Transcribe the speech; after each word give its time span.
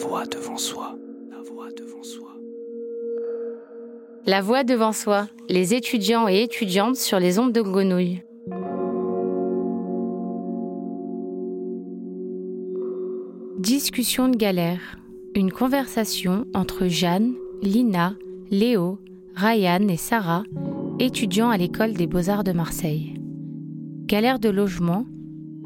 voix 0.00 0.24
devant 0.24 0.56
soi. 0.56 0.96
La 1.30 1.42
voix 1.42 1.68
devant 1.76 2.02
soi. 2.02 2.30
La 4.24 4.40
voix 4.40 4.64
devant 4.64 4.92
soi. 4.92 5.28
Les 5.50 5.74
étudiants 5.74 6.26
et 6.26 6.42
étudiantes 6.42 6.96
sur 6.96 7.20
les 7.20 7.38
ondes 7.38 7.52
de 7.52 7.60
grenouille. 7.60 8.22
Discussion 13.58 14.28
de 14.30 14.36
galère. 14.36 14.96
Une 15.34 15.52
conversation 15.52 16.46
entre 16.54 16.86
Jeanne, 16.86 17.34
Lina, 17.60 18.14
Léo, 18.50 18.98
Ryan 19.36 19.86
et 19.88 19.98
Sarah, 19.98 20.44
étudiants 20.98 21.50
à 21.50 21.58
l'école 21.58 21.92
des 21.92 22.06
beaux-arts 22.06 22.44
de 22.44 22.52
Marseille. 22.52 23.20
Galère 24.06 24.38
de 24.38 24.48
logement, 24.48 25.04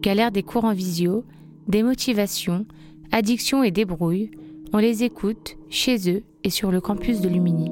galère 0.00 0.32
des 0.32 0.42
cours 0.42 0.64
en 0.64 0.74
visio, 0.74 1.24
démotivation, 1.68 2.66
addiction 3.14 3.62
et 3.62 3.70
débrouille, 3.70 4.32
on 4.72 4.78
les 4.78 5.04
écoute 5.04 5.56
chez 5.70 6.10
eux 6.10 6.24
et 6.42 6.50
sur 6.50 6.72
le 6.72 6.80
campus 6.80 7.20
de 7.20 7.28
Lumini. 7.28 7.70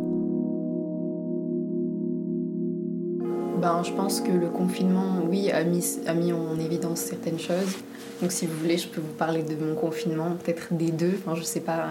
Ben, 3.61 3.83
je 3.83 3.93
pense 3.93 4.21
que 4.21 4.31
le 4.31 4.49
confinement, 4.49 5.19
oui, 5.29 5.51
a 5.51 5.65
mis, 5.65 5.85
a 6.07 6.15
mis 6.15 6.33
en 6.33 6.59
évidence 6.61 7.01
certaines 7.01 7.41
choses. 7.41 7.79
Donc, 8.21 8.31
si 8.31 8.47
vous 8.47 8.57
voulez, 8.57 8.79
je 8.79 8.87
peux 8.87 9.01
vous 9.01 9.15
parler 9.19 9.43
de 9.43 9.57
mon 9.57 9.75
confinement, 9.75 10.31
peut-être 10.45 10.73
des 10.75 10.93
deux. 10.93 11.15
Enfin, 11.19 11.35
je 11.35 11.43
sais 11.43 11.61
pas 11.61 11.87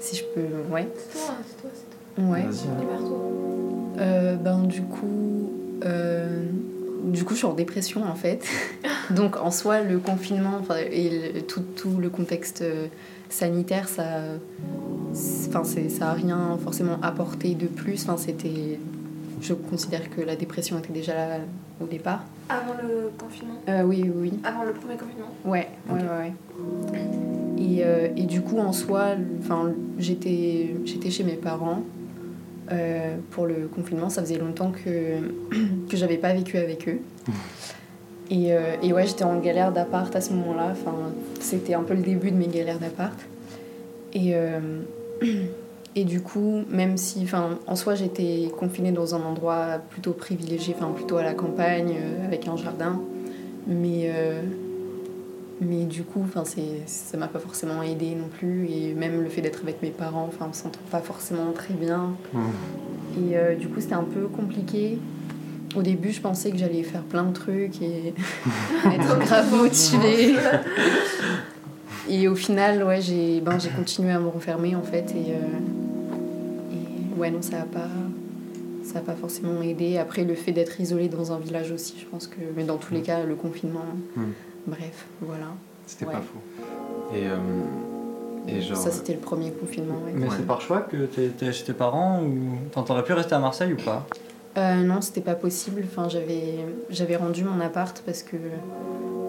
si 0.00 0.16
je 0.16 0.24
peux. 0.34 0.72
Ouais. 0.72 0.88
C'est 0.96 1.12
toi, 1.12 1.34
c'est 1.46 1.60
toi, 1.60 1.70
c'est 1.74 2.22
toi. 2.22 2.30
Ouais. 2.30 2.40
Libère-toi. 2.40 3.18
Euh, 3.98 4.36
ben, 4.36 4.58
du 4.60 4.80
coup, 4.82 5.52
euh, 5.84 6.46
du 7.04 7.24
coup, 7.24 7.32
je 7.34 7.38
suis 7.38 7.46
en 7.46 7.54
dépression 7.54 8.04
en 8.04 8.14
fait. 8.14 8.44
Donc, 9.10 9.36
en 9.36 9.50
soi, 9.50 9.80
le 9.80 9.98
confinement 9.98 10.60
et 10.90 11.32
le- 11.34 11.40
tout, 11.42 11.62
tout 11.76 11.96
le 11.98 12.10
contexte 12.10 12.62
euh, 12.62 12.86
sanitaire, 13.28 13.88
ça, 13.88 14.04
enfin, 15.48 15.64
ça 15.64 16.10
a 16.10 16.12
rien 16.12 16.58
forcément 16.62 16.98
apporté 17.02 17.54
de 17.54 17.66
plus. 17.66 18.02
Enfin, 18.04 18.16
c'était, 18.16 18.78
je 19.40 19.54
considère 19.54 20.10
que 20.10 20.20
la 20.20 20.36
dépression 20.36 20.78
était 20.78 20.92
déjà 20.92 21.14
là 21.14 21.36
au 21.80 21.86
départ. 21.86 22.24
Avant 22.48 22.74
le 22.82 23.10
confinement? 23.18 23.54
Euh, 23.68 23.82
oui, 23.82 24.02
oui, 24.04 24.12
oui. 24.32 24.32
Avant 24.44 24.64
le 24.64 24.72
premier 24.72 24.96
confinement? 24.96 25.30
Ouais, 25.44 25.68
ouais, 25.88 25.94
ouais. 26.00 26.32
ouais. 26.92 27.00
Et, 27.58 27.84
euh, 27.84 28.08
et 28.16 28.22
du 28.24 28.40
coup, 28.42 28.58
en 28.58 28.72
soi, 28.72 29.10
enfin, 29.40 29.72
j'étais, 29.98 30.74
j'étais 30.84 31.10
chez 31.10 31.24
mes 31.24 31.34
parents 31.36 31.82
euh, 32.72 33.16
pour 33.30 33.46
le 33.46 33.68
confinement. 33.68 34.10
Ça 34.10 34.22
faisait 34.22 34.38
longtemps 34.38 34.72
que, 34.72 35.18
que 35.88 35.96
j'avais 35.96 36.18
pas 36.18 36.32
vécu 36.32 36.56
avec 36.56 36.88
eux. 36.88 37.00
Et, 38.32 38.52
euh, 38.52 38.76
et 38.80 38.92
ouais, 38.92 39.08
j'étais 39.08 39.24
en 39.24 39.40
galère 39.40 39.72
d'appart 39.72 40.14
à 40.14 40.20
ce 40.20 40.32
moment-là. 40.34 40.68
Enfin, 40.70 40.94
c'était 41.40 41.74
un 41.74 41.82
peu 41.82 41.94
le 41.94 42.02
début 42.02 42.30
de 42.30 42.36
mes 42.36 42.46
galères 42.46 42.78
d'appart. 42.78 43.18
Et, 44.12 44.36
euh, 44.36 44.60
et 45.96 46.04
du 46.04 46.20
coup, 46.20 46.62
même 46.68 46.96
si, 46.96 47.22
enfin, 47.24 47.58
en 47.66 47.74
soi, 47.74 47.96
j'étais 47.96 48.48
confinée 48.56 48.92
dans 48.92 49.16
un 49.16 49.22
endroit 49.22 49.80
plutôt 49.90 50.12
privilégié, 50.12 50.76
enfin, 50.78 50.92
plutôt 50.94 51.16
à 51.16 51.24
la 51.24 51.34
campagne, 51.34 51.96
avec 52.24 52.46
un 52.46 52.56
jardin. 52.56 53.00
Mais, 53.66 54.08
mais 55.60 55.84
du 55.84 56.04
coup, 56.04 56.22
enfin, 56.24 56.44
c'est, 56.44 56.86
ça 56.86 57.18
m'a 57.18 57.28
pas 57.28 57.38
forcément 57.38 57.82
aidé 57.82 58.14
non 58.14 58.28
plus. 58.28 58.68
Et 58.70 58.94
même 58.94 59.22
le 59.22 59.28
fait 59.28 59.42
d'être 59.42 59.62
avec 59.62 59.82
mes 59.82 59.90
parents, 59.90 60.26
enfin, 60.28 60.46
on 60.48 60.52
s'entend 60.52 60.80
pas 60.90 61.00
forcément 61.00 61.52
très 61.52 61.74
bien. 61.74 62.14
Et 63.18 63.36
euh, 63.36 63.54
du 63.54 63.68
coup, 63.68 63.80
c'était 63.80 63.94
un 63.94 64.04
peu 64.04 64.26
compliqué. 64.26 64.98
Au 65.76 65.82
début, 65.82 66.12
je 66.12 66.20
pensais 66.20 66.50
que 66.50 66.56
j'allais 66.56 66.82
faire 66.82 67.02
plein 67.02 67.24
de 67.24 67.32
trucs 67.32 67.80
et 67.82 68.14
être 68.86 69.18
grave 69.18 69.54
motivée. 69.54 70.36
Et 72.08 72.26
au 72.26 72.34
final, 72.34 72.82
ouais, 72.82 73.00
j'ai 73.00 73.40
ben, 73.40 73.58
j'ai 73.60 73.68
continué 73.68 74.10
à 74.10 74.18
me 74.18 74.26
refermer 74.26 74.74
en 74.74 74.82
fait. 74.82 75.12
Et, 75.12 75.32
euh, 75.32 76.72
et 76.72 77.18
ouais, 77.20 77.30
non, 77.30 77.40
ça 77.40 77.60
a 77.60 77.64
pas. 77.64 77.88
Ça 78.82 78.94
n'a 78.94 79.00
pas 79.02 79.14
forcément 79.14 79.62
aidé. 79.62 79.98
Après, 79.98 80.24
le 80.24 80.34
fait 80.34 80.50
d'être 80.50 80.80
isolé 80.80 81.08
dans 81.08 81.30
un 81.30 81.38
village 81.38 81.70
aussi, 81.70 81.94
je 82.00 82.06
pense 82.06 82.26
que. 82.26 82.40
Mais 82.56 82.64
dans 82.64 82.78
tous 82.78 82.92
les 82.94 83.02
cas, 83.02 83.22
le 83.22 83.36
confinement. 83.36 83.84
Mm. 84.16 84.22
Bref, 84.66 85.06
voilà. 85.20 85.46
C'était 85.86 86.06
Ouais. 86.06 86.12
pas 86.12 86.20
faux. 86.20 87.14
Et, 87.16 87.26
euh, 87.26 87.36
et 88.48 88.60
genre. 88.60 88.76
Ça, 88.76 88.90
c'était 88.90 89.14
le 89.14 89.18
premier 89.18 89.50
confinement. 89.50 89.94
ouais. 90.06 90.12
Mais 90.14 90.24
Ouais. 90.28 90.34
c'est 90.36 90.46
par 90.46 90.60
choix 90.60 90.80
que 90.82 91.06
t'es 91.06 91.52
chez 91.52 91.64
tes 91.64 91.72
parents 91.72 92.22
ou 92.22 92.80
t'aurais 92.82 93.04
pu 93.04 93.12
rester 93.12 93.34
à 93.34 93.38
Marseille 93.38 93.72
ou 93.72 93.76
pas? 93.82 94.06
Euh, 94.56 94.82
non, 94.82 95.00
c'était 95.00 95.20
pas 95.20 95.34
possible. 95.34 95.82
Enfin, 95.84 96.08
j'avais, 96.08 96.56
j'avais 96.90 97.16
rendu 97.16 97.44
mon 97.44 97.60
appart 97.60 98.00
parce 98.04 98.22
que. 98.22 98.36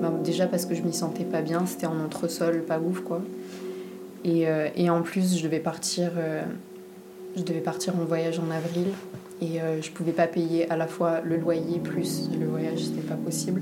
ben, 0.02 0.12
déjà 0.24 0.48
parce 0.48 0.66
que 0.66 0.74
je 0.76 0.82
m'y 0.82 0.94
sentais 0.94 1.24
pas 1.26 1.42
bien. 1.42 1.66
C'était 1.66 1.86
en 1.88 2.00
entresol, 2.00 2.64
pas 2.64 2.80
ouf 2.80 3.02
quoi. 3.02 3.22
Et, 4.24 4.48
euh, 4.48 4.68
et 4.76 4.90
en 4.90 5.02
plus, 5.02 5.38
je 5.38 5.44
devais 5.44 5.60
partir. 5.60 6.12
euh, 6.18 6.42
je 7.36 7.44
devais 7.44 7.60
partir 7.62 7.96
en 7.96 8.04
voyage 8.04 8.40
en 8.40 8.52
avril. 8.52 8.88
Et 9.42 9.60
euh, 9.62 9.82
je 9.82 9.90
pouvais 9.92 10.12
pas 10.12 10.28
payer 10.28 10.70
à 10.70 10.76
la 10.76 10.86
fois 10.86 11.22
le 11.22 11.38
loyer 11.38 11.80
plus 11.80 12.30
le 12.40 12.46
voyage, 12.46 12.80
c'était 12.86 13.02
pas 13.02 13.16
possible. 13.16 13.62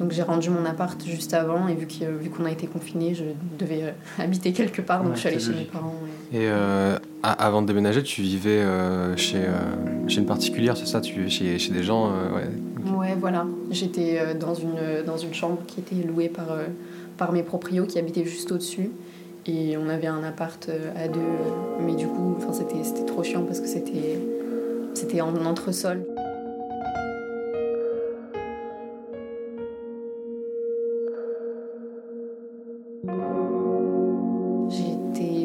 Donc 0.00 0.10
j'ai 0.12 0.22
rendu 0.22 0.48
mon 0.50 0.64
appart 0.64 1.00
juste 1.04 1.34
avant. 1.34 1.68
Et 1.68 1.74
vu, 1.74 1.86
qu'on 2.30 2.44
a 2.46 2.50
été 2.50 2.66
confinés, 2.66 3.14
je 3.14 3.24
devais 3.58 3.82
euh, 3.84 3.90
habiter 4.22 4.52
quelque 4.52 4.80
part. 4.82 5.00
Donc 5.02 5.10
Ouais, 5.10 5.14
je 5.16 5.20
suis 5.20 5.28
allée 5.28 5.38
chez 5.38 5.50
mes 5.50 5.64
parents. 5.64 5.94
et- 6.32 6.36
Et 6.38 6.48
euh, 6.48 6.96
a- 7.22 7.32
avant 7.46 7.60
de 7.62 7.66
déménager, 7.66 8.02
tu 8.02 8.22
vivais 8.22 8.60
euh, 8.62 9.16
chez, 9.16 9.38
euh, 9.38 10.08
chez 10.08 10.20
une 10.20 10.26
particulière, 10.26 10.76
c'est 10.76 10.86
ça? 10.86 11.00
Tu 11.00 11.14
vivais 11.16 11.28
chez, 11.28 11.58
chez 11.58 11.72
des 11.72 11.82
gens 11.82 12.06
euh, 12.12 12.34
ouais. 12.34 12.96
Ouais, 12.96 13.16
voilà. 13.20 13.46
J'étais 13.70 14.34
dans 14.34 14.54
une, 14.54 15.04
dans 15.06 15.18
une 15.18 15.34
chambre 15.34 15.58
qui 15.66 15.80
était 15.80 16.06
louée 16.06 16.28
par, 16.30 16.46
par 17.18 17.32
mes 17.32 17.42
proprios 17.42 17.84
qui 17.84 17.98
habitaient 17.98 18.24
juste 18.24 18.50
au-dessus. 18.52 18.90
Et 19.46 19.76
on 19.76 19.88
avait 19.88 20.06
un 20.06 20.22
appart 20.22 20.70
à 20.96 21.08
deux. 21.08 21.20
Mais 21.84 21.94
du 21.94 22.06
coup, 22.06 22.34
enfin, 22.38 22.52
c'était 22.52 22.82
c'était 22.84 23.04
trop 23.06 23.22
chiant 23.22 23.42
parce 23.42 23.60
que 23.60 23.66
c'était 23.66 24.18
c'était 24.94 25.20
en 25.20 25.34
entresol. 25.46 26.04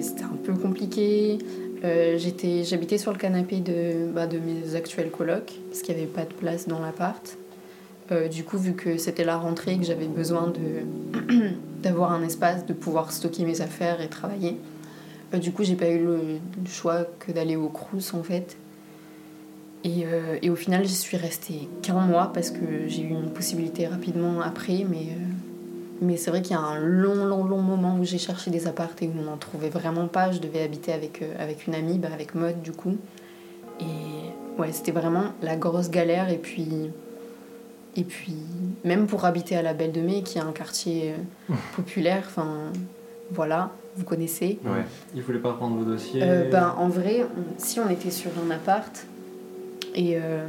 C'était 0.01 0.23
un 0.23 0.35
peu 0.43 0.53
compliqué. 0.53 1.39
Euh, 1.83 2.17
J'habitais 2.17 2.97
sur 2.97 3.11
le 3.11 3.17
canapé 3.17 3.59
de, 3.59 4.11
bah, 4.11 4.27
de 4.27 4.39
mes 4.39 4.75
actuels 4.75 5.09
colocs 5.09 5.53
parce 5.69 5.81
qu'il 5.81 5.95
n'y 5.95 6.01
avait 6.01 6.11
pas 6.11 6.25
de 6.25 6.33
place 6.33 6.67
dans 6.67 6.79
l'appart. 6.79 7.37
Euh, 8.11 8.27
du 8.27 8.43
coup, 8.43 8.57
vu 8.57 8.73
que 8.73 8.97
c'était 8.97 9.23
la 9.23 9.37
rentrée, 9.37 9.77
que 9.77 9.83
j'avais 9.85 10.07
besoin 10.07 10.53
d'avoir 11.81 12.11
un 12.11 12.23
espace, 12.23 12.65
de 12.65 12.73
pouvoir 12.73 13.11
stocker 13.11 13.45
mes 13.45 13.61
affaires 13.61 14.01
et 14.01 14.09
travailler, 14.09 14.57
euh, 15.33 15.37
du 15.37 15.51
coup, 15.51 15.63
j'ai 15.63 15.75
pas 15.75 15.89
eu 15.89 16.03
le, 16.03 16.21
choix 16.67 17.05
que 17.19 17.31
d'aller 17.31 17.55
au 17.55 17.69
Crous 17.69 18.13
en 18.13 18.23
fait. 18.23 18.57
Et, 19.83 20.05
et 20.41 20.49
au 20.49 20.55
final, 20.55 20.83
j'y 20.83 20.95
suis 20.95 21.15
restée 21.15 21.69
qu'un 21.83 21.99
mois 21.99 22.31
parce 22.33 22.49
que 22.49 22.87
j'ai 22.87 23.03
eu 23.03 23.09
une 23.09 23.29
possibilité 23.29 23.85
rapidement 23.85 24.41
après, 24.41 24.83
mais, 24.89 25.09
mais 26.01 26.17
c'est 26.17 26.29
vrai 26.29 26.41
qu'il 26.41 26.51
y 26.51 26.59
a 26.59 26.61
un 26.61 26.77
long, 26.79 27.25
long, 27.25 27.43
long 27.45 27.61
moment 27.61 27.97
où 27.99 28.03
j'ai 28.03 28.17
cherché 28.17 28.51
des 28.51 28.67
appartes 28.67 29.01
et 29.01 29.07
où 29.07 29.11
on 29.19 29.23
n'en 29.23 29.37
trouvait 29.37 29.69
vraiment 29.69 30.07
pas. 30.07 30.31
Je 30.31 30.39
devais 30.39 30.61
habiter 30.61 30.91
avec, 30.93 31.21
euh, 31.21 31.33
avec 31.39 31.67
une 31.67 31.75
amie, 31.75 31.97
bah, 31.99 32.09
avec 32.13 32.35
Maud 32.35 32.61
du 32.61 32.71
coup. 32.71 32.97
Et 33.79 34.61
ouais, 34.61 34.71
c'était 34.71 34.91
vraiment 34.91 35.25
la 35.41 35.55
grosse 35.55 35.89
galère. 35.89 36.29
Et 36.29 36.37
puis, 36.37 36.67
et 37.95 38.03
puis, 38.03 38.35
même 38.83 39.07
pour 39.07 39.25
habiter 39.25 39.55
à 39.55 39.61
la 39.61 39.73
Belle 39.73 39.91
de 39.93 40.01
Mai, 40.01 40.21
qui 40.23 40.37
est 40.37 40.41
un 40.41 40.51
quartier 40.51 41.13
euh, 41.49 41.53
populaire, 41.75 42.23
enfin 42.27 42.71
voilà, 43.31 43.71
vous 43.95 44.03
connaissez. 44.03 44.59
Ouais. 44.65 44.83
Il 45.15 45.23
voulait 45.23 45.39
pas 45.39 45.53
prendre 45.53 45.77
vos 45.77 45.85
dossiers 45.85 46.21
Euh, 46.23 46.49
ben, 46.49 46.75
en 46.77 46.89
vrai, 46.89 47.23
on- 47.23 47.53
si 47.59 47.79
on 47.79 47.89
était 47.89 48.11
sur 48.11 48.31
un 48.45 48.51
appart 48.51 49.05
et, 49.95 50.17
euh, 50.17 50.45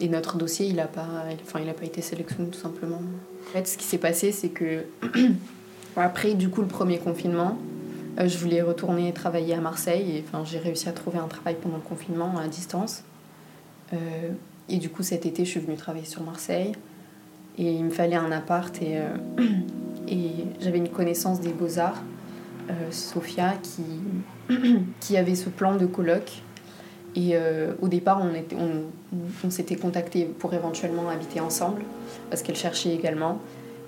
et 0.00 0.08
notre 0.08 0.36
dossier, 0.36 0.66
il 0.66 0.76
n'a 0.76 0.86
pas, 0.86 1.06
enfin, 1.42 1.60
il 1.62 1.68
a 1.70 1.74
pas 1.74 1.84
été 1.86 2.02
sélectionné 2.02 2.50
tout 2.50 2.58
simplement. 2.60 3.00
En 3.48 3.52
fait, 3.52 3.66
ce 3.66 3.78
qui 3.78 3.84
s'est 3.84 3.98
passé, 3.98 4.32
c'est 4.32 4.48
que 4.48 4.84
après, 5.96 6.34
du 6.34 6.48
coup, 6.48 6.60
le 6.60 6.66
premier 6.68 6.98
confinement, 6.98 7.58
euh, 8.18 8.28
je 8.28 8.38
voulais 8.38 8.62
retourner 8.62 9.12
travailler 9.12 9.54
à 9.54 9.60
Marseille 9.60 10.18
et 10.18 10.24
j'ai 10.44 10.58
réussi 10.58 10.88
à 10.88 10.92
trouver 10.92 11.18
un 11.18 11.26
travail 11.26 11.56
pendant 11.60 11.76
le 11.76 11.82
confinement 11.82 12.38
à 12.38 12.46
distance. 12.48 13.02
Euh, 13.92 13.96
et 14.68 14.78
du 14.78 14.88
coup, 14.88 15.02
cet 15.02 15.26
été, 15.26 15.44
je 15.44 15.50
suis 15.50 15.60
venue 15.60 15.76
travailler 15.76 16.06
sur 16.06 16.22
Marseille 16.22 16.72
et 17.58 17.72
il 17.72 17.84
me 17.84 17.90
fallait 17.90 18.16
un 18.16 18.32
appart 18.32 18.74
et, 18.82 18.98
euh, 18.98 19.16
j'avais 20.60 20.78
une 20.78 20.88
connaissance 20.88 21.40
des 21.40 21.52
beaux-arts, 21.52 22.02
Sophia, 22.90 23.54
qui, 23.62 24.54
qui 25.00 25.16
avait 25.16 25.34
ce 25.34 25.50
plan 25.50 25.76
de 25.76 25.86
coloc. 25.86 26.42
Et 27.16 27.30
euh, 27.34 27.74
au 27.80 27.88
départ, 27.88 28.20
on, 28.22 28.34
était- 28.34 28.56
on, 28.56 28.82
on 29.46 29.50
s'était 29.50 29.76
contacté 29.76 30.24
pour 30.24 30.52
éventuellement 30.54 31.08
habiter 31.08 31.40
ensemble, 31.40 31.82
parce 32.30 32.42
qu'elle 32.42 32.56
cherchait 32.56 32.92
également. 32.92 33.38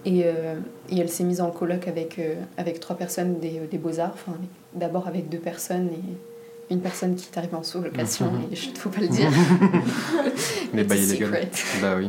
Et, 0.05 0.23
euh, 0.25 0.55
et 0.89 0.99
elle 1.01 1.09
s'est 1.09 1.25
mise 1.25 1.41
en 1.41 1.51
coloc 1.51 1.89
avec, 1.89 2.19
euh, 2.21 2.37
avec 2.57 2.79
trois 2.79 2.95
personnes 2.97 3.41
des, 3.41 3.61
des 3.69 3.79
beaux-arts, 3.79 4.13
enfin, 4.15 4.37
d'abord 4.75 5.09
avec 5.09 5.29
deux 5.29 5.39
personnes 5.41 5.89
et 5.89 6.73
une 6.73 6.81
personne 6.81 7.17
qui 7.17 7.29
est 7.33 7.39
arrivée 7.39 7.57
en 7.57 7.63
sous-location, 7.65 8.27
et 8.53 8.55
je 8.57 8.71
ne 8.71 8.75
faut 8.77 8.91
pas 8.91 9.01
le 9.01 9.09
dire. 9.09 9.29
A 10.75 10.85
bails 10.85 10.99
illégaux. 11.05 11.27
secret. 11.27 11.49
Bah 11.83 11.95
oui. 11.99 12.09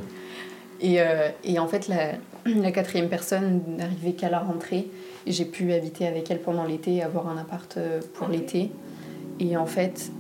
Et, 0.82 1.00
et 1.44 1.58
en 1.60 1.68
fait, 1.68 1.88
la, 1.88 2.12
la 2.46 2.72
quatrième 2.72 3.10
personne 3.10 3.62
n'arrivait 3.78 4.12
qu'à 4.14 4.30
la 4.30 4.40
rentrée. 4.40 4.88
J'ai 5.26 5.46
pu 5.46 5.74
habiter 5.74 6.06
avec 6.08 6.30
elle 6.30 6.40
pendant 6.42 6.64
l'été, 6.66 7.02
avoir 7.02 7.28
un 7.30 7.38
appart 7.38 7.78
pour 8.14 8.28
l'été. 8.28 8.72
Et 9.40 9.58
en 9.58 9.66
fait, 9.66 10.12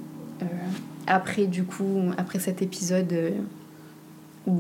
après, 1.08 1.46
du 1.48 1.64
coup, 1.64 2.12
après 2.18 2.40
cet 2.40 2.62
épisode 2.62 3.12
euh, 3.14 3.32
où, 4.46 4.54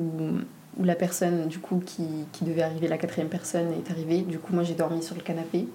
où 0.79 0.83
la 0.83 0.95
personne, 0.95 1.47
du 1.47 1.59
coup, 1.59 1.81
qui, 1.85 2.03
qui 2.31 2.45
devait 2.45 2.61
arriver, 2.61 2.87
la 2.87 2.97
quatrième 2.97 3.29
personne 3.29 3.67
est 3.73 3.91
arrivée, 3.91 4.21
du 4.21 4.39
coup, 4.39 4.53
moi, 4.53 4.63
j'ai 4.63 4.73
dormi 4.75 5.01
sur 5.03 5.15
le 5.15 5.21
canapé. 5.21 5.67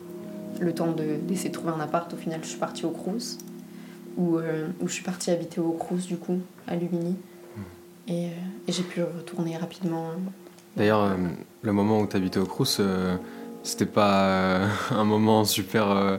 Le 0.60 0.74
temps 0.74 0.92
de- 0.92 1.16
d'essayer 1.26 1.48
de 1.48 1.54
trouver 1.54 1.72
un 1.72 1.80
appart, 1.80 2.12
au 2.12 2.16
final, 2.16 2.40
je 2.42 2.48
suis 2.48 2.58
partie 2.58 2.84
au 2.84 2.90
Crous. 2.90 3.38
Où, 4.18 4.36
euh, 4.36 4.68
où 4.80 4.88
je 4.88 4.92
suis 4.92 5.02
partie 5.02 5.30
habiter 5.30 5.60
au 5.60 5.72
Crous, 5.72 6.06
du 6.06 6.16
coup, 6.16 6.38
à 6.66 6.76
Lumini. 6.76 7.16
Et, 8.08 8.26
euh, 8.26 8.28
et 8.68 8.72
j'ai 8.72 8.82
pu 8.82 9.02
retourner 9.02 9.56
rapidement. 9.56 10.08
D'ailleurs, 10.76 11.02
euh, 11.04 11.16
le 11.62 11.72
moment 11.72 12.00
où 12.00 12.06
tu 12.06 12.16
habitais 12.16 12.38
au 12.40 12.44
Crous, 12.46 12.78
euh, 12.80 13.16
c'était 13.62 13.86
pas 13.86 14.24
euh, 14.24 14.68
un 14.90 15.04
moment 15.04 15.44
super. 15.44 16.18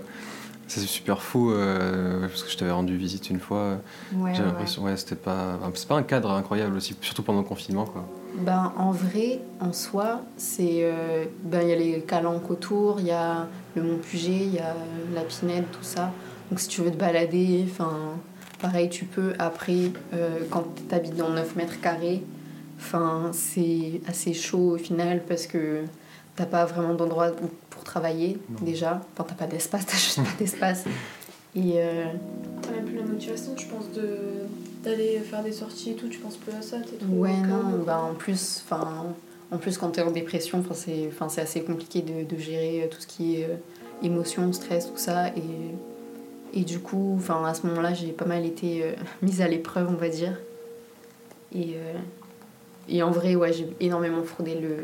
C'est 0.67 0.79
super 0.81 1.21
fou, 1.21 1.51
euh, 1.51 2.21
parce 2.27 2.43
que 2.43 2.49
je 2.51 2.57
t'avais 2.57 2.71
rendu 2.71 2.95
visite 2.97 3.29
une 3.29 3.39
fois. 3.39 3.77
Ouais, 4.15 4.33
J'ai 4.33 4.43
l'impression, 4.43 4.83
ouais, 4.83 4.97
c'était 4.97 5.15
pas. 5.15 5.59
C'est 5.75 5.87
pas 5.87 5.95
un 5.95 6.03
cadre 6.03 6.31
incroyable 6.31 6.75
aussi, 6.77 6.95
surtout 7.01 7.23
pendant 7.23 7.39
le 7.39 7.45
confinement, 7.45 7.85
quoi. 7.85 8.05
Ben, 8.35 8.73
en 8.77 8.91
vrai, 8.91 9.39
en 9.59 9.73
soi, 9.73 10.21
c'est. 10.37 10.79
euh, 10.83 11.25
ben, 11.43 11.61
il 11.61 11.69
y 11.69 11.71
a 11.73 11.75
les 11.75 11.99
calanques 12.01 12.49
autour, 12.49 12.99
il 12.99 13.07
y 13.07 13.11
a 13.11 13.47
le 13.75 13.83
Mont 13.83 13.97
Puget, 13.97 14.31
il 14.45 14.55
y 14.55 14.59
a 14.59 14.75
la 15.13 15.21
Pinède, 15.21 15.65
tout 15.71 15.83
ça. 15.83 16.11
Donc, 16.49 16.59
si 16.59 16.67
tu 16.67 16.81
veux 16.81 16.91
te 16.91 16.97
balader, 16.97 17.65
enfin, 17.69 17.91
pareil, 18.59 18.89
tu 18.89 19.05
peux. 19.05 19.33
Après, 19.37 19.91
euh, 20.13 20.39
quand 20.49 20.65
tu 20.89 20.95
habites 20.95 21.15
dans 21.15 21.29
9 21.29 21.55
mètres 21.55 21.79
carrés, 21.79 22.23
enfin, 22.79 23.29
c'est 23.33 24.01
assez 24.07 24.33
chaud 24.33 24.71
au 24.73 24.77
final 24.77 25.21
parce 25.27 25.45
que 25.47 25.83
t'as 26.35 26.45
pas 26.47 26.65
vraiment 26.65 26.95
d'endroit 26.95 27.27
où- 27.29 27.49
pour 27.83 27.91
travailler, 27.91 28.37
Non. 28.49 28.65
déjà. 28.65 29.01
Enfin, 29.13 29.25
t'as 29.27 29.35
pas 29.35 29.47
d'espace, 29.51 29.85
t'as 29.87 29.93
juste 29.97 30.17
pas 30.23 30.29
d'espace. 30.39 30.85
Et. 31.55 31.73
euh, 31.75 32.05
T'as 32.61 32.71
même 32.71 32.85
plus 32.85 32.95
la 32.95 33.03
motivation, 33.03 33.51
je 33.57 33.65
pense, 33.67 33.91
de 33.91 34.17
d'aller 34.83 35.19
faire 35.19 35.43
des 35.43 35.51
sorties 35.53 35.91
et 35.91 35.93
tout, 35.95 36.07
tu 36.09 36.19
penses 36.19 36.35
plus 36.35 36.51
à 36.53 36.61
ça, 36.61 36.77
t'es 36.79 36.97
trop 36.97 37.07
Ouais, 37.13 37.31
non, 37.37 37.83
bah 37.85 38.01
en 38.01 38.13
plus, 38.15 38.61
enfin, 38.65 39.05
en 39.49 39.57
plus 39.57 39.77
quand 39.77 39.91
tu 39.91 40.01
es 40.01 40.03
en 40.03 40.11
dépression, 40.11 40.59
enfin, 40.59 40.73
c'est 40.73 41.07
enfin, 41.07 41.29
c'est 41.29 41.39
assez 41.39 41.61
compliqué 41.61 42.01
de, 42.01 42.23
de 42.27 42.37
gérer 42.39 42.83
euh, 42.83 42.87
tout 42.89 42.99
ce 42.99 43.07
qui 43.07 43.35
est 43.37 43.45
euh, 43.45 43.55
émotion, 44.01 44.51
stress, 44.51 44.87
tout 44.87 44.97
ça. 44.97 45.29
Et, 45.29 46.59
et 46.59 46.63
du 46.65 46.79
coup, 46.79 47.13
enfin, 47.17 47.45
à 47.45 47.53
ce 47.53 47.65
moment-là, 47.67 47.93
j'ai 47.93 48.07
pas 48.11 48.25
mal 48.25 48.45
été 48.45 48.83
euh, 48.83 48.91
mise 49.21 49.41
à 49.41 49.47
l'épreuve, 49.47 49.87
on 49.89 49.95
va 49.95 50.09
dire. 50.09 50.37
Et, 51.55 51.75
euh, 51.75 51.93
et 52.89 53.03
en 53.03 53.11
vrai, 53.11 53.35
ouais, 53.35 53.53
j'ai 53.53 53.67
énormément 53.79 54.23
fraudé 54.23 54.55
le, 54.59 54.77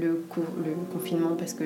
le, 0.00 0.22
co- 0.28 0.42
le 0.62 0.72
confinement 0.92 1.36
parce 1.38 1.54
que, 1.54 1.64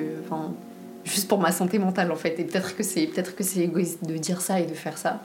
juste 1.03 1.27
pour 1.27 1.39
ma 1.39 1.51
santé 1.51 1.79
mentale 1.79 2.11
en 2.11 2.15
fait. 2.15 2.39
Et 2.39 2.43
peut-être 2.43 2.75
que 2.75 2.83
c'est 2.83 3.07
peut-être 3.07 3.35
que 3.35 3.43
c'est 3.43 3.61
égoïste 3.61 4.05
de 4.05 4.15
dire 4.17 4.41
ça 4.41 4.59
et 4.59 4.65
de 4.65 4.73
faire 4.73 4.97
ça. 4.97 5.21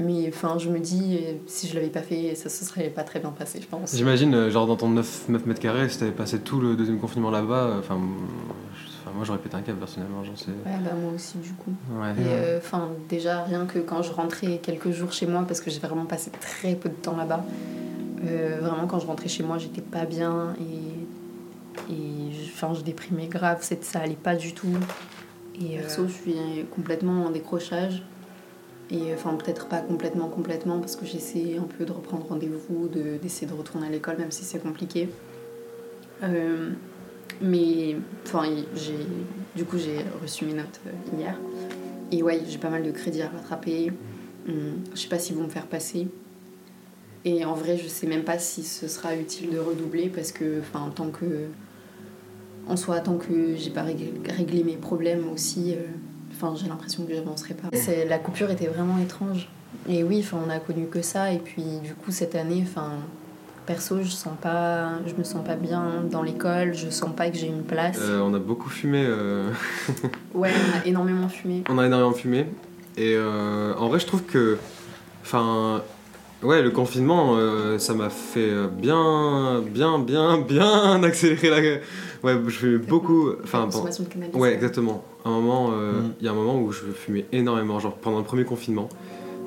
Mais 0.00 0.28
enfin, 0.28 0.58
je 0.58 0.68
me 0.68 0.78
dis, 0.78 1.18
euh, 1.20 1.32
si 1.48 1.66
je 1.66 1.74
l'avais 1.74 1.88
pas 1.88 2.02
fait, 2.02 2.36
ça 2.36 2.48
se 2.48 2.64
serait 2.64 2.88
pas 2.88 3.02
très 3.02 3.18
bien 3.18 3.30
passé, 3.30 3.58
je 3.60 3.66
pense. 3.66 3.96
J'imagine, 3.96 4.32
euh, 4.32 4.50
genre 4.50 4.68
dans 4.68 4.76
ton 4.76 4.88
9, 4.90 5.24
9 5.28 5.46
mètres 5.46 5.60
carrés, 5.60 5.88
si 5.88 5.98
t'avais 5.98 6.12
passé 6.12 6.38
tout 6.38 6.60
le 6.60 6.76
deuxième 6.76 7.00
confinement 7.00 7.32
là-bas, 7.32 7.64
euh, 7.64 7.78
enfin. 7.80 7.96
moi 7.96 9.24
j'aurais 9.24 9.40
pété 9.40 9.56
un 9.56 9.62
câble 9.62 9.78
personnellement, 9.78 10.22
j'en 10.22 10.36
sais. 10.36 10.50
Ouais, 10.50 10.78
bah 10.84 10.92
moi 11.02 11.12
aussi, 11.12 11.38
du 11.38 11.50
coup. 11.50 11.72
Ouais. 12.00 12.12
Et 12.12 12.28
euh, 12.28 12.58
enfin, 12.58 12.90
déjà, 13.08 13.42
rien 13.42 13.66
que 13.66 13.80
quand 13.80 14.02
je 14.02 14.12
rentrais 14.12 14.58
quelques 14.62 14.92
jours 14.92 15.12
chez 15.12 15.26
moi, 15.26 15.44
parce 15.48 15.60
que 15.60 15.68
j'ai 15.68 15.80
vraiment 15.80 16.04
passé 16.04 16.30
très 16.30 16.76
peu 16.76 16.88
de 16.90 16.94
temps 16.94 17.16
là-bas, 17.16 17.44
euh, 18.24 18.58
vraiment, 18.60 18.86
quand 18.86 18.98
je 18.98 19.06
rentrais 19.06 19.28
chez 19.28 19.42
moi, 19.42 19.58
j'étais 19.58 19.80
pas 19.80 20.04
bien 20.04 20.54
et, 20.60 20.87
enfin, 22.60 22.74
je 22.74 22.82
déprimais 22.82 23.26
grave, 23.28 23.62
ça 23.62 24.00
allait 24.00 24.14
pas 24.14 24.34
du 24.34 24.52
tout. 24.52 24.66
Et 25.60 25.76
perso, 25.78 26.06
je 26.08 26.12
suis 26.12 26.34
complètement 26.74 27.26
en 27.26 27.30
décrochage. 27.30 28.02
Et 28.90 29.12
enfin, 29.14 29.34
peut-être 29.34 29.66
pas 29.66 29.78
complètement, 29.80 30.28
complètement, 30.28 30.80
parce 30.80 30.96
que 30.96 31.04
j'essaie 31.04 31.56
un 31.58 31.64
peu 31.78 31.84
de 31.84 31.92
reprendre 31.92 32.26
rendez-vous, 32.26 32.88
de- 32.88 33.18
d'essayer 33.20 33.46
de 33.46 33.52
retourner 33.52 33.86
à 33.86 33.90
l'école, 33.90 34.16
même 34.18 34.30
si 34.30 34.44
c'est 34.44 34.58
compliqué. 34.60 35.08
Euh, 36.22 36.70
mais 37.42 37.96
enfin, 38.26 38.44
j'ai 38.74 38.96
du 39.54 39.64
coup, 39.64 39.76
j'ai 39.78 39.98
reçu 40.22 40.44
mes 40.46 40.54
notes 40.54 40.80
euh, 40.86 41.16
hier. 41.18 41.38
Et 42.10 42.22
ouais, 42.22 42.40
j'ai 42.48 42.58
pas 42.58 42.70
mal 42.70 42.82
de 42.82 42.90
crédits 42.90 43.22
à 43.22 43.28
rattraper. 43.28 43.92
Hum, 44.48 44.78
je 44.94 45.00
sais 45.00 45.08
pas 45.08 45.18
s'ils 45.18 45.36
vont 45.36 45.44
me 45.44 45.48
faire 45.50 45.66
passer. 45.66 46.08
Et 47.24 47.44
en 47.44 47.54
vrai, 47.54 47.76
je 47.76 47.86
sais 47.88 48.06
même 48.06 48.24
pas 48.24 48.38
si 48.38 48.62
ce 48.62 48.88
sera 48.88 49.14
utile 49.14 49.50
de 49.50 49.58
redoubler 49.58 50.08
parce 50.08 50.32
que, 50.32 50.60
enfin, 50.60 50.90
tant 50.94 51.10
que. 51.10 51.26
En 52.68 52.76
soi, 52.76 53.00
tant 53.00 53.16
que 53.16 53.56
j'ai 53.56 53.70
pas 53.70 53.82
réglé, 53.82 54.62
mes 54.64 54.76
problèmes 54.76 55.24
aussi, 55.32 55.72
euh, 55.74 55.86
enfin, 56.32 56.54
j'ai 56.60 56.68
l'impression 56.68 57.04
que 57.04 57.14
j'avancerai 57.14 57.54
pas. 57.54 57.68
C'est- 57.72 58.04
La 58.06 58.18
coupure 58.18 58.50
était 58.50 58.66
vraiment 58.66 58.98
étrange. 58.98 59.48
Et 59.88 60.02
oui, 60.04 60.20
enfin, 60.24 60.38
on 60.46 60.50
a 60.50 60.58
connu 60.58 60.86
que 60.86 61.00
ça. 61.02 61.32
Et 61.32 61.38
puis, 61.38 61.62
du 61.82 61.94
coup, 61.94 62.10
cette 62.10 62.34
année, 62.34 62.62
enfin, 62.66 62.90
perso, 63.66 63.98
je 64.02 64.08
sens 64.10 64.34
pas, 64.40 64.90
je 65.06 65.14
me 65.14 65.24
sens 65.24 65.44
pas 65.44 65.54
bien 65.56 66.04
dans 66.10 66.22
l'école. 66.22 66.74
Je 66.74 66.90
sens 66.90 67.10
pas 67.16 67.30
que 67.30 67.36
j'ai 67.38 67.46
une 67.46 67.62
place. 67.62 67.98
Euh, 68.00 68.20
on 68.20 68.34
a 68.34 68.38
beaucoup 68.38 68.68
fumé, 68.68 69.02
euh, 69.06 69.50
Ouais, 70.34 70.50
on 70.52 70.78
a 70.78 70.86
énormément 70.86 71.28
fumé. 71.28 71.64
on 71.70 71.78
a 71.78 71.86
énormément 71.86 72.12
fumé. 72.12 72.46
Et 72.98 73.14
euh, 73.16 73.74
en 73.76 73.88
vrai, 73.88 73.98
je 73.98 74.06
trouve 74.06 74.22
que. 74.24 74.58
Enfin. 75.22 75.82
Ouais, 76.42 76.62
le 76.62 76.70
confinement, 76.70 77.34
euh, 77.36 77.78
ça 77.78 77.94
m'a 77.94 78.10
fait 78.10 78.48
euh, 78.48 78.68
bien, 78.68 79.60
bien, 79.60 79.98
bien, 79.98 80.38
bien 80.38 81.02
accélérer 81.02 81.50
la. 81.50 81.58
Ouais, 82.22 82.40
je 82.46 82.50
fumais 82.50 82.78
beaucoup. 82.78 83.30
Enfin, 83.42 83.60
La 83.60 83.66
bon, 83.66 83.84
de 83.84 84.04
cannabis. 84.08 84.34
Ouais, 84.40 84.54
exactement. 84.54 85.02
Un 85.24 85.30
moment, 85.30 85.70
euh, 85.72 86.00
Mm. 86.02 86.12
il 86.20 86.24
y 86.26 86.28
a 86.28 86.32
un 86.32 86.34
moment 86.34 86.60
où 86.60 86.70
je 86.70 86.84
fumais 86.94 87.26
énormément, 87.32 87.80
genre 87.80 87.96
pendant 87.96 88.18
le 88.18 88.24
premier 88.24 88.44
confinement. 88.44 88.88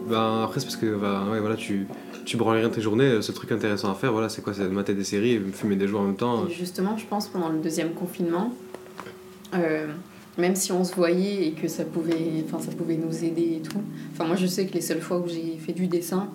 Ben 0.09 0.41
après 0.43 0.59
c'est 0.59 0.65
parce 0.65 0.77
que 0.77 0.95
bah, 0.95 1.23
ouais, 1.31 1.39
voilà, 1.39 1.55
tu 1.55 1.85
tu 2.25 2.35
branles 2.35 2.57
rien 2.57 2.69
de 2.69 2.73
tes 2.73 2.81
journées, 2.81 3.21
ce 3.21 3.31
truc 3.31 3.51
intéressant 3.51 3.89
à 3.91 3.95
faire, 3.95 4.11
voilà, 4.11 4.29
c'est 4.29 4.41
quoi, 4.43 4.53
c'est 4.53 4.63
de 4.63 4.67
mater 4.69 4.93
des 4.93 5.03
séries 5.03 5.33
et 5.33 5.39
me 5.39 5.51
fumer 5.51 5.75
des 5.75 5.87
jours 5.87 6.01
en 6.01 6.05
même 6.05 6.15
temps. 6.15 6.45
Et 6.47 6.51
justement, 6.51 6.97
je 6.97 7.05
pense 7.05 7.27
pendant 7.27 7.49
le 7.49 7.59
deuxième 7.59 7.91
confinement, 7.93 8.51
euh, 9.55 9.87
même 10.37 10.55
si 10.55 10.71
on 10.71 10.83
se 10.83 10.93
voyait 10.95 11.47
et 11.47 11.51
que 11.53 11.67
ça 11.67 11.83
pouvait, 11.83 12.43
enfin, 12.45 12.59
ça 12.59 12.71
pouvait 12.75 12.97
nous 12.97 13.23
aider 13.23 13.57
et 13.57 13.61
tout. 13.61 13.81
Enfin, 14.13 14.25
moi, 14.25 14.35
je 14.35 14.45
sais 14.45 14.65
que 14.67 14.73
les 14.73 14.81
seules 14.81 15.01
fois 15.01 15.17
où 15.19 15.27
j'ai 15.27 15.57
fait 15.59 15.73
du 15.73 15.87
dessin, 15.87 16.27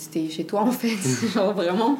c'était 0.00 0.28
chez 0.28 0.44
toi 0.44 0.60
en 0.62 0.70
fait. 0.72 0.96
Genre 1.34 1.52
vraiment. 1.54 1.98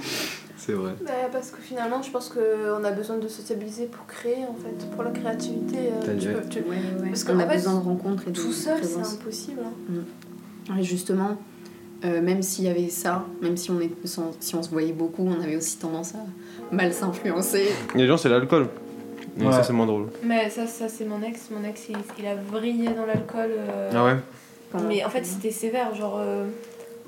C'est 0.56 0.73
vrai. 0.73 0.93
Bah, 1.05 1.12
parce 1.32 1.50
que 1.50 1.56
finalement, 1.62 2.02
je 2.02 2.11
pense 2.11 2.29
qu'on 2.29 2.85
a 2.85 2.91
besoin 2.91 3.17
de 3.17 3.26
sociabiliser 3.29 3.87
pour 3.87 4.06
créer, 4.06 4.44
en 4.49 4.55
fait, 4.55 4.91
pour 4.91 5.02
la 5.02 5.11
créativité. 5.11 5.76
euh, 6.06 6.17
tu 6.19 6.29
peux- 6.29 6.49
tu- 6.50 6.58
Ouais, 6.69 6.76
ouais. 7.02 7.08
Parce 7.08 7.25
on 7.25 7.29
qu'en 7.32 7.38
a 7.41 7.47
fait, 7.49 7.56
besoin 7.56 7.75
de 7.76 7.85
rencontres 7.85 8.29
et 8.29 8.31
de 8.31 8.38
Tout 8.38 8.52
seul, 8.52 8.78
c'est 8.85 8.99
impossible. 8.99 9.61
hein. 9.64 10.75
Et 10.78 10.83
justement, 10.83 11.38
euh, 12.04 12.21
même 12.21 12.42
s'il 12.42 12.64
y 12.64 12.69
avait 12.69 12.90
ça, 12.90 13.25
même 13.40 13.57
si 13.57 13.71
on, 13.71 13.80
est, 13.80 13.90
si 14.40 14.54
on 14.54 14.62
se 14.62 14.69
voyait 14.71 14.92
beaucoup, 14.92 15.26
on 15.26 15.40
avait 15.40 15.57
aussi 15.57 15.78
tendance 15.78 16.14
à 16.14 16.75
mal 16.75 16.92
s'influencer. 16.92 17.64
Les 17.95 18.07
gens, 18.07 18.19
c'est 18.19 18.28
l'alcool. 18.28 18.69
Et 19.40 19.45
Ouais. 19.47 19.52
ça, 19.52 19.62
c'est 19.62 19.73
moins 19.73 19.87
drôle. 19.87 20.09
Mais 20.25 20.50
ça, 20.50 20.66
ça 20.66 20.88
c'est 20.90 21.07
mon 21.07 21.23
ex. 21.23 21.49
Mon 21.50 21.66
ex, 21.66 21.88
il, 21.88 21.97
il 22.19 22.26
a 22.26 22.35
vrillé 22.35 22.88
dans 22.90 23.07
l'alcool. 23.07 23.50
euh, 23.57 23.90
Ah 23.95 24.04
ouais? 24.04 24.16
Mais 24.87 25.02
en 25.04 25.09
fait, 25.09 25.25
c'était 25.25 25.50
sévère, 25.50 25.95
genre. 25.95 26.19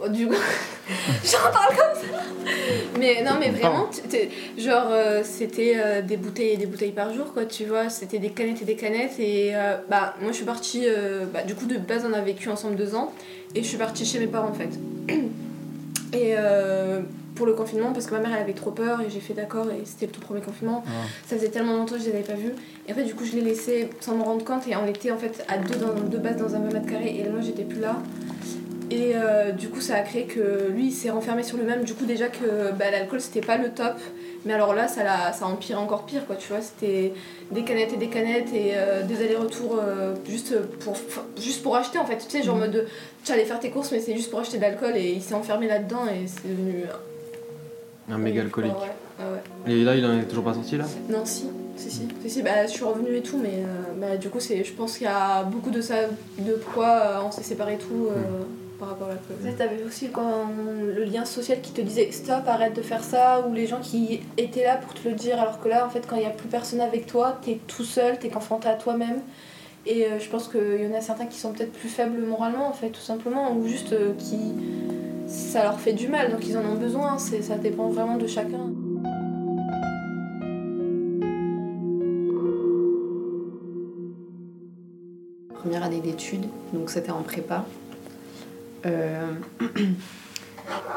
Bon, 0.02 0.12
du 0.12 0.26
coup, 0.26 0.34
j'en 1.24 1.50
parle 1.52 1.76
comme 1.76 2.02
ça. 2.02 2.18
Mais 2.98 3.22
non, 3.22 3.32
mais 3.38 3.50
vraiment, 3.50 3.88
genre, 4.58 4.88
euh, 4.90 5.22
c'était 5.24 5.74
euh, 5.76 6.02
des 6.02 6.16
bouteilles 6.16 6.50
et 6.50 6.56
des 6.56 6.66
bouteilles 6.66 6.92
par 6.92 7.12
jour, 7.12 7.32
quoi, 7.32 7.46
tu 7.46 7.64
vois. 7.64 7.88
C'était 7.88 8.18
des 8.18 8.30
canettes 8.30 8.62
et 8.62 8.64
des 8.64 8.76
canettes. 8.76 9.18
Et 9.18 9.54
euh, 9.54 9.76
bah, 9.88 10.14
moi, 10.20 10.30
je 10.30 10.36
suis 10.36 10.44
partie. 10.44 10.86
bah, 11.32 11.42
du 11.42 11.54
coup, 11.54 11.66
de 11.66 11.78
base, 11.78 12.04
on 12.08 12.12
a 12.12 12.20
vécu 12.20 12.48
ensemble 12.48 12.76
deux 12.76 12.94
ans. 12.94 13.12
Et 13.54 13.62
je 13.62 13.68
suis 13.68 13.78
partie 13.78 14.04
chez 14.04 14.18
mes 14.18 14.26
parents, 14.26 14.48
en 14.48 14.54
fait. 14.54 14.70
Et 16.14 16.34
pour 17.34 17.46
le 17.46 17.54
confinement, 17.54 17.92
parce 17.94 18.06
que 18.06 18.12
ma 18.12 18.20
mère, 18.20 18.32
elle 18.34 18.42
avait 18.42 18.52
trop 18.52 18.70
peur. 18.70 19.00
Et 19.00 19.08
j'ai 19.08 19.20
fait 19.20 19.34
d'accord. 19.34 19.66
Et 19.70 19.84
c'était 19.84 20.06
le 20.06 20.12
tout 20.12 20.20
premier 20.20 20.42
confinement. 20.42 20.84
Ah. 20.86 20.90
Ça 21.26 21.36
faisait 21.36 21.48
tellement 21.48 21.76
longtemps 21.76 21.94
que 21.94 22.00
je 22.00 22.06
les 22.06 22.12
avais 22.12 22.22
pas 22.22 22.34
vus. 22.34 22.52
Et 22.86 22.92
en 22.92 22.94
fait, 22.94 23.04
du 23.04 23.14
coup, 23.14 23.24
je 23.24 23.32
l'ai 23.32 23.40
laissé 23.40 23.88
sans 24.00 24.16
me 24.16 24.22
rendre 24.22 24.44
compte. 24.44 24.68
Et 24.68 24.76
on 24.76 24.86
était 24.86 25.10
en 25.10 25.16
fait 25.16 25.44
à 25.48 25.56
deux, 25.56 25.76
dans, 25.76 25.94
deux 25.94 26.18
bases 26.18 26.36
dans 26.36 26.54
un 26.54 26.60
20 26.60 26.72
mètre 26.72 26.86
carré. 26.86 27.18
Et 27.18 27.28
moi, 27.30 27.40
j'étais 27.40 27.64
plus 27.64 27.80
là. 27.80 27.96
Et 28.92 29.12
euh, 29.14 29.52
du 29.52 29.70
coup, 29.70 29.80
ça 29.80 29.94
a 29.94 30.00
créé 30.02 30.24
que 30.24 30.68
lui, 30.68 30.88
il 30.88 30.92
s'est 30.92 31.08
renfermé 31.08 31.42
sur 31.42 31.56
lui-même. 31.56 31.82
Du 31.82 31.94
coup, 31.94 32.04
déjà 32.04 32.28
que 32.28 32.72
bah, 32.78 32.90
l'alcool, 32.90 33.22
c'était 33.22 33.40
pas 33.40 33.56
le 33.56 33.70
top. 33.70 33.96
Mais 34.44 34.52
alors 34.52 34.74
là, 34.74 34.86
ça, 34.86 35.02
l'a, 35.02 35.32
ça 35.32 35.46
a 35.46 35.48
empiré 35.48 35.78
encore 35.78 36.04
pire, 36.04 36.26
quoi. 36.26 36.36
Tu 36.36 36.48
vois, 36.48 36.60
c'était 36.60 37.14
des 37.50 37.62
canettes 37.64 37.94
et 37.94 37.96
des 37.96 38.08
canettes 38.08 38.52
et 38.52 38.72
euh, 38.74 39.02
des 39.02 39.24
allers-retours 39.24 39.78
euh, 39.80 40.14
juste, 40.28 40.60
pour, 40.80 40.94
juste 41.40 41.62
pour 41.62 41.74
acheter, 41.76 41.98
en 41.98 42.04
fait. 42.04 42.18
Tu 42.18 42.28
sais, 42.28 42.42
genre 42.42 42.56
en 42.56 42.58
mode, 42.58 42.72
de, 42.72 42.84
tu 43.24 43.32
allais 43.32 43.46
faire 43.46 43.60
tes 43.60 43.70
courses, 43.70 43.92
mais 43.92 44.00
c'est 44.00 44.14
juste 44.14 44.30
pour 44.30 44.40
acheter 44.40 44.58
de 44.58 44.62
l'alcool. 44.62 44.92
Et 44.96 45.12
il 45.12 45.22
s'est 45.22 45.34
enfermé 45.34 45.68
là-dedans 45.68 46.06
et 46.08 46.26
c'est 46.26 46.46
devenu. 46.46 46.84
Un 48.10 48.18
méga 48.18 48.42
alcoolique. 48.42 48.72
Ouais, 48.72 49.24
ouais, 49.24 49.32
ouais. 49.66 49.72
Et 49.72 49.84
là, 49.84 49.94
il 49.94 50.04
en 50.04 50.18
est 50.18 50.24
toujours 50.24 50.44
pas 50.44 50.54
sorti 50.54 50.76
là? 50.76 50.84
Non, 51.08 51.24
si, 51.24 51.46
si, 51.76 51.90
si, 51.90 52.08
si, 52.22 52.30
si, 52.30 52.42
bah, 52.42 52.66
je 52.66 52.72
suis 52.72 52.84
revenue 52.84 53.16
et 53.16 53.22
tout, 53.22 53.38
mais 53.42 53.62
bah, 53.96 54.18
du 54.18 54.28
coup, 54.28 54.40
je 54.40 54.72
pense 54.72 54.98
qu'il 54.98 55.06
y 55.06 55.10
a 55.10 55.44
beaucoup 55.44 55.70
de 55.70 55.80
ça, 55.80 55.94
de 56.38 56.52
pourquoi 56.54 57.24
on 57.24 57.30
s'est 57.30 57.44
séparés 57.44 57.74
et 57.74 57.78
tout. 57.78 58.08
euh, 58.10 58.42
par 58.82 58.90
rapport 58.90 59.10
à 59.10 59.12
la 59.12 59.16
Peut-être 59.16 59.58
t'avais 59.58 59.84
aussi 59.84 60.08
quand 60.08 60.48
le 60.84 61.04
lien 61.04 61.24
social 61.24 61.60
qui 61.60 61.70
te 61.70 61.80
disait 61.80 62.10
stop, 62.10 62.48
arrête 62.48 62.74
de 62.74 62.82
faire 62.82 63.04
ça, 63.04 63.46
ou 63.46 63.54
les 63.54 63.68
gens 63.68 63.78
qui 63.80 64.22
étaient 64.36 64.64
là 64.64 64.76
pour 64.76 64.92
te 64.92 65.08
le 65.08 65.14
dire, 65.14 65.40
alors 65.40 65.60
que 65.60 65.68
là, 65.68 65.86
en 65.86 65.88
fait, 65.88 66.04
quand 66.04 66.16
il 66.16 66.22
n'y 66.22 66.26
a 66.26 66.30
plus 66.30 66.48
personne 66.48 66.80
avec 66.80 67.06
toi, 67.06 67.38
t'es 67.44 67.60
tout 67.68 67.84
seul, 67.84 68.18
t'es 68.18 68.28
confronté 68.28 68.68
à 68.68 68.74
toi-même. 68.74 69.20
Et 69.86 70.06
euh, 70.06 70.18
je 70.18 70.28
pense 70.28 70.48
qu'il 70.48 70.82
y 70.82 70.86
en 70.88 70.98
a 70.98 71.00
certains 71.00 71.26
qui 71.26 71.38
sont 71.38 71.52
peut-être 71.52 71.70
plus 71.70 71.88
faibles 71.88 72.26
moralement, 72.26 72.68
en 72.68 72.72
fait, 72.72 72.88
tout 72.88 73.00
simplement, 73.00 73.52
ou 73.52 73.68
juste 73.68 73.92
euh, 73.92 74.14
qui. 74.18 74.40
ça 75.28 75.62
leur 75.62 75.78
fait 75.78 75.92
du 75.92 76.08
mal, 76.08 76.32
donc 76.32 76.44
ils 76.44 76.58
en 76.58 76.64
ont 76.64 76.74
besoin, 76.74 77.18
c'est, 77.18 77.40
ça 77.40 77.58
dépend 77.58 77.88
vraiment 77.88 78.16
de 78.16 78.26
chacun. 78.26 78.72
Première 85.54 85.84
année 85.84 86.00
d'études, 86.00 86.46
donc 86.72 86.90
c'était 86.90 87.12
en 87.12 87.22
prépa. 87.22 87.64
Euh, 88.86 89.32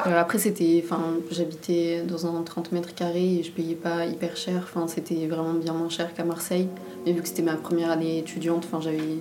euh, 0.06 0.20
après, 0.20 0.38
c'était. 0.38 0.82
Enfin, 0.84 1.14
j'habitais 1.30 2.02
dans 2.02 2.26
un 2.26 2.42
30 2.42 2.72
mètres 2.72 2.94
carrés 2.94 3.36
et 3.36 3.42
je 3.42 3.50
payais 3.50 3.74
pas 3.74 4.06
hyper 4.06 4.36
cher. 4.36 4.62
Enfin, 4.64 4.86
c'était 4.88 5.26
vraiment 5.26 5.54
bien 5.54 5.72
moins 5.72 5.88
cher 5.88 6.12
qu'à 6.14 6.24
Marseille. 6.24 6.68
Mais 7.04 7.12
vu 7.12 7.22
que 7.22 7.28
c'était 7.28 7.42
ma 7.42 7.54
première 7.54 7.90
année 7.90 8.18
étudiante, 8.18 8.64
enfin, 8.66 8.80
j'avais, 8.80 9.18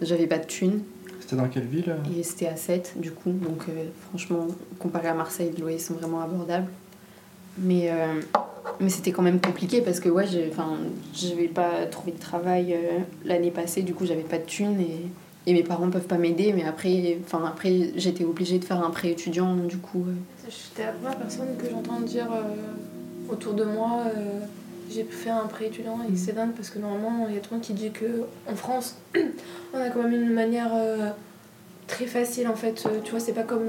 j'avais 0.00 0.26
pas 0.26 0.38
de 0.38 0.46
thunes. 0.46 0.82
C'était 1.20 1.36
dans 1.36 1.48
quelle 1.48 1.66
ville 1.66 1.88
euh? 1.88 2.18
Et 2.18 2.22
c'était 2.22 2.48
à 2.48 2.56
7 2.56 2.94
du 2.96 3.12
coup. 3.12 3.30
Donc, 3.30 3.62
euh, 3.68 3.86
franchement, 4.08 4.48
comparé 4.78 5.08
à 5.08 5.14
Marseille, 5.14 5.50
les 5.54 5.60
loyers 5.60 5.78
sont 5.78 5.94
vraiment 5.94 6.20
abordables. 6.20 6.68
Mais, 7.58 7.90
euh, 7.90 8.20
mais 8.80 8.88
c'était 8.88 9.12
quand 9.12 9.22
même 9.22 9.40
compliqué 9.40 9.80
parce 9.82 10.00
que, 10.00 10.08
ouais, 10.08 10.26
j'avais 10.26 11.48
pas 11.48 11.86
trouvé 11.90 12.12
de 12.12 12.18
travail 12.18 12.74
euh, 12.74 12.98
l'année 13.24 13.50
passée. 13.50 13.82
Du 13.82 13.94
coup, 13.94 14.06
j'avais 14.06 14.22
pas 14.22 14.38
de 14.38 14.44
thunes 14.44 14.80
et. 14.80 15.06
Et 15.46 15.52
mes 15.54 15.62
parents 15.64 15.90
peuvent 15.90 16.06
pas 16.06 16.18
m'aider, 16.18 16.52
mais 16.52 16.64
après, 16.64 17.18
enfin, 17.24 17.42
après 17.46 17.90
j'étais 17.96 18.24
obligée 18.24 18.58
de 18.58 18.64
faire 18.64 18.82
un 18.84 18.90
prêt 18.90 19.10
étudiant, 19.10 19.54
du 19.56 19.78
coup. 19.78 20.04
euh, 20.06 20.12
J'étais 20.48 20.86
la 20.86 20.92
première 20.92 21.16
personne 21.18 21.48
que 21.58 21.68
j'entends 21.68 22.00
dire 22.00 22.28
euh, 22.32 23.32
autour 23.32 23.54
de 23.54 23.64
moi 23.64 24.04
euh, 24.06 24.40
j'ai 24.90 25.04
fait 25.04 25.30
un 25.30 25.46
prêt 25.46 25.66
étudiant 25.66 25.98
et 26.12 26.16
c'est 26.16 26.32
dingue 26.34 26.52
parce 26.52 26.68
que 26.70 26.78
normalement 26.78 27.26
il 27.28 27.34
y 27.34 27.38
a 27.38 27.40
tout 27.40 27.48
le 27.52 27.56
monde 27.56 27.64
qui 27.64 27.72
dit 27.72 27.90
que 27.90 28.22
en 28.50 28.54
France 28.54 28.96
on 29.74 29.78
a 29.78 29.88
quand 29.90 30.02
même 30.02 30.12
une 30.12 30.32
manière 30.32 30.70
euh, 30.74 31.08
très 31.86 32.06
facile 32.06 32.46
en 32.48 32.54
fait 32.54 32.86
tu 33.04 33.10
vois 33.10 33.20
c'est 33.20 33.32
pas 33.32 33.44
comme 33.44 33.62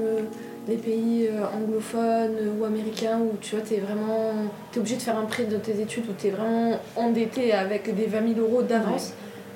les 0.68 0.76
pays 0.76 1.28
anglophones 1.56 2.36
ou 2.58 2.64
américains 2.64 3.18
où 3.18 3.36
tu 3.40 3.54
vois 3.56 3.64
t'es 3.64 3.78
vraiment 3.78 4.32
t'es 4.72 4.80
obligé 4.80 4.96
de 4.96 5.02
faire 5.02 5.16
un 5.18 5.24
prêt 5.24 5.44
de 5.44 5.56
tes 5.56 5.80
études 5.80 6.04
où 6.08 6.12
t'es 6.12 6.30
vraiment 6.30 6.78
endetté 6.96 7.52
avec 7.52 7.94
des 7.94 8.06
20 8.06 8.34
000 8.34 8.40
euros 8.40 8.62
d'avance 8.62 9.12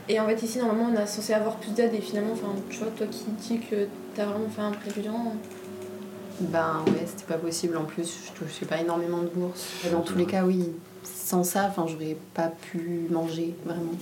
et 0.09 0.21
en 0.21 0.27
fait 0.27 0.43
ici 0.43 0.59
normalement 0.59 0.91
on 0.93 1.01
est 1.01 1.07
censé 1.07 1.33
avoir 1.33 1.57
plus 1.57 1.73
d'aide 1.73 1.95
et 1.95 2.01
finalement 2.01 2.33
enfin 2.33 2.55
tu 2.71 2.79
vois 2.79 2.89
toi 2.97 3.07
qui 3.07 3.25
dis 3.41 3.61
que 3.61 3.87
t'as 4.15 4.27
vraiment 4.27 4.49
fait 4.49 4.63
un 4.63 4.71
prêt 4.73 4.91
étudiant 4.91 5.35
Ben 6.41 6.83
ouais, 6.87 7.05
c'était 7.05 7.25
pas 7.25 7.39
possible 7.39 7.77
en 7.77 7.85
plus, 7.85 8.17
je 8.27 8.39
touchais 8.39 8.67
pas 8.67 8.81
énormément 8.81 9.19
de 9.19 9.27
bourses. 9.27 9.73
Et 9.87 9.91
dans 9.91 10.03
tous 10.03 10.17
les 10.17 10.25
cas, 10.25 10.45
oui, 10.45 10.71
sans 11.03 11.45
ça, 11.45 11.67
enfin, 11.69 11.87
j'aurais 11.89 12.17
pas 12.35 12.49
pu 12.49 13.07
manger, 13.11 13.55
vraiment. 13.65 13.93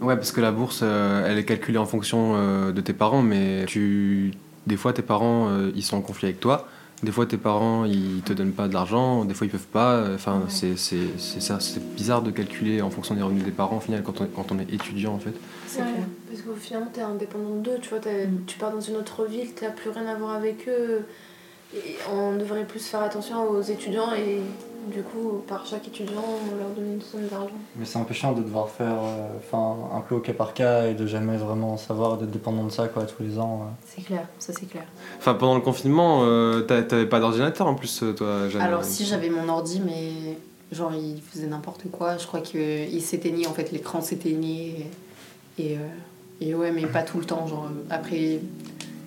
Ouais, 0.00 0.16
parce 0.16 0.32
que 0.32 0.40
la 0.40 0.52
bourse, 0.52 0.80
euh, 0.82 1.26
elle 1.26 1.38
est 1.38 1.44
calculée 1.44 1.78
en 1.78 1.86
fonction 1.86 2.34
euh, 2.34 2.72
de 2.72 2.80
tes 2.80 2.92
parents, 2.92 3.22
mais 3.22 3.64
tu... 3.66 4.32
des 4.66 4.76
fois, 4.76 4.92
tes 4.92 5.02
parents, 5.02 5.48
euh, 5.48 5.70
ils 5.74 5.82
sont 5.82 5.96
en 5.96 6.00
conflit 6.00 6.26
avec 6.26 6.40
toi. 6.40 6.68
Des 7.02 7.12
fois, 7.12 7.26
tes 7.26 7.36
parents, 7.36 7.84
ils 7.84 8.22
te 8.24 8.32
donnent 8.32 8.52
pas 8.52 8.66
de 8.66 8.74
l'argent. 8.74 9.24
Des 9.24 9.32
fois, 9.34 9.46
ils 9.46 9.50
peuvent 9.50 9.60
pas. 9.72 10.04
Enfin, 10.14 10.38
Ouais. 10.40 10.44
c'est 10.48 10.76
c'est- 10.76 11.16
c'est 11.18 11.40
ça. 11.40 11.60
C'est 11.60 11.80
bizarre 11.94 12.22
de 12.22 12.32
calculer 12.32 12.82
en 12.82 12.90
fonction 12.90 13.14
des 13.14 13.22
revenus 13.22 13.44
des 13.44 13.52
parents, 13.52 13.76
au 13.76 13.80
final, 13.80 14.02
quand 14.02 14.20
on, 14.20 14.26
quand 14.26 14.50
on 14.50 14.58
est 14.58 14.72
étudiant, 14.72 15.14
en 15.14 15.18
fait. 15.20 15.32
C'est 15.68 15.80
Ouais, 15.82 15.86
parce 16.28 16.42
qu'au 16.42 16.54
final, 16.54 16.88
t'es 16.92 17.00
indépendant 17.02 17.54
d'eux, 17.56 17.78
tu 17.80 17.90
vois, 17.90 18.00
t'as- 18.00 18.26
Mm. 18.26 18.40
tu 18.48 18.58
pars 18.58 18.72
dans 18.72 18.80
une 18.80 18.96
autre 18.96 19.26
ville, 19.26 19.52
t'as 19.54 19.70
plus 19.70 19.90
rien 19.90 20.06
à 20.06 20.16
voir 20.16 20.34
avec 20.34 20.66
eux. 20.68 21.04
Et 21.74 21.96
on 22.12 22.36
devrait 22.36 22.64
plus 22.64 22.80
faire 22.84 23.02
attention 23.02 23.48
aux 23.48 23.60
étudiants 23.62 24.12
et 24.14 24.40
du 24.90 25.02
coup, 25.02 25.42
par 25.46 25.64
chaque 25.66 25.86
étudiant, 25.88 26.22
on 26.52 26.56
leur 26.58 26.68
donne 26.70 26.94
une 26.94 27.02
somme 27.02 27.26
d'argent. 27.28 27.50
Mais 27.76 27.84
c'est 27.84 27.98
un 27.98 28.04
peu 28.04 28.14
chiant 28.14 28.32
de 28.32 28.42
devoir 28.42 28.68
faire 28.68 28.94
euh, 29.02 29.28
enfin, 29.38 29.76
un 29.96 30.00
peu 30.00 30.14
au 30.16 30.20
cas 30.20 30.32
par 30.32 30.54
cas 30.54 30.86
et 30.86 30.94
de 30.94 31.06
jamais 31.06 31.36
vraiment 31.36 31.76
savoir, 31.76 32.16
d'être 32.18 32.30
dépendant 32.30 32.64
de 32.64 32.70
ça 32.70 32.88
quoi, 32.88 33.04
tous 33.04 33.22
les 33.22 33.38
ans. 33.38 33.70
C'est 33.86 34.02
clair, 34.02 34.26
ça 34.38 34.52
c'est 34.52 34.66
clair. 34.66 34.84
Enfin, 35.18 35.34
pendant 35.34 35.54
le 35.54 35.60
confinement, 35.60 36.20
euh, 36.24 36.60
t'a- 36.62 36.82
t'avais 36.82 37.06
pas 37.06 37.20
d'ordinateur 37.20 37.66
en 37.66 37.74
plus, 37.74 38.02
euh, 38.02 38.12
toi, 38.12 38.48
Jeanne 38.48 38.62
Alors 38.62 38.84
si 38.84 39.04
j'avais 39.04 39.30
mon 39.30 39.48
ordi, 39.48 39.80
mais 39.84 40.36
genre 40.72 40.92
il 40.94 41.20
faisait 41.22 41.46
n'importe 41.46 41.90
quoi, 41.90 42.16
je 42.18 42.26
crois 42.26 42.40
qu'il 42.40 43.00
s'éteignait, 43.02 43.46
en 43.46 43.52
fait 43.54 43.72
l'écran 43.72 44.00
s'éteignait. 44.00 44.86
Et, 45.58 45.72
et, 45.72 45.76
euh, 45.76 45.80
et 46.40 46.54
ouais, 46.54 46.70
mais 46.70 46.86
pas 46.86 47.02
tout 47.02 47.18
le 47.18 47.24
temps. 47.24 47.46
Genre, 47.48 47.68
après, 47.90 48.38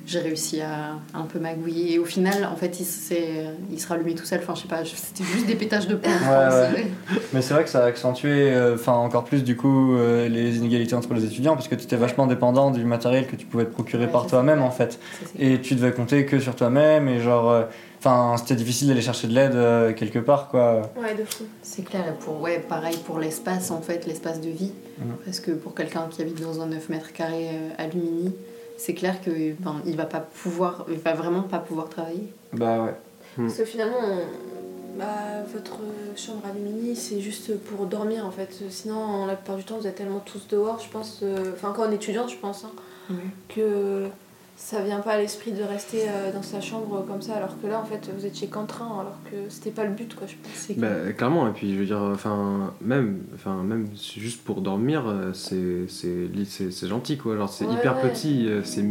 j'ai 0.05 0.19
réussi 0.19 0.61
à 0.61 0.95
un 1.13 1.23
peu 1.23 1.39
magouiller. 1.39 1.93
Et 1.93 1.99
au 1.99 2.05
final, 2.05 2.45
en 2.51 2.55
fait, 2.55 2.79
il, 2.79 2.85
s'est- 2.85 3.45
il 3.71 3.79
se 3.79 3.87
rallumait 3.87 4.13
tout 4.15 4.25
seul. 4.25 4.39
Enfin, 4.41 4.55
je 4.55 4.61
sais 4.61 4.67
pas, 4.67 4.83
c'était 4.85 5.23
juste 5.23 5.45
des 5.47 5.55
pétages 5.55 5.87
de 5.87 5.95
plomb. 5.95 6.11
Ouais. 6.11 6.87
Mais 7.33 7.41
c'est 7.41 7.53
vrai 7.53 7.63
que 7.63 7.69
ça 7.69 7.83
a 7.83 7.87
accentué 7.87 8.51
euh, 8.51 8.75
enfin 8.75 8.93
encore 8.93 9.23
plus 9.23 9.43
du 9.43 9.55
coup 9.55 9.95
euh, 9.95 10.27
les 10.27 10.57
inégalités 10.57 10.95
entre 10.95 11.13
les 11.13 11.23
étudiants 11.25 11.53
parce 11.55 11.67
que 11.67 11.75
tu 11.75 11.83
étais 11.83 11.95
vachement 11.95 12.27
dépendant 12.27 12.71
du 12.71 12.83
matériel 12.83 13.27
que 13.27 13.35
tu 13.35 13.45
pouvais 13.45 13.65
te 13.65 13.71
procurer 13.71 14.05
Ouais, 14.05 14.11
par 14.11 14.27
toi-même 14.27 14.61
en 14.61 14.71
fait. 14.71 14.99
Et 15.39 15.61
tu 15.61 15.75
devais 15.75 15.91
compter 15.91 16.25
que 16.25 16.39
sur 16.39 16.55
toi-même 16.55 17.07
et 17.07 17.19
genre. 17.21 17.49
euh, 17.49 17.63
Enfin, 18.03 18.33
c'était 18.35 18.55
difficile 18.55 18.87
d'aller 18.87 19.01
chercher 19.03 19.27
de 19.27 19.33
l'aide 19.35 19.53
euh, 19.53 19.93
quelque 19.93 20.17
part 20.17 20.47
quoi. 20.47 20.91
Ouais, 20.99 21.13
de 21.13 21.23
fou. 21.23 21.43
C'est 21.61 21.83
clair, 21.83 22.01
et 22.09 22.19
pour, 22.23 22.41
ouais, 22.41 22.57
pareil 22.57 22.97
pour 23.05 23.19
l'espace, 23.19 23.69
en 23.69 23.79
fait, 23.79 24.07
l'espace 24.07 24.41
de 24.41 24.49
vie. 24.49 24.71
Mhm. 24.97 25.11
Parce 25.23 25.39
que 25.39 25.51
pour 25.51 25.75
quelqu'un 25.75 26.07
qui 26.09 26.23
habite 26.23 26.41
dans 26.41 26.61
un 26.61 26.65
9 26.65 26.89
mètres 26.89 27.13
carrés 27.13 27.49
à 27.77 27.85
Lumini, 27.85 28.33
c'est 28.83 28.93
clair 28.95 29.21
que 29.21 29.29
ben, 29.59 29.81
il 29.85 29.95
va 29.95 30.05
pas 30.05 30.19
pouvoir, 30.21 30.85
il 30.89 30.97
va 30.97 31.13
vraiment 31.13 31.43
pas 31.43 31.59
pouvoir 31.59 31.87
travailler. 31.89 32.33
Bah 32.53 32.83
ouais. 32.83 32.95
Parce 33.37 33.55
que 33.57 33.65
finalement, 33.65 33.97
on- 34.03 34.97
bah, 34.99 35.43
votre 35.53 35.77
chambre 36.17 36.41
à 36.49 36.53
Lumini, 36.53 36.95
c'est 36.95 37.21
juste 37.21 37.57
pour 37.59 37.85
dormir 37.85 38.25
en 38.25 38.31
fait. 38.31 38.51
Sinon, 38.69 39.25
la 39.25 39.35
plupart 39.35 39.55
du 39.57 39.63
temps, 39.63 39.77
vous 39.79 39.87
êtes 39.87 39.95
tellement 39.95 40.19
tous 40.25 40.47
dehors, 40.49 40.79
je 40.85 40.89
pense. 40.91 41.19
euh, 41.23 41.53
Enfin, 41.53 41.73
quand 41.75 41.83
on 41.87 41.91
est 41.91 41.95
étudiant, 41.95 42.27
je 42.27 42.35
pense. 42.37 42.65
hein, 42.65 43.13
que 43.49 44.07
ça 44.63 44.79
vient 44.81 44.99
pas 44.99 45.13
à 45.13 45.17
l'esprit 45.17 45.51
de 45.53 45.63
rester 45.63 46.03
euh, 46.07 46.31
dans 46.31 46.43
sa 46.43 46.61
chambre 46.61 47.03
comme 47.07 47.21
ça 47.21 47.33
alors 47.35 47.59
que 47.59 47.65
là 47.65 47.79
en 47.79 47.83
fait 47.83 48.09
vous 48.15 48.25
étiez 48.27 48.47
qu'en 48.47 48.65
train 48.67 48.85
alors 48.99 49.17
que 49.25 49.49
c'était 49.49 49.71
pas 49.71 49.83
le 49.85 49.89
but 49.91 50.13
quoi 50.15 50.27
je 50.27 50.35
pense 50.35 50.77
Bah, 50.77 50.87
clair. 50.87 51.15
clairement, 51.17 51.47
et 51.47 51.51
puis 51.51 51.73
je 51.73 51.79
veux 51.79 51.85
dire, 51.85 51.97
enfin, 52.13 52.71
même, 52.79 53.21
enfin, 53.33 53.63
même 53.63 53.87
juste 54.17 54.43
pour 54.43 54.61
dormir, 54.61 55.07
euh, 55.07 55.33
c'est 55.33 55.87
c'est 55.89 56.27
c'est- 56.45 56.71
c'est 56.71 56.87
gentil 56.87 57.17
quoi. 57.17 57.35
Genre, 57.37 57.49
c'est 57.49 57.65
Ouais, 57.65 57.73
hyper 57.73 57.95
ouais. 57.95 58.09
petit, 58.09 58.47
euh, 58.47 58.61
c'est 58.63 58.85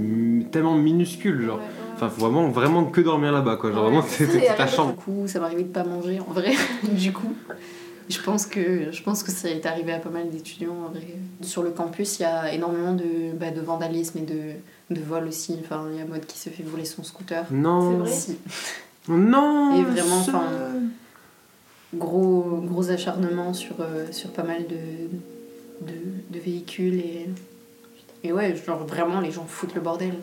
tellement 0.50 0.74
minuscule, 0.74 1.42
genre. 1.46 1.58
Ouais, 1.58 1.62
ouais. 1.62 1.70
Enfin, 1.94 2.08
faut 2.08 2.20
vraiment, 2.20 2.48
vraiment 2.48 2.84
que 2.84 3.00
dormir 3.00 3.30
là-bas 3.32 3.56
quoi. 3.56 3.70
Genre, 3.70 3.84
Ouais. 3.88 4.00
vraiment, 4.00 4.46
a 4.50 4.54
ta 4.54 4.66
chambre. 4.66 4.92
Du 4.92 4.96
coup, 4.98 5.22
ça 5.26 5.38
m'arrivait 5.38 5.62
de 5.62 5.68
pas 5.68 5.84
manger 5.84 6.18
en 6.20 6.32
vrai. 6.32 6.52
du 6.92 7.12
coup, 7.12 7.32
je 8.08 8.20
pense 8.20 8.44
que 8.46 8.90
je 8.90 9.02
pense 9.02 9.22
que 9.22 9.30
ça 9.30 9.48
est 9.48 9.64
arrivé 9.66 9.92
à 9.92 9.98
pas 9.98 10.10
mal 10.10 10.28
d'étudiants 10.30 10.74
en 10.86 10.90
vrai. 10.90 11.06
Sur 11.42 11.62
le 11.62 11.70
campus, 11.70 12.18
il 12.18 12.22
y 12.22 12.26
a 12.26 12.52
énormément 12.52 12.92
de, 12.94 13.32
bah, 13.38 13.50
de 13.50 13.60
vandalisme 13.60 14.18
et 14.18 14.22
de, 14.22 14.40
de 14.90 15.00
vol 15.00 15.26
aussi. 15.28 15.56
Enfin, 15.62 15.86
il 15.92 15.98
y 15.98 16.02
a 16.02 16.04
Mode 16.04 16.26
qui 16.26 16.38
se 16.38 16.48
fait 16.50 16.62
voler 16.62 16.84
son 16.84 17.02
scooter. 17.02 17.44
Non, 17.50 17.92
C'est 17.92 17.98
vrai 17.98 18.12
Si. 18.12 18.38
non. 19.08 19.74
Et 19.78 19.82
vraiment, 19.82 20.18
enfin, 20.18 20.42
gros, 21.94 22.60
gros 22.64 22.90
acharnement 22.90 23.52
sur, 23.52 23.76
euh, 23.80 24.06
sur 24.12 24.30
pas 24.30 24.42
mal 24.42 24.66
de, 24.66 25.86
de, 25.86 25.94
de 26.30 26.38
véhicules 26.38 26.96
et, 26.96 27.28
et 28.22 28.32
ouais, 28.32 28.54
genre 28.66 28.86
vraiment 28.86 29.20
les 29.20 29.30
gens 29.30 29.44
foutent 29.46 29.74
le 29.74 29.80
bordel. 29.80 30.14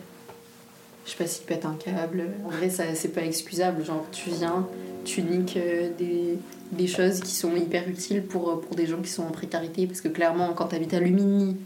Je 1.04 1.12
sais 1.12 1.16
pas 1.16 1.26
s'ils 1.26 1.46
pètent 1.46 1.64
un 1.64 1.74
câble. 1.74 2.24
En 2.44 2.50
vrai, 2.50 2.68
ça 2.68 2.84
c'est 2.94 3.08
pas 3.08 3.22
excusable. 3.22 3.82
Genre, 3.84 4.04
tu 4.12 4.28
viens, 4.30 4.66
tu 5.04 5.22
niques 5.22 5.56
euh, 5.56 5.88
des, 5.98 6.38
des 6.72 6.86
choses 6.86 7.20
qui 7.20 7.34
sont 7.34 7.56
hyper 7.56 7.88
utiles 7.88 8.22
pour, 8.22 8.50
euh, 8.50 8.56
pour 8.60 8.76
des 8.76 8.86
gens 8.86 9.00
qui 9.00 9.10
sont 9.10 9.22
en 9.22 9.30
précarité. 9.30 9.86
Parce 9.86 10.02
que 10.02 10.08
clairement, 10.08 10.52
quand 10.52 10.66
t'habites 10.66 10.92
à 10.92 11.00
Lumini, 11.00 11.56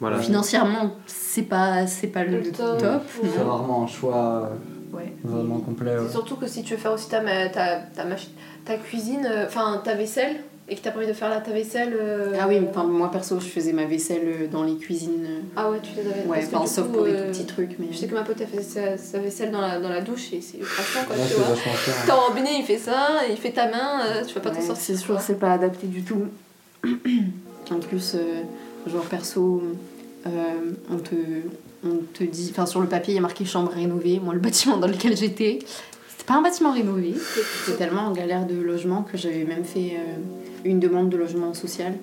Voilà. 0.00 0.18
financièrement, 0.18 0.92
c'est 1.06 1.42
pas, 1.42 1.86
c'est 1.86 2.06
pas 2.08 2.24
le, 2.24 2.38
Le 2.40 2.52
top. 2.52 2.78
top, 2.78 3.02
ouais. 3.22 3.28
C'est 3.34 3.42
rarement 3.42 3.84
un 3.84 3.86
choix 3.86 4.50
Ouais. 4.92 5.12
euh, 5.24 5.28
vraiment 5.28 5.58
complet. 5.60 5.92
ouais. 5.92 6.04
C'est 6.06 6.12
surtout 6.12 6.36
que 6.36 6.46
si 6.48 6.62
tu 6.62 6.74
veux 6.74 6.80
faire 6.80 6.92
aussi 6.92 7.08
ta, 7.08 7.20
ma- 7.20 7.48
ta, 7.48 7.76
ta, 7.94 8.04
machi- 8.04 8.30
ta 8.64 8.76
cuisine, 8.76 9.26
euh, 9.30 9.46
enfin 9.46 9.80
ta 9.84 9.94
vaisselle, 9.94 10.36
et 10.68 10.74
que 10.76 10.80
t'as 10.82 10.90
pas 10.92 10.98
envie 10.98 11.06
de 11.08 11.12
faire 11.12 11.28
là 11.28 11.40
ta 11.40 11.50
vaisselle. 11.50 11.92
euh, 12.00 12.32
Ah 12.40 12.46
oui, 12.48 12.58
enfin, 12.68 12.84
moi 12.84 13.10
perso, 13.10 13.38
je 13.40 13.46
faisais 13.46 13.72
ma 13.72 13.84
vaisselle 13.86 14.48
dans 14.50 14.62
les 14.62 14.76
cuisines. 14.76 15.26
Ah 15.56 15.68
ouais, 15.70 15.78
tu 15.82 15.90
les 15.96 16.02
avais 16.08 16.26
Ouais, 16.26 16.44
enfin, 16.52 16.64
sauf 16.66 16.86
coup, 16.86 16.92
pour 16.92 17.04
des 17.04 17.10
euh, 17.12 17.24
tout 17.26 17.30
petits 17.32 17.46
trucs, 17.46 17.76
mais. 17.78 17.86
Je 17.92 17.98
sais 17.98 18.06
que 18.06 18.14
ma 18.14 18.22
pote 18.22 18.36
elle 18.40 18.46
faisait 18.46 18.96
sa, 18.96 18.96
sa 18.98 19.18
vaisselle 19.18 19.50
dans 19.50 19.60
la, 19.60 19.78
dans 19.80 19.88
la 19.88 20.00
douche 20.00 20.32
et 20.32 20.40
c'est 20.40 20.60
franchement 20.62 21.02
quoi, 21.08 21.16
Là, 21.16 21.22
tu 21.28 21.34
vois. 21.34 21.54
cher. 21.56 21.94
hein. 22.08 22.12
Robinet 22.28 22.58
il 22.60 22.64
fait 22.64 22.78
ça, 22.78 23.08
il 23.28 23.36
fait 23.36 23.50
ta 23.52 23.66
main, 23.68 24.00
euh, 24.06 24.24
tu 24.24 24.34
vas 24.34 24.40
pas 24.40 24.50
t'en 24.50 24.56
Ouais, 24.60 24.62
sortir. 24.66 24.82
C'est 24.84 24.96
sûr, 24.96 25.20
c'est 25.20 25.38
pas 25.38 25.52
adapté 25.52 25.86
du 25.88 26.02
tout. 26.02 26.22
en 27.70 27.78
plus, 27.78 28.14
euh, 28.14 28.42
genre 28.86 29.04
perso, 29.04 29.62
euh, 30.26 30.30
on, 30.90 30.98
te, 30.98 31.14
on 31.84 31.98
te 32.12 32.24
dit. 32.24 32.48
Enfin, 32.50 32.66
sur 32.66 32.80
le 32.80 32.86
papier, 32.86 33.14
il 33.14 33.16
y 33.16 33.18
a 33.18 33.22
marqué 33.22 33.44
chambre 33.44 33.72
rénovée. 33.72 34.20
Moi, 34.22 34.34
le 34.34 34.40
bâtiment 34.48 34.76
dans 34.76 34.86
lequel 34.86 35.16
j'étais, 35.16 35.60
c'était 36.08 36.24
pas 36.24 36.34
un 36.34 36.42
bâtiment 36.42 36.72
rénové. 36.72 37.14
J'étais 37.66 37.78
tellement 37.78 38.02
en 38.02 38.12
galère 38.12 38.46
de 38.46 38.54
logement 38.54 39.02
que 39.02 39.16
j'avais 39.16 39.44
même 39.44 39.64
fait 39.64 39.92
euh, 39.94 40.16
une 40.64 40.80
demande 40.80 41.10
de 41.10 41.16
logement 41.16 41.54
social. 41.54 41.94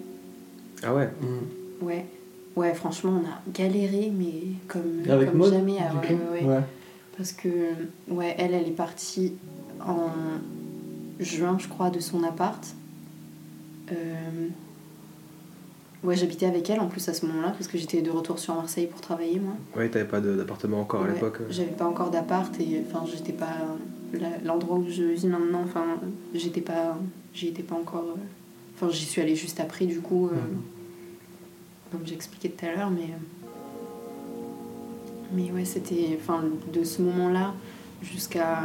Ah 0.84 0.94
ouais. 0.94 1.10
Mm. 1.22 1.86
Ouais. 1.86 2.06
Ouais, 2.56 2.74
franchement, 2.74 3.22
on 3.24 3.28
a 3.28 3.40
galéré, 3.54 4.12
mais 4.18 4.34
comme, 4.68 5.04
Avec 5.08 5.32
comme 5.32 5.44
jamais. 5.48 5.78
ah 5.80 5.94
ouais, 5.96 6.18
ouais. 6.42 6.44
Ouais. 6.44 6.62
Parce 7.16 7.32
que, 7.32 7.50
ouais, 8.10 8.36
elle, 8.40 8.54
elle 8.56 8.68
est 8.68 8.72
partie 8.76 9.34
en 9.80 10.10
juin, 11.20 11.58
je 11.60 11.68
crois, 11.68 11.92
de 11.92 12.00
son 12.00 12.24
appart. 12.24 12.64
Euh, 13.92 14.48
Ouais, 16.08 16.16
j'habitais 16.16 16.46
avec 16.46 16.70
elle 16.70 16.80
en 16.80 16.88
plus 16.88 17.08
à 17.10 17.14
ce 17.14 17.26
moment-là, 17.26 17.50
parce 17.50 17.68
que 17.68 17.78
j'étais 17.78 18.02
de 18.02 18.10
retour 18.10 18.40
sur 18.40 18.56
Marseille 18.56 18.88
pour 18.88 19.02
travailler, 19.02 19.40
moi. 19.42 19.54
Ouais, 19.76 19.90
t'avais 19.90 20.06
pas 20.06 20.22
d'appartement 20.22 20.80
encore 20.80 21.04
à 21.04 21.10
l'époque. 21.10 21.40
euh. 21.42 21.48
J'avais 21.50 21.72
pas 21.72 21.86
encore 21.86 22.10
d'appart 22.12 22.58
et 22.62 22.82
enfin 22.88 23.04
j'étais 23.06 23.34
pas 23.34 23.52
l'endroit 24.46 24.78
où 24.78 24.86
je 24.90 25.04
vis 25.04 25.28
maintenant. 25.28 25.64
Enfin 25.66 25.84
j'étais 26.34 26.62
pas 26.62 26.98
j'y 27.34 27.50
étais 27.50 27.62
pas 27.64 27.76
encore. 27.76 28.06
euh, 28.16 28.20
Enfin 28.76 28.90
j'y 28.90 29.04
suis 29.06 29.22
allée 29.22 29.36
juste 29.36 29.60
après 29.60 29.86
du 29.86 30.00
coup, 30.00 30.28
euh, 30.28 30.32
Mhm. 30.32 30.62
comme 31.92 32.08
j'expliquais 32.08 32.50
tout 32.58 32.66
à 32.66 32.74
l'heure, 32.74 32.90
mais 32.90 33.10
mais 35.34 35.52
ouais 35.52 35.66
c'était 35.66 36.18
enfin 36.22 36.42
de 36.72 36.84
ce 36.86 37.02
moment-là 37.02 37.54
jusqu'à 38.02 38.60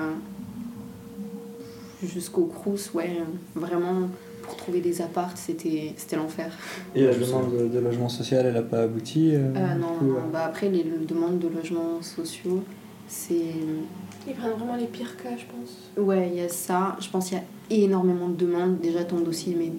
jusqu'au 2.04 2.44
Crous 2.44 2.92
ouais 2.94 3.16
vraiment 3.56 4.08
pour 4.52 4.58
trouver 4.58 4.80
des 4.80 5.00
apparts 5.00 5.32
c'était 5.36 5.94
c'était 5.96 6.16
l'enfer. 6.16 6.52
Et 6.94 7.04
la 7.06 7.14
demande 7.14 7.56
de, 7.56 7.68
de 7.68 7.78
logement 7.78 8.10
social, 8.10 8.44
elle 8.46 8.56
a 8.58 8.62
pas 8.62 8.82
abouti 8.82 9.34
euh, 9.34 9.50
Euh, 9.56 9.74
non, 9.74 9.94
coup, 9.98 10.04
non, 10.04 10.16
euh, 10.16 10.30
bah 10.32 10.44
après 10.44 10.68
les 10.68 10.84
demandes 10.84 11.38
de 11.38 11.48
logements 11.48 12.02
sociaux 12.02 12.62
c'est 13.08 13.34
Ils 14.26 14.34
prennent 14.34 14.52
vraiment 14.52 14.76
les 14.76 14.86
pires 14.86 15.16
cas, 15.16 15.30
je 15.36 15.44
pense. 15.46 15.72
Ouais, 15.96 16.28
il 16.30 16.36
y 16.36 16.40
a 16.40 16.48
ça. 16.48 16.96
Je 17.00 17.08
pense 17.08 17.28
qu'il 17.28 17.38
y 17.38 17.40
a 17.40 17.44
énormément 17.84 18.28
de 18.28 18.36
demandes. 18.36 18.78
Déjà, 18.80 19.04
ton 19.04 19.20
dossier 19.20 19.54
met 19.54 19.72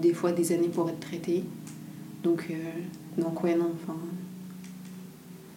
des 0.00 0.14
fois 0.14 0.32
des 0.32 0.50
années 0.52 0.68
pour 0.68 0.88
être 0.88 0.98
traité. 1.00 1.44
Donc, 2.24 2.46
euh, 2.50 3.20
donc 3.22 3.42
ouais, 3.44 3.54
non. 3.54 3.70
Enfin, 3.74 3.96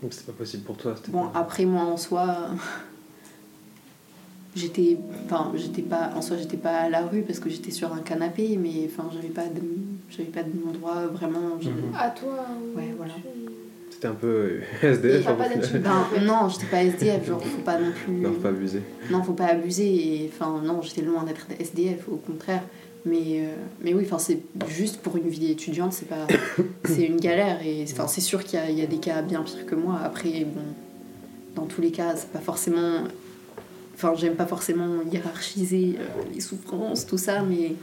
Donc 0.03 0.13
c'était 0.13 0.31
pas 0.31 0.37
possible 0.37 0.63
pour 0.63 0.77
toi. 0.77 0.93
c'était 0.97 1.11
bon, 1.11 1.27
pas- 1.29 1.39
après, 1.39 1.65
moi, 1.65 1.83
en 1.83 1.97
soi, 1.97 2.49
j'étais... 4.55 4.97
Enfin, 5.25 5.51
j'étais 5.55 5.81
pas... 5.81 6.11
En 6.15 6.21
soi, 6.21 6.37
j'étais 6.37 6.57
pas 6.57 6.81
à 6.81 6.89
la 6.89 7.05
rue 7.05 7.21
parce 7.21 7.39
que 7.39 7.49
j'étais 7.49 7.71
sur 7.71 7.93
un 7.93 7.99
canapé, 7.99 8.57
mais 8.61 8.87
enfin, 8.87 9.09
j'avais 9.13 9.33
pas 9.33 9.45
de... 9.45 9.61
J'avais 10.09 10.29
pas 10.29 10.43
d'endroit 10.43 11.07
vraiment... 11.07 11.55
Mhm. 11.61 11.95
À 11.97 12.09
toi 12.09 12.45
ou 12.59 12.77
Ouais, 12.77 12.93
voilà. 12.97 13.13
C'était 13.89 14.07
un 14.07 14.15
peu 14.15 14.27
euh, 14.27 14.61
SDF. 14.81 15.27
Au 15.29 15.33
pas. 15.35 15.47
Ben, 15.79 16.25
non, 16.25 16.49
j'étais 16.49 16.65
pas 16.65 16.83
SDF, 16.83 17.27
genre, 17.27 17.41
faut 17.43 17.61
pas 17.61 17.79
non 17.79 17.91
plus... 17.91 18.13
Non, 18.13 18.33
faut 18.33 18.39
pas 18.39 18.49
abuser. 18.49 18.81
Non, 19.09 19.23
faut 19.23 19.33
pas 19.33 19.47
abuser. 19.47 20.23
Et, 20.23 20.31
enfin, 20.33 20.61
non, 20.63 20.81
j'étais 20.81 21.01
loin 21.01 21.23
d'être 21.23 21.45
SDF, 21.59 22.07
au 22.09 22.17
contraire. 22.17 22.63
Mais, 23.05 23.39
euh, 23.39 23.55
mais 23.81 23.93
oui, 23.93 24.03
enfin, 24.05 24.19
c'est 24.19 24.41
juste 24.67 25.01
pour 25.01 25.17
une 25.17 25.27
vie 25.27 25.51
étudiante, 25.51 25.93
c'est 25.93 26.07
pas, 26.07 26.27
c'est 26.85 27.03
une 27.03 27.19
galère. 27.19 27.65
Et 27.65 27.83
enfin, 27.91 28.07
c'est 28.07 28.21
sûr 28.21 28.43
qu'il 28.43 28.59
y 28.59 28.61
a, 28.61 28.69
il 28.69 28.77
y 28.77 28.81
a 28.81 28.85
des 28.85 28.97
cas 28.97 29.21
bien 29.21 29.41
pires 29.41 29.65
que 29.65 29.75
moi. 29.75 29.99
Après, 30.03 30.45
bon, 30.45 30.61
dans 31.55 31.65
tous 31.65 31.81
les 31.81 31.91
cas, 31.91 32.15
c'est 32.15 32.29
pas 32.29 32.39
forcément. 32.39 33.03
Enfin, 33.93 34.13
j'aime 34.15 34.35
pas 34.35 34.45
forcément 34.47 35.01
hiérarchiser 35.11 35.95
euh, 35.99 36.05
les 36.33 36.39
souffrances, 36.41 37.05
tout 37.05 37.17
ça, 37.17 37.41
mais. 37.43 37.73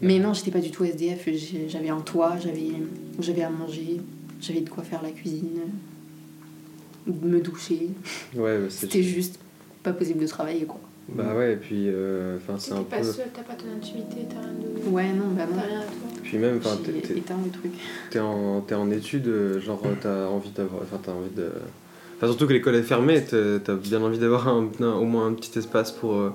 Mais 0.00 0.18
non, 0.18 0.34
j'étais 0.34 0.50
pas 0.50 0.58
du 0.60 0.70
tout 0.70 0.84
SDF. 0.84 1.28
J'avais 1.68 1.88
un 1.90 2.00
toit, 2.00 2.36
j'avais, 2.42 2.72
j'avais 3.20 3.42
à 3.42 3.50
manger, 3.50 4.00
j'avais 4.40 4.60
de 4.60 4.68
quoi 4.68 4.82
faire 4.82 5.00
la 5.02 5.12
cuisine, 5.12 5.60
me 7.06 7.40
doucher. 7.40 7.88
Ouais, 8.34 8.58
bah, 8.58 8.64
c'est 8.68 8.86
C'était 8.86 9.02
juste 9.02 9.38
pas 9.82 9.92
possible 9.92 10.20
de 10.20 10.26
travailler, 10.26 10.64
quoi. 10.64 10.80
Bah 11.08 11.34
ouais, 11.36 11.54
et 11.54 11.56
puis 11.56 11.86
euh, 11.88 12.36
enfin 12.36 12.58
c'est 12.58 12.72
un 12.72 12.84
pas 12.84 12.98
peu. 12.98 13.04
seule, 13.04 13.26
t'as 13.34 13.42
pas 13.42 13.54
ton 13.54 13.66
intimité, 13.76 14.18
t'as 14.30 14.40
rien 14.40 14.52
de. 14.52 14.88
Ouais, 14.88 15.12
non, 15.12 15.28
bah 15.36 15.46
non. 15.46 15.56
T'as 15.56 15.66
rien 15.66 15.80
à 15.80 15.84
toi. 15.84 16.20
Puis 16.22 16.38
même, 16.38 16.58
enfin, 16.58 16.78
t'es- 16.84 17.20
t'es- 18.10 18.20
en, 18.20 18.60
t'es 18.60 18.74
en 18.76 18.88
études, 18.90 19.58
genre 19.60 19.82
t'as 20.00 20.26
envie 20.28 20.50
d'avoir. 20.50 20.82
Enfin, 20.82 21.00
t'as 21.04 21.12
envie 21.12 21.34
de. 21.34 21.50
Enfin, 22.22 22.30
surtout 22.30 22.46
que 22.46 22.52
l'école 22.52 22.76
est 22.76 22.82
fermée, 22.84 23.20
t'as 23.24 23.74
bien 23.74 24.00
envie 24.00 24.18
d'avoir 24.18 24.46
au 24.56 25.04
moins 25.04 25.26
un 25.26 25.32
petit 25.32 25.58
espace 25.58 25.90
pour, 25.90 26.14
euh, 26.14 26.30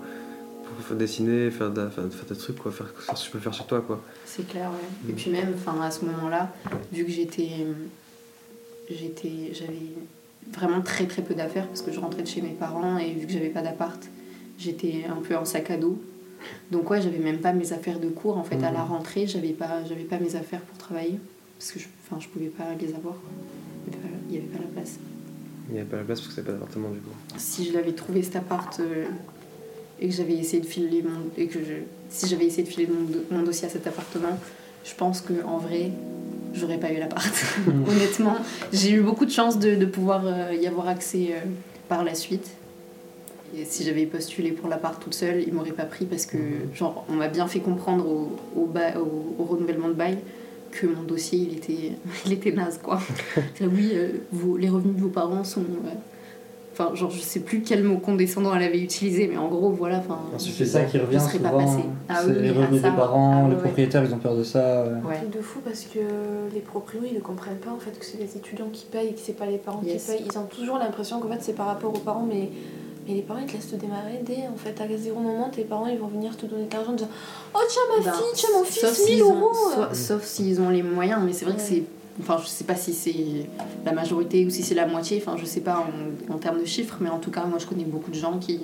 pour 0.86 0.98
dessiner, 0.98 1.50
faire, 1.50 1.72
de, 1.72 1.80
la- 1.80 1.90
faire, 1.90 2.04
faire 2.12 2.26
des 2.30 2.36
trucs, 2.36 2.58
quoi, 2.58 2.74
faire, 2.74 2.88
faire 2.90 3.18
ce 3.18 3.22
que 3.24 3.28
tu 3.28 3.32
peux 3.32 3.40
faire 3.40 3.54
chez 3.54 3.64
toi, 3.64 3.80
quoi. 3.80 4.02
C'est 4.26 4.46
clair, 4.46 4.70
ouais. 4.70 4.88
Mm. 5.06 5.10
Et 5.10 5.14
puis 5.14 5.32
même, 5.32 5.54
enfin, 5.56 5.80
à 5.82 5.90
ce 5.90 6.04
moment-là, 6.04 6.52
vu 6.92 7.06
que 7.06 7.12
j'étais, 7.12 7.48
j'étais, 8.90 9.54
j'avais 9.54 9.94
vraiment 10.52 10.82
très 10.82 11.06
très 11.06 11.22
peu 11.22 11.34
d'affaires 11.34 11.68
parce 11.68 11.82
que 11.82 11.94
je 11.94 12.00
rentrais 12.02 12.24
de 12.24 12.28
chez 12.28 12.42
mes 12.42 12.50
parents 12.50 12.98
et 12.98 13.14
vu 13.14 13.26
que 13.26 13.32
j'avais 13.32 13.48
pas 13.50 13.62
d'appart, 13.62 14.00
j'étais 14.60 15.06
un 15.10 15.22
peu 15.22 15.38
en 15.38 15.46
sac 15.46 15.72
à 15.72 15.78
dos. 15.78 15.98
Donc 16.70 16.90
ouais, 16.90 17.02
j'avais 17.02 17.18
même 17.18 17.40
pas 17.40 17.54
mes 17.54 17.72
affaires 17.72 18.02
de 18.02 18.10
cours 18.10 18.38
en 18.38 18.44
fait 18.44 18.62
à 18.62 18.72
la 18.72 18.84
Mhm. 18.84 18.90
rentrée, 18.92 19.26
j'avais 19.26 19.54
pas, 19.54 19.86
j'avais 19.88 20.04
pas 20.04 20.20
mes 20.20 20.36
affaires 20.36 20.62
pour 20.62 20.78
travailler 20.78 21.18
parce 21.58 21.72
que 21.72 21.80
je, 21.80 21.86
enfin, 22.06 22.20
je 22.22 22.28
pouvais 22.28 22.48
pas 22.48 22.66
les 22.78 22.94
avoir. 22.94 23.16
Il 23.88 23.94
y 23.94 23.96
avait 23.96 24.04
pas- 24.04 24.18
il 24.30 24.36
y 24.36 24.38
avait 24.38 24.48
pas 24.48 24.60
la 24.60 24.68
place. 24.82 25.00
Il 25.70 25.74
n'y 25.74 25.80
avait 25.80 25.90
pas 25.90 25.98
la 25.98 26.04
place 26.04 26.20
parce 26.20 26.30
que 26.30 26.36
c'était 26.36 26.48
pas 26.48 26.54
d'appartement, 26.54 26.90
du 26.90 27.00
coup. 27.00 27.10
si 27.38 27.66
je 27.66 27.74
l'avais 27.74 27.92
trouvé 27.94 28.24
cet 28.24 28.38
appart 28.38 28.80
euh, 28.80 29.06
et 30.00 30.08
que 30.10 30.14
j'avais 30.16 30.36
essayé 30.36 30.62
de 30.62 30.68
filer 30.68 31.02
mon 31.04 31.30
et 31.38 31.48
que 31.48 31.60
je 31.60 31.74
si 32.10 32.28
j'avais 32.28 32.46
essayé 32.46 32.64
de 32.64 32.70
filer 32.70 32.88
mon, 32.88 33.04
do- 33.04 33.24
mon 33.32 33.44
dossier 33.44 33.68
à 33.68 33.70
cet 33.70 33.86
appartement 33.88 34.38
je 34.86 34.94
pense 34.96 35.20
que 35.22 35.34
en 35.46 35.58
vrai 35.58 35.92
j'aurais 36.54 36.78
pas 36.80 36.92
eu 36.94 36.98
l'appart. 37.00 37.34
Honnêtement 37.68 38.36
j'ai 38.72 38.92
eu 38.92 39.02
beaucoup 39.02 39.26
de 39.26 39.32
chance 39.32 39.60
de, 39.60 39.76
de 39.76 39.86
pouvoir 39.86 40.22
euh, 40.26 40.54
y 40.54 40.68
avoir 40.68 40.88
accès 40.88 41.30
euh, 41.32 41.40
par 41.90 42.04
la 42.04 42.16
suite. 42.16 42.50
Et 43.58 43.64
si 43.66 43.84
j'avais 43.84 44.06
postulé 44.06 44.52
pour 44.52 44.70
l'appart 44.70 45.02
toute 45.02 45.14
seule 45.14 45.44
ils 45.46 45.54
m'auraient 45.54 45.72
pas 45.72 45.86
pris 45.86 46.06
parce 46.06 46.26
que 46.26 46.38
genre 46.74 47.06
on 47.10 47.14
m'a 47.14 47.28
bien 47.28 47.48
fait 47.48 47.60
comprendre 47.60 48.06
au, 48.08 48.38
au, 48.56 48.66
ba- 48.66 48.98
au, 49.00 49.36
au 49.42 49.46
renouvellement 49.46 49.88
de 49.90 49.94
bail 49.94 50.18
que 50.72 50.88
mon 50.88 51.04
dossier 51.04 51.40
il 51.52 51.58
était 51.58 51.92
il 52.26 52.34
était 52.34 52.52
naze 52.52 52.80
quoi 52.82 53.00
oui 53.62 53.92
euh, 53.94 54.10
vos- 54.32 54.58
les 54.58 54.70
revenus 54.70 54.96
de 54.96 55.02
vos 55.02 55.10
parents 55.10 55.44
sont 55.44 55.62
euh, 55.62 55.90
Enfin, 56.80 56.94
genre, 56.94 57.10
je 57.10 57.20
sais 57.22 57.40
plus 57.40 57.64
quel 57.64 57.84
mot 57.84 57.98
condescendant 57.98 58.54
elle 58.54 58.62
avait 58.62 58.80
utilisé, 58.80 59.26
mais 59.28 59.36
en 59.36 59.48
gros, 59.48 59.72
voilà. 59.72 59.98
Enfin, 59.98 60.20
C'est 60.38 60.64
ça 60.64 60.84
qui 60.84 61.00
je 61.00 61.04
revient 61.04 61.20
serais 61.20 61.40
pas 61.40 61.50
souvent. 61.50 61.66
passée. 61.66 61.84
Ah 62.08 62.20
c'est 62.22 62.28
oui, 62.30 62.36
les 62.44 62.50
à 62.50 62.54
revenus 62.54 62.82
des 62.84 62.90
parents, 62.92 63.46
Ah 63.46 63.50
les 63.50 63.56
ouais. 63.56 63.62
propriétaires, 63.64 64.04
ils 64.06 64.14
ont 64.14 64.20
peur 64.20 64.36
de 64.38 64.44
ça. 64.44 64.84
ouais. 65.10 65.28
De 65.36 65.42
fou 65.42 65.62
parce 65.66 65.86
que 65.86 65.98
les 66.54 66.60
proprios 66.60 67.02
ils 67.10 67.16
ne 67.16 67.20
comprennent 67.20 67.58
pas 67.58 67.72
en 67.72 67.80
fait 67.80 67.98
que 67.98 68.06
c'est 68.06 68.20
les 68.20 68.38
étudiants 68.38 68.70
qui 68.72 68.86
payent 68.86 69.08
et 69.08 69.14
que 69.14 69.20
c'est 69.20 69.34
pas 69.36 69.48
les 69.48 69.58
parents 69.58 69.82
Yes. 69.84 70.06
qui 70.06 70.12
payent. 70.12 70.26
Ils 70.32 70.38
ont 70.38 70.44
toujours 70.46 70.78
l'impression 70.78 71.20
qu'en 71.20 71.30
fait 71.30 71.40
c'est 71.42 71.56
par 71.56 71.66
rapport 71.66 71.90
aux 71.96 71.98
parents 72.00 72.28
mais, 72.30 72.50
mais 73.08 73.14
les 73.16 73.22
parents 73.22 73.40
ils 73.40 73.48
te 73.48 73.54
laissent 73.54 73.70
te 73.72 73.76
démarrer 73.76 74.20
dès 74.24 74.48
en 74.48 74.56
fait 74.58 74.80
à 74.82 74.98
zéro 74.98 75.20
moment 75.20 75.50
tes 75.50 75.64
parents 75.64 75.88
ils 75.88 75.98
vont 75.98 76.08
venir 76.08 76.36
te 76.36 76.46
donner 76.46 76.66
de 76.66 76.74
l'argent 76.74 76.92
en 76.92 76.96
disant 76.96 77.10
Oh 77.56 77.60
tiens 77.70 77.82
ma 77.98 78.04
Ben, 78.04 78.12
fille, 78.12 78.26
tiens 78.36 78.50
mon 78.58 78.64
fils, 78.64 78.94
s'ils 78.94 79.16
1000 79.16 79.24
ont- 79.24 79.36
euros 79.42 79.54
soit- 79.74 79.94
Sauf 79.94 80.24
s'ils 80.26 80.60
ont 80.62 80.70
les 80.70 80.84
moyens, 80.84 81.22
mais 81.26 81.34
c'est 81.34 81.46
vrai 81.46 81.56
que 81.56 81.62
c'est. 81.62 81.84
Enfin, 82.20 82.38
je 82.42 82.48
sais 82.48 82.64
pas 82.64 82.76
si 82.76 82.94
c'est 82.94 83.48
la 83.86 83.92
majorité 83.92 84.44
ou 84.46 84.50
si 84.50 84.64
c'est 84.64 84.74
la 84.74 84.88
moitié, 84.88 85.22
enfin, 85.24 85.38
je 85.38 85.46
sais 85.46 85.62
pas 85.62 85.86
en, 86.30 86.34
en 86.34 86.38
termes 86.40 86.60
de 86.60 86.66
chiffres, 86.66 86.98
mais 87.00 87.10
en 87.10 87.20
tout 87.20 87.30
cas, 87.32 87.46
moi 87.46 87.60
je 87.60 87.68
connais 87.68 87.84
beaucoup 87.84 88.10
de 88.10 88.16
gens 88.16 88.40
qui, 88.40 88.60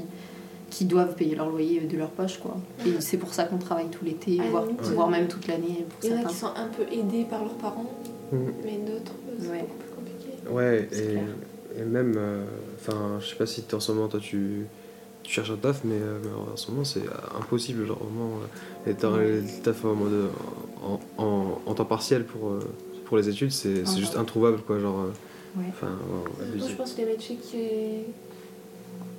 qui 0.71 0.85
doivent 0.85 1.13
payer 1.13 1.35
leur 1.35 1.49
loyer 1.49 1.79
de 1.81 1.95
leur 1.97 2.09
poche, 2.09 2.39
quoi. 2.39 2.57
Et 2.83 2.99
c'est 2.99 3.17
pour 3.17 3.31
ça 3.31 3.43
qu'on 3.43 3.59
travaille 3.59 3.89
tout 3.89 4.03
l'été, 4.03 4.37
la 4.37 4.45
voire, 4.49 4.63
euh, 4.63 5.11
même 5.11 5.27
toute 5.27 5.47
l'année 5.47 5.85
Il 6.03 6.09
y 6.09 6.13
en 6.13 6.17
a 6.17 6.23
qui 6.23 6.33
sont 6.35 6.47
un 6.47 6.67
peu 6.67 6.81
aidés 6.91 7.25
par 7.29 7.43
leurs 7.43 7.53
parents 7.53 7.85
Mhm. 8.31 8.53
mais 8.65 8.71
d'autres 8.91 9.11
euh, 9.29 9.35
c'est 9.39 9.47
Ouais. 9.49 9.59
beaucoup 9.59 9.75
plus 9.77 9.89
compliqué. 9.95 10.49
Ouais, 10.51 10.87
C'est 10.91 11.03
et, 11.05 11.07
clair. 11.11 11.23
et 11.77 11.83
même, 11.83 12.15
euh, 12.17 12.43
enfin, 12.87 13.17
je 13.19 13.27
sais 13.27 13.35
pas 13.35 13.45
si 13.45 13.63
en 13.73 13.79
ce 13.79 13.91
moment, 13.91 14.07
toi, 14.07 14.19
tu, 14.19 14.65
tu 15.23 15.31
cherches 15.33 15.51
un 15.51 15.57
taf, 15.57 15.83
mais, 15.83 15.95
euh, 15.95 16.19
mais 16.23 16.29
en 16.53 16.55
ce 16.57 16.69
moment, 16.71 16.83
c'est 16.83 16.99
euh, 17.07 17.39
impossible, 17.39 17.85
genre, 17.85 17.97
vraiment, 18.03 18.39
euh, 18.85 18.91
et 18.91 19.61
taf 19.63 19.85
en, 19.85 19.95
mode, 19.95 20.29
en, 20.83 20.99
en, 21.23 21.61
en 21.65 21.73
temps 21.73 21.85
partiel 21.85 22.25
pour, 22.25 22.51
pour 23.05 23.17
les 23.17 23.29
études, 23.29 23.51
c'est 23.51 23.85
c'est 23.85 23.99
juste 23.99 24.17
introuvable, 24.17 24.59
quoi, 24.61 24.79
genre, 24.79 24.99
euh, 24.99 25.11
Ouais. 25.55 25.65
enfin, 25.69 25.85
ouais, 25.85 26.23
Surtout, 26.25 26.41
abusé. 26.51 26.71
je 26.71 26.75
pense 26.77 26.93
que 26.93 27.01
les 27.01 27.05
métiers 27.05 27.35
qui, 27.35 27.57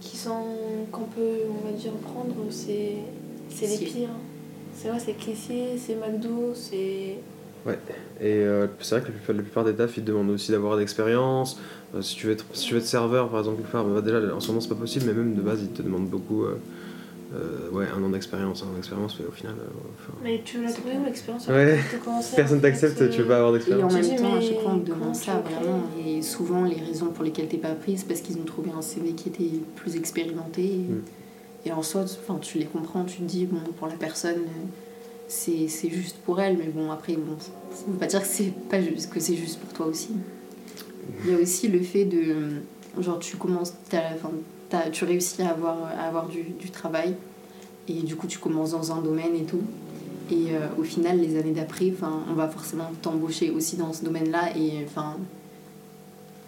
qui 0.00 0.16
sont 0.16 0.42
qu'on 0.90 1.04
peut 1.04 1.42
on 1.48 1.64
va 1.70 1.72
dire 1.76 1.92
prendre 1.92 2.34
c'est 2.50 2.96
c'est 3.48 3.68
les 3.68 3.78
pires. 3.86 4.08
C'est 4.76 4.88
vrai, 4.88 4.98
c'est 4.98 5.12
caissier, 5.12 5.78
c'est 5.78 5.94
McDo, 5.94 6.52
c'est 6.54 7.18
Et 7.66 7.72
euh, 8.38 8.66
c'est 8.80 8.96
vrai 8.98 9.00
que 9.02 9.12
la 9.12 9.12
plupart, 9.18 9.36
la 9.36 9.42
plupart 9.42 9.64
des 9.64 9.74
tafs, 9.74 9.96
ils 9.96 10.02
te 10.04 10.08
demandent 10.08 10.30
aussi 10.30 10.50
d'avoir 10.52 10.76
d'expérience. 10.76 11.58
Euh, 11.94 12.02
si, 12.02 12.16
tu 12.16 12.26
veux 12.26 12.32
être, 12.32 12.44
si 12.52 12.66
tu 12.66 12.74
veux 12.74 12.80
être 12.80 12.86
serveur, 12.86 13.28
par 13.30 13.40
exemple, 13.40 13.62
part, 13.70 13.84
bah, 13.84 14.00
déjà, 14.00 14.20
en 14.34 14.40
ce 14.40 14.48
moment, 14.48 14.60
c'est 14.60 14.68
pas 14.68 14.74
possible, 14.74 15.06
mais 15.06 15.12
même 15.14 15.34
de 15.34 15.40
base, 15.40 15.60
ils 15.62 15.68
te 15.70 15.82
demandent 15.82 16.08
beaucoup. 16.08 16.44
euh, 16.44 16.56
euh, 17.34 17.70
ouais, 17.72 17.86
un 17.96 18.02
an 18.04 18.10
d'expérience. 18.10 18.62
Un 18.62 18.66
an 18.66 18.74
d'expérience, 18.76 19.16
mais 19.18 19.26
au 19.26 19.32
final. 19.32 19.54
euh, 19.58 19.66
enfin, 19.98 20.12
Mais 20.22 20.42
tu 20.44 20.58
veux 20.58 20.64
la 20.64 20.72
trouver 20.72 20.92
où 21.00 21.04
l'expérience 21.04 21.48
Ouais. 21.48 21.78
Personne 22.36 22.60
t'accepte, 22.60 23.10
tu 23.10 23.22
veux 23.22 23.26
pas 23.28 23.38
avoir 23.38 23.48
Et 23.48 23.50
en 23.50 23.52
d'expérience. 23.54 23.92
Même 23.94 24.16
temps, 24.20 24.34
à 24.36 24.40
chaque 24.40 24.60
fois, 24.60 24.72
on 24.74 24.78
te 24.80 24.90
demande 24.90 25.14
ça 25.16 25.40
vraiment. 25.40 25.82
Et 26.06 26.22
souvent, 26.22 26.64
les 26.64 26.76
raisons 26.76 27.06
pour 27.06 27.24
lesquelles 27.24 27.48
t'es 27.48 27.56
pas 27.56 27.74
prise, 27.74 28.00
c'est 28.00 28.06
parce 28.08 28.20
qu'ils 28.20 28.36
ont 28.38 28.44
trouvé 28.44 28.70
un 28.76 28.82
CV 28.82 29.12
qui 29.12 29.30
était 29.30 29.50
plus 29.74 29.96
expérimenté. 29.96 30.62
Et, 30.64 30.76
Mm. 30.78 31.02
et 31.66 31.72
en 31.72 31.82
soi, 31.82 32.04
tu- 32.42 32.58
les 32.58 32.66
comprends, 32.66 33.04
tu 33.04 33.16
te 33.18 33.22
dis, 33.24 33.46
bon, 33.46 33.58
pour 33.78 33.88
la 33.88 33.94
personne, 33.94 34.36
euh, 34.36 34.64
c'est 35.28 35.68
juste 35.90 36.16
pour 36.24 36.40
elle. 36.40 36.56
Mais 36.56 36.68
bon, 36.68 36.90
après, 36.90 37.14
bon, 37.14 37.36
ça 37.38 37.84
veut 37.86 37.98
pas 37.98 38.06
dire 38.06 38.22
que 38.22 38.28
c'est 38.28 38.52
pas 38.70 38.80
juste, 38.80 39.10
que 39.10 39.20
c'est 39.20 39.36
juste 39.36 39.58
pour 39.60 39.72
toi 39.72 39.86
aussi. 39.86 40.10
Il 41.24 41.30
y 41.30 41.34
a 41.34 41.38
aussi 41.38 41.68
le 41.68 41.80
fait 41.80 42.04
de. 42.04 42.62
Genre, 43.00 43.18
tu 43.18 43.36
commences, 43.36 43.74
tu 44.92 45.04
réussis 45.04 45.42
à 45.42 45.50
avoir, 45.50 45.84
à 45.84 46.04
avoir 46.04 46.28
du, 46.28 46.42
du 46.42 46.70
travail. 46.70 47.14
Et 47.88 48.02
du 48.02 48.16
coup, 48.16 48.26
tu 48.26 48.38
commences 48.38 48.70
dans 48.70 48.92
un 48.92 49.02
domaine 49.02 49.34
et 49.34 49.44
tout. 49.44 49.60
Et 50.30 50.54
euh, 50.54 50.68
au 50.78 50.84
final, 50.84 51.20
les 51.20 51.36
années 51.38 51.52
d'après, 51.52 51.92
on 52.30 52.34
va 52.34 52.48
forcément 52.48 52.90
t'embaucher 53.02 53.50
aussi 53.50 53.76
dans 53.76 53.92
ce 53.92 54.04
domaine-là. 54.04 54.56
Et 54.56 54.84
enfin, 54.86 55.16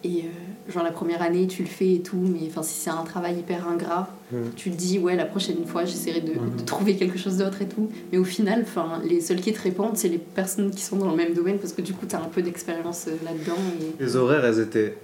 Et 0.07 0.21
euh, 0.25 0.73
genre 0.73 0.85
la 0.85 0.93
première 0.93 1.21
année, 1.21 1.47
tu 1.49 1.63
le 1.63 1.69
fais 1.69 1.95
et 1.95 2.01
tout, 2.01 2.17
mais 2.17 2.47
enfin, 2.49 2.63
si 2.63 2.75
c'est 2.79 2.91
un 2.91 3.03
travail 3.03 3.39
hyper 3.41 3.67
ingrat, 3.69 4.09
Mhm. 4.33 4.51
tu 4.57 4.71
te 4.71 4.77
dis, 4.77 4.99
ouais, 5.01 5.17
la 5.17 5.25
prochaine 5.25 5.65
fois, 5.67 5.85
j'essaierai 5.85 6.21
de, 6.21 6.33
Mhm. 6.35 6.57
de 6.59 6.63
trouver 6.63 6.95
quelque 6.97 7.19
chose 7.19 7.39
d'autre 7.39 7.61
et 7.63 7.67
tout. 7.67 7.91
Mais 8.13 8.19
au 8.19 8.25
final, 8.25 8.63
enfin, 8.63 9.01
les 9.05 9.21
seuls 9.21 9.41
qui 9.41 9.53
te 9.53 9.61
répondent, 9.61 9.97
c'est 9.97 10.09
les 10.09 10.19
personnes 10.19 10.71
qui 10.71 10.83
sont 10.83 10.97
dans 10.97 11.11
le 11.11 11.17
même 11.17 11.35
domaine 11.35 11.59
parce 11.59 11.73
que 11.73 11.83
du 11.83 11.93
coup, 11.93 12.07
tu 12.07 12.15
as 12.15 12.21
un 12.21 12.29
peu 12.29 12.43
d'expérience 12.43 13.07
euh, 13.09 13.17
là-dedans. 13.25 13.61
Et... 14.01 14.03
Les 14.05 14.15
horaires, 14.17 14.45
elles 14.45 14.61
étaient 14.61 14.95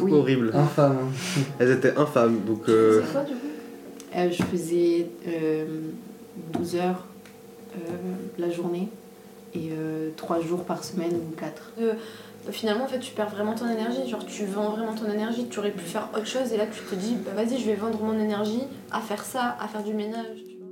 Oui. 0.00 0.12
horribles. 0.12 0.50
Infâme. 0.54 0.98
Elles 1.58 1.72
étaient 1.72 1.96
infâmes. 1.96 2.38
Donc, 2.46 2.68
euh, 2.68 3.02
quoi 3.12 3.22
du 3.24 3.32
coup? 3.32 3.38
Euh, 4.16 4.30
je 4.30 4.42
faisais 4.44 5.06
euh, 5.26 5.66
12 6.54 6.76
heures 6.76 7.06
euh, 7.76 7.78
la 8.38 8.50
journée 8.50 8.88
et 9.54 9.70
3 10.16 10.40
jours 10.42 10.64
par 10.64 10.84
semaine 10.84 11.12
ou 11.14 11.34
4. 11.36 11.72
Finalement, 12.50 12.84
en 12.84 12.88
fait, 12.88 12.98
tu 13.00 13.12
perds 13.12 13.28
vraiment 13.30 13.54
ton 13.54 13.68
énergie. 13.68 14.08
Genre, 14.08 14.24
tu 14.24 14.44
vends 14.46 14.70
vraiment 14.70 14.94
ton 14.94 15.10
énergie. 15.10 15.46
Tu 15.48 15.58
aurais 15.58 15.70
pu 15.70 15.80
faire 15.84 16.08
autre 16.14 16.26
chose 16.26 16.52
et 16.52 16.56
là, 16.56 16.66
tu 16.66 16.82
te 16.82 16.94
dis, 16.94 17.16
bah 17.24 17.32
vas-y, 17.34 17.58
je 17.58 17.66
vais 17.66 17.74
vendre 17.74 18.02
mon 18.02 18.18
énergie 18.18 18.62
à 18.90 19.00
faire 19.00 19.22
ça, 19.24 19.56
à 19.60 19.68
faire 19.68 19.82
du 19.82 19.92
ménage. 19.94 20.36
Tu 20.48 20.56
vois. 20.58 20.68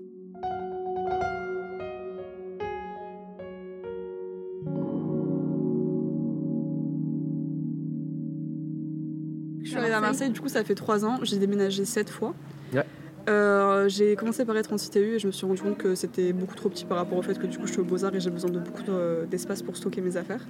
Je 9.63 9.69
suis 9.71 9.79
arrivée 9.79 9.95
à 9.95 10.01
Marseille, 10.01 10.31
du 10.31 10.41
coup, 10.41 10.49
ça 10.49 10.63
fait 10.63 10.75
3 10.75 11.05
ans. 11.05 11.19
J'ai 11.23 11.39
déménagé 11.39 11.85
7 11.85 12.09
fois. 12.09 12.35
Ouais. 12.73 12.85
Euh, 13.29 13.89
j'ai 13.89 14.15
commencé 14.15 14.45
par 14.45 14.57
être 14.57 14.73
en 14.73 14.77
CTU 14.77 15.15
et 15.17 15.19
je 15.19 15.27
me 15.27 15.33
suis 15.33 15.45
rendu 15.47 15.61
compte 15.61 15.77
que 15.79 15.97
c'était 15.97 16.33
beaucoup 16.33 16.55
trop 16.55 16.69
petit 16.69 16.85
par 16.85 16.97
rapport 16.99 17.19
au 17.19 17.23
fait 17.23 17.37
que 17.37 17.47
du 17.49 17.59
coup 17.59 17.67
je 17.67 17.73
suis 17.73 17.81
au 17.81 17.85
Beaux-Arts 17.85 18.15
et 18.15 18.21
j'ai 18.21 18.31
besoin 18.31 18.51
de 18.51 18.61
beaucoup 18.61 18.85
de- 18.85 19.27
d'espace 19.29 19.63
pour 19.63 19.77
stocker 19.77 20.01
mes 20.01 20.17
affaires. 20.17 20.47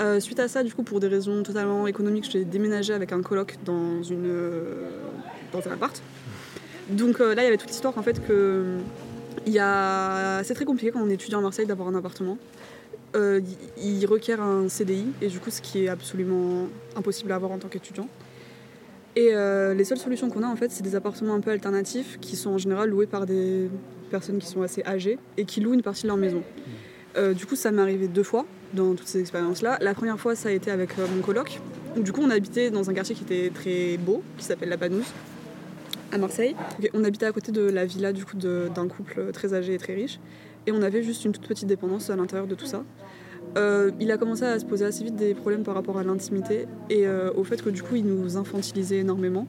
Euh, 0.00 0.20
suite 0.20 0.38
à 0.38 0.48
ça, 0.48 0.62
du 0.62 0.72
coup, 0.72 0.82
pour 0.82 1.00
des 1.00 1.08
raisons 1.08 1.42
totalement 1.42 1.86
économiques, 1.86 2.28
j'ai 2.30 2.44
déménagé 2.44 2.92
avec 2.92 3.12
un 3.12 3.20
coloc 3.22 3.56
dans, 3.64 4.02
une, 4.02 4.26
euh, 4.26 4.90
dans 5.52 5.66
un 5.66 5.72
appart. 5.72 6.00
Donc 6.90 7.20
euh, 7.20 7.34
là, 7.34 7.42
il 7.42 7.44
y 7.46 7.48
avait 7.48 7.56
toute 7.56 7.68
l'histoire 7.68 7.98
en 7.98 8.02
fait 8.02 8.24
que 8.26 8.78
a... 9.58 10.40
c'est 10.44 10.54
très 10.54 10.64
compliqué 10.64 10.92
quand 10.92 11.02
on 11.02 11.10
étudiant 11.10 11.38
à 11.38 11.42
Marseille 11.42 11.66
d'avoir 11.66 11.88
un 11.88 11.94
appartement. 11.94 12.38
Il 13.14 14.06
requiert 14.06 14.40
un 14.40 14.68
CDI 14.68 15.06
et 15.20 15.28
du 15.28 15.40
coup, 15.40 15.50
ce 15.50 15.60
qui 15.60 15.84
est 15.84 15.88
absolument 15.88 16.68
impossible 16.94 17.32
à 17.32 17.36
avoir 17.36 17.50
en 17.50 17.58
tant 17.58 17.68
qu'étudiant. 17.68 18.08
Et 19.16 19.32
les 19.32 19.84
seules 19.84 19.98
solutions 19.98 20.28
qu'on 20.30 20.42
a 20.42 20.46
en 20.46 20.54
fait, 20.54 20.70
c'est 20.70 20.82
des 20.82 20.94
appartements 20.94 21.34
un 21.34 21.40
peu 21.40 21.50
alternatifs 21.50 22.18
qui 22.20 22.36
sont 22.36 22.50
en 22.50 22.58
général 22.58 22.90
loués 22.90 23.06
par 23.06 23.26
des 23.26 23.70
personnes 24.10 24.38
qui 24.38 24.46
sont 24.46 24.62
assez 24.62 24.84
âgées 24.84 25.18
et 25.36 25.44
qui 25.46 25.60
louent 25.60 25.74
une 25.74 25.82
partie 25.82 26.02
de 26.02 26.08
leur 26.08 26.16
maison. 26.18 26.42
Euh, 27.16 27.34
du 27.34 27.46
coup, 27.46 27.56
ça 27.56 27.70
m'est 27.70 27.82
arrivé 27.82 28.08
deux 28.08 28.22
fois 28.22 28.44
dans 28.74 28.94
toutes 28.94 29.08
ces 29.08 29.20
expériences-là. 29.20 29.78
La 29.80 29.94
première 29.94 30.18
fois, 30.18 30.34
ça 30.34 30.50
a 30.50 30.52
été 30.52 30.70
avec 30.70 30.98
euh, 30.98 31.06
mon 31.14 31.22
coloc. 31.22 31.60
Du 31.96 32.12
coup, 32.12 32.20
on 32.22 32.30
habitait 32.30 32.70
dans 32.70 32.90
un 32.90 32.94
quartier 32.94 33.14
qui 33.14 33.24
était 33.24 33.50
très 33.50 33.96
beau, 33.96 34.22
qui 34.36 34.44
s'appelle 34.44 34.68
La 34.68 34.76
Panouse, 34.76 35.06
à 36.12 36.18
Marseille. 36.18 36.54
On 36.94 37.02
habitait 37.04 37.26
à 37.26 37.32
côté 37.32 37.50
de 37.50 37.62
la 37.62 37.86
villa 37.86 38.12
d'un 38.12 38.88
couple 38.88 39.32
très 39.32 39.54
âgé 39.54 39.74
et 39.74 39.78
très 39.78 39.94
riche. 39.94 40.20
Et 40.66 40.72
on 40.72 40.82
avait 40.82 41.02
juste 41.02 41.24
une 41.24 41.32
toute 41.32 41.46
petite 41.48 41.66
dépendance 41.66 42.10
à 42.10 42.16
l'intérieur 42.16 42.46
de 42.46 42.54
tout 42.54 42.66
ça. 42.66 42.84
Euh, 43.56 43.90
il 43.98 44.12
a 44.12 44.18
commencé 44.18 44.44
à 44.44 44.58
se 44.58 44.66
poser 44.66 44.84
assez 44.84 45.02
vite 45.02 45.16
des 45.16 45.34
problèmes 45.34 45.62
par 45.62 45.74
rapport 45.74 45.96
à 45.96 46.04
l'intimité 46.04 46.66
et 46.90 47.08
au 47.08 47.44
fait 47.44 47.62
que 47.62 47.70
du 47.70 47.82
coup 47.82 47.96
il 47.96 48.04
nous 48.04 48.36
infantilisait 48.36 48.98
énormément. 48.98 49.46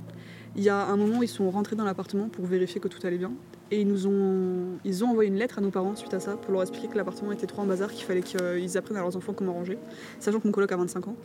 Il 0.55 0.63
y 0.63 0.69
a 0.69 0.85
un 0.85 0.95
moment, 0.97 1.21
ils 1.21 1.27
sont 1.27 1.49
rentrés 1.49 1.75
dans 1.75 1.85
l'appartement 1.85 2.27
pour 2.27 2.45
vérifier 2.45 2.81
que 2.81 2.87
tout 2.87 3.05
allait 3.05 3.17
bien. 3.17 3.31
Et 3.71 3.81
ils 3.81 3.87
nous 3.87 4.07
ont, 4.07 4.79
ils 4.83 5.03
ont 5.03 5.09
envoyé 5.09 5.29
une 5.29 5.37
lettre 5.37 5.59
à 5.59 5.61
nos 5.61 5.69
parents 5.69 5.95
suite 5.95 6.13
à 6.13 6.19
ça 6.19 6.37
pour 6.37 6.51
leur 6.51 6.63
expliquer 6.63 6.87
que 6.87 6.97
l'appartement 6.97 7.31
était 7.31 7.45
trop 7.45 7.61
en 7.61 7.65
bazar, 7.65 7.91
qu'il 7.91 8.05
fallait 8.05 8.23
qu'ils 8.23 8.77
apprennent 8.77 8.97
à 8.97 9.01
leurs 9.01 9.15
enfants 9.15 9.33
comment 9.33 9.53
ranger, 9.53 9.77
sachant 10.19 10.39
que 10.39 10.47
mon 10.47 10.51
coloc 10.51 10.71
a 10.71 10.77
25 10.77 11.07
ans 11.07 11.15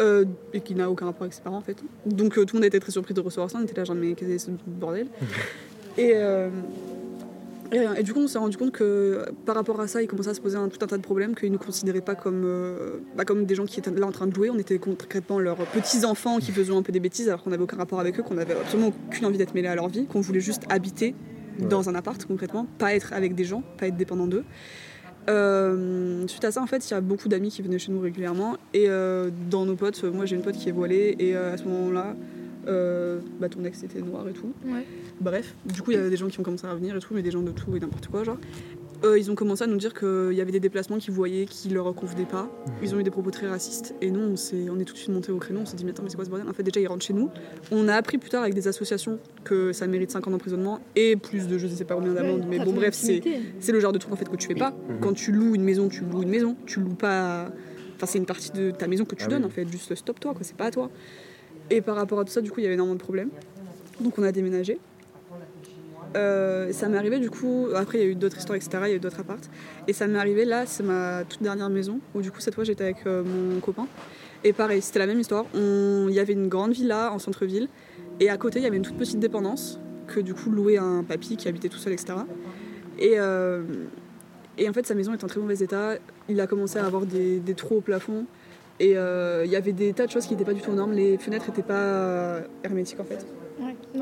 euh, 0.00 0.24
et 0.52 0.60
qu'il 0.60 0.76
n'a 0.76 0.88
aucun 0.88 1.06
rapport 1.06 1.22
avec 1.22 1.34
ses 1.34 1.42
parents 1.42 1.56
en 1.56 1.62
fait. 1.62 1.82
Donc 2.06 2.38
euh, 2.38 2.44
tout 2.44 2.54
le 2.54 2.60
monde 2.60 2.66
était 2.66 2.78
très 2.78 2.92
surpris 2.92 3.14
de 3.14 3.20
recevoir 3.20 3.50
ça, 3.50 3.58
on 3.58 3.64
était 3.64 3.74
là 3.74 3.84
genre 3.84 3.96
mais 3.96 4.14
qu'est-ce 4.14 4.30
que 4.30 4.38
c'est 4.38 4.46
ce 4.46 4.50
bordel? 4.66 5.08
Et 5.98 6.12
euh, 6.14 6.48
et, 7.72 7.78
rien. 7.78 7.94
Et 7.94 8.02
du 8.02 8.12
coup, 8.12 8.20
on 8.20 8.28
s'est 8.28 8.38
rendu 8.38 8.56
compte 8.56 8.72
que 8.72 8.84
euh, 8.84 9.24
par 9.44 9.54
rapport 9.54 9.80
à 9.80 9.86
ça, 9.86 10.02
il 10.02 10.06
commençait 10.06 10.30
à 10.30 10.34
se 10.34 10.40
poser 10.40 10.56
un, 10.56 10.68
tout 10.68 10.78
un 10.82 10.86
tas 10.86 10.96
de 10.96 11.02
problèmes, 11.02 11.34
qu'ils 11.34 11.48
ne 11.48 11.54
nous 11.54 11.58
considéraient 11.58 12.00
pas 12.00 12.14
comme, 12.14 12.42
euh, 12.44 12.98
bah, 13.16 13.24
comme 13.24 13.44
des 13.46 13.54
gens 13.54 13.64
qui 13.64 13.80
étaient 13.80 13.90
là 13.90 14.06
en 14.06 14.12
train 14.12 14.26
de 14.26 14.34
jouer. 14.34 14.50
On 14.50 14.58
était 14.58 14.78
concrètement 14.78 15.38
leurs 15.38 15.64
petits-enfants 15.66 16.38
qui 16.38 16.52
faisaient 16.52 16.74
un 16.74 16.82
peu 16.82 16.92
des 16.92 17.00
bêtises 17.00 17.28
alors 17.28 17.42
qu'on 17.42 17.50
n'avait 17.50 17.62
aucun 17.62 17.76
rapport 17.76 18.00
avec 18.00 18.18
eux, 18.18 18.22
qu'on 18.22 18.34
n'avait 18.34 18.54
absolument 18.54 18.92
aucune 19.08 19.26
envie 19.26 19.38
d'être 19.38 19.54
mêlés 19.54 19.68
à 19.68 19.74
leur 19.74 19.88
vie, 19.88 20.06
qu'on 20.06 20.20
voulait 20.20 20.40
juste 20.40 20.62
habiter 20.68 21.14
dans 21.58 21.88
un 21.88 21.94
appart 21.94 22.24
concrètement, 22.24 22.66
pas 22.78 22.94
être 22.94 23.12
avec 23.12 23.34
des 23.34 23.44
gens, 23.44 23.62
pas 23.78 23.86
être 23.86 23.96
dépendant 23.96 24.26
d'eux. 24.26 24.44
Euh, 25.30 26.26
suite 26.26 26.44
à 26.44 26.50
ça, 26.50 26.62
en 26.62 26.66
fait, 26.66 26.88
il 26.88 26.92
y 26.92 26.96
a 26.96 27.00
beaucoup 27.00 27.28
d'amis 27.28 27.50
qui 27.50 27.62
venaient 27.62 27.78
chez 27.78 27.92
nous 27.92 28.00
régulièrement. 28.00 28.56
Et 28.74 28.88
euh, 28.88 29.30
dans 29.50 29.64
nos 29.64 29.76
potes, 29.76 30.02
moi 30.04 30.26
j'ai 30.26 30.36
une 30.36 30.42
pote 30.42 30.56
qui 30.56 30.68
est 30.68 30.72
voilée, 30.72 31.16
et 31.18 31.36
euh, 31.36 31.54
à 31.54 31.56
ce 31.56 31.64
moment-là, 31.64 32.16
euh, 32.68 33.18
bah, 33.40 33.48
ton 33.48 33.64
ex 33.64 33.82
était 33.82 34.00
noir 34.00 34.28
et 34.28 34.32
tout. 34.32 34.52
Ouais. 34.66 34.84
Bref, 35.20 35.54
du 35.66 35.82
coup, 35.82 35.90
il 35.90 35.96
y 35.96 36.00
avait 36.00 36.10
des 36.10 36.16
gens 36.16 36.28
qui 36.28 36.38
ont 36.40 36.42
commencé 36.42 36.66
à 36.66 36.74
venir 36.74 36.96
et 36.96 37.00
tout, 37.00 37.14
mais 37.14 37.22
des 37.22 37.30
gens 37.30 37.42
de 37.42 37.50
tout 37.52 37.74
et 37.76 37.80
n'importe 37.80 38.06
quoi, 38.08 38.24
genre. 38.24 38.38
Euh, 39.04 39.18
ils 39.18 39.32
ont 39.32 39.34
commencé 39.34 39.64
à 39.64 39.66
nous 39.66 39.78
dire 39.78 39.94
qu'il 39.94 40.32
y 40.32 40.40
avait 40.40 40.52
des 40.52 40.60
déplacements 40.60 40.96
qu'ils 40.98 41.12
voyaient 41.12 41.44
qui 41.44 41.68
leur 41.70 41.92
convenaient 41.92 42.24
pas. 42.24 42.48
Ils 42.84 42.94
ont 42.94 43.00
eu 43.00 43.02
des 43.02 43.10
propos 43.10 43.32
très 43.32 43.48
racistes. 43.48 43.96
Et 44.00 44.12
nous, 44.12 44.20
on, 44.20 44.36
s'est- 44.36 44.68
on 44.70 44.78
est 44.78 44.84
tout 44.84 44.92
de 44.92 44.98
suite 44.98 45.10
monté 45.10 45.32
au 45.32 45.38
créneau. 45.38 45.58
On 45.62 45.66
s'est 45.66 45.74
dit, 45.74 45.84
mais 45.84 45.90
attends, 45.90 46.04
mais 46.04 46.08
c'est 46.08 46.14
quoi 46.14 46.24
ce 46.24 46.30
bordel? 46.30 46.48
En 46.48 46.52
fait, 46.52 46.62
déjà, 46.62 46.78
ils 46.78 46.86
rentrent 46.86 47.04
chez 47.04 47.12
nous. 47.12 47.28
On 47.72 47.88
a 47.88 47.94
appris 47.96 48.18
plus 48.18 48.30
tard 48.30 48.42
avec 48.42 48.54
des 48.54 48.68
associations 48.68 49.18
que 49.42 49.72
ça 49.72 49.88
mérite 49.88 50.12
5 50.12 50.28
ans 50.28 50.30
d'emprisonnement 50.30 50.78
et 50.94 51.16
plus 51.16 51.48
de 51.48 51.58
je 51.58 51.66
sais 51.66 51.84
pas 51.84 51.96
combien 51.96 52.12
d'amendes. 52.12 52.44
mais 52.48 52.60
bon, 52.64 52.72
bref, 52.72 52.94
c'est 52.94 53.20
c'est 53.58 53.72
le 53.72 53.80
genre 53.80 53.90
de 53.92 53.98
truc 53.98 54.12
en 54.12 54.16
fait 54.16 54.28
que 54.28 54.36
tu 54.36 54.46
fais 54.46 54.54
pas. 54.54 54.72
Quand 55.00 55.14
tu 55.14 55.32
loues 55.32 55.56
une 55.56 55.64
maison, 55.64 55.88
tu 55.88 56.02
loues 56.04 56.22
une 56.22 56.30
maison. 56.30 56.54
Tu 56.66 56.78
loues 56.78 56.94
pas. 56.94 57.50
Enfin, 57.96 58.06
c'est 58.06 58.18
une 58.18 58.26
partie 58.26 58.52
de 58.52 58.70
ta 58.70 58.86
maison 58.86 59.04
que 59.04 59.16
tu 59.16 59.24
Ah 59.26 59.30
donnes 59.30 59.42
oui. 59.42 59.46
en 59.48 59.50
fait. 59.50 59.66
Juste 59.68 59.92
stop 59.96 60.20
toi, 60.20 60.32
quoi. 60.32 60.42
C'est 60.44 60.56
pas 60.56 60.66
à 60.66 60.70
toi. 60.70 60.90
Et 61.70 61.80
par 61.80 61.96
rapport 61.96 62.20
à 62.20 62.24
tout 62.24 62.32
ça, 62.32 62.40
du 62.40 62.50
coup, 62.50 62.60
il 62.60 62.64
y 62.64 62.66
avait 62.66 62.74
énormément 62.74 62.96
de 62.96 63.02
problèmes. 63.02 63.30
Donc 64.00 64.18
on 64.18 64.22
a 64.22 64.32
déménagé. 64.32 64.78
Euh, 66.16 66.72
ça 66.72 66.88
m'est 66.88 66.98
arrivé 66.98 67.18
du 67.18 67.30
coup, 67.30 67.68
après 67.74 67.98
il 67.98 68.04
y 68.04 68.04
a 68.04 68.10
eu 68.10 68.14
d'autres 68.14 68.38
histoires, 68.38 68.56
etc. 68.56 68.70
Il 68.82 68.88
y 68.88 68.92
a 68.92 68.96
eu 68.96 69.00
d'autres 69.00 69.20
appartes. 69.20 69.48
Et 69.88 69.92
ça 69.92 70.06
m'est 70.06 70.18
arrivé 70.18 70.44
là, 70.44 70.66
c'est 70.66 70.82
ma 70.82 71.24
toute 71.24 71.42
dernière 71.42 71.70
maison, 71.70 72.00
où 72.14 72.20
du 72.20 72.30
coup 72.30 72.40
cette 72.40 72.54
fois 72.54 72.64
j'étais 72.64 72.84
avec 72.84 73.06
euh, 73.06 73.22
mon 73.24 73.60
copain. 73.60 73.86
Et 74.44 74.52
pareil, 74.52 74.82
c'était 74.82 74.98
la 74.98 75.06
même 75.06 75.20
histoire. 75.20 75.46
Il 75.54 76.10
y 76.10 76.18
avait 76.18 76.32
une 76.32 76.48
grande 76.48 76.72
villa 76.72 77.12
en 77.12 77.18
centre-ville, 77.18 77.68
et 78.20 78.28
à 78.28 78.36
côté 78.36 78.58
il 78.58 78.62
y 78.62 78.66
avait 78.66 78.76
une 78.76 78.82
toute 78.82 78.98
petite 78.98 79.20
dépendance, 79.20 79.78
que 80.06 80.20
du 80.20 80.34
coup 80.34 80.50
louait 80.50 80.78
un 80.78 81.04
papy 81.04 81.36
qui 81.36 81.48
habitait 81.48 81.68
tout 81.68 81.78
seul, 81.78 81.92
etc. 81.92 82.14
Et, 82.98 83.14
euh, 83.16 83.62
et 84.58 84.68
en 84.68 84.72
fait 84.72 84.86
sa 84.86 84.94
maison 84.94 85.12
est 85.12 85.24
en 85.24 85.28
très 85.28 85.40
mauvais 85.40 85.58
état. 85.60 85.94
Il 86.28 86.40
a 86.40 86.46
commencé 86.46 86.78
à 86.78 86.84
avoir 86.84 87.06
des, 87.06 87.38
des 87.38 87.54
trous 87.54 87.76
au 87.76 87.80
plafond. 87.80 88.26
Et 88.80 88.96
euh, 88.96 89.42
il 89.44 89.50
y 89.50 89.56
avait 89.56 89.72
des 89.72 89.92
tas 89.92 90.06
de 90.06 90.10
choses 90.10 90.26
qui 90.26 90.32
n'étaient 90.32 90.44
pas 90.44 90.54
du 90.54 90.60
tout 90.60 90.70
aux 90.70 90.74
normes. 90.74 90.92
Les 90.92 91.18
fenêtres 91.18 91.48
n'étaient 91.48 91.62
pas 91.62 91.74
euh, 91.74 92.40
hermétiques 92.64 93.00
en 93.00 93.04
fait. 93.04 93.26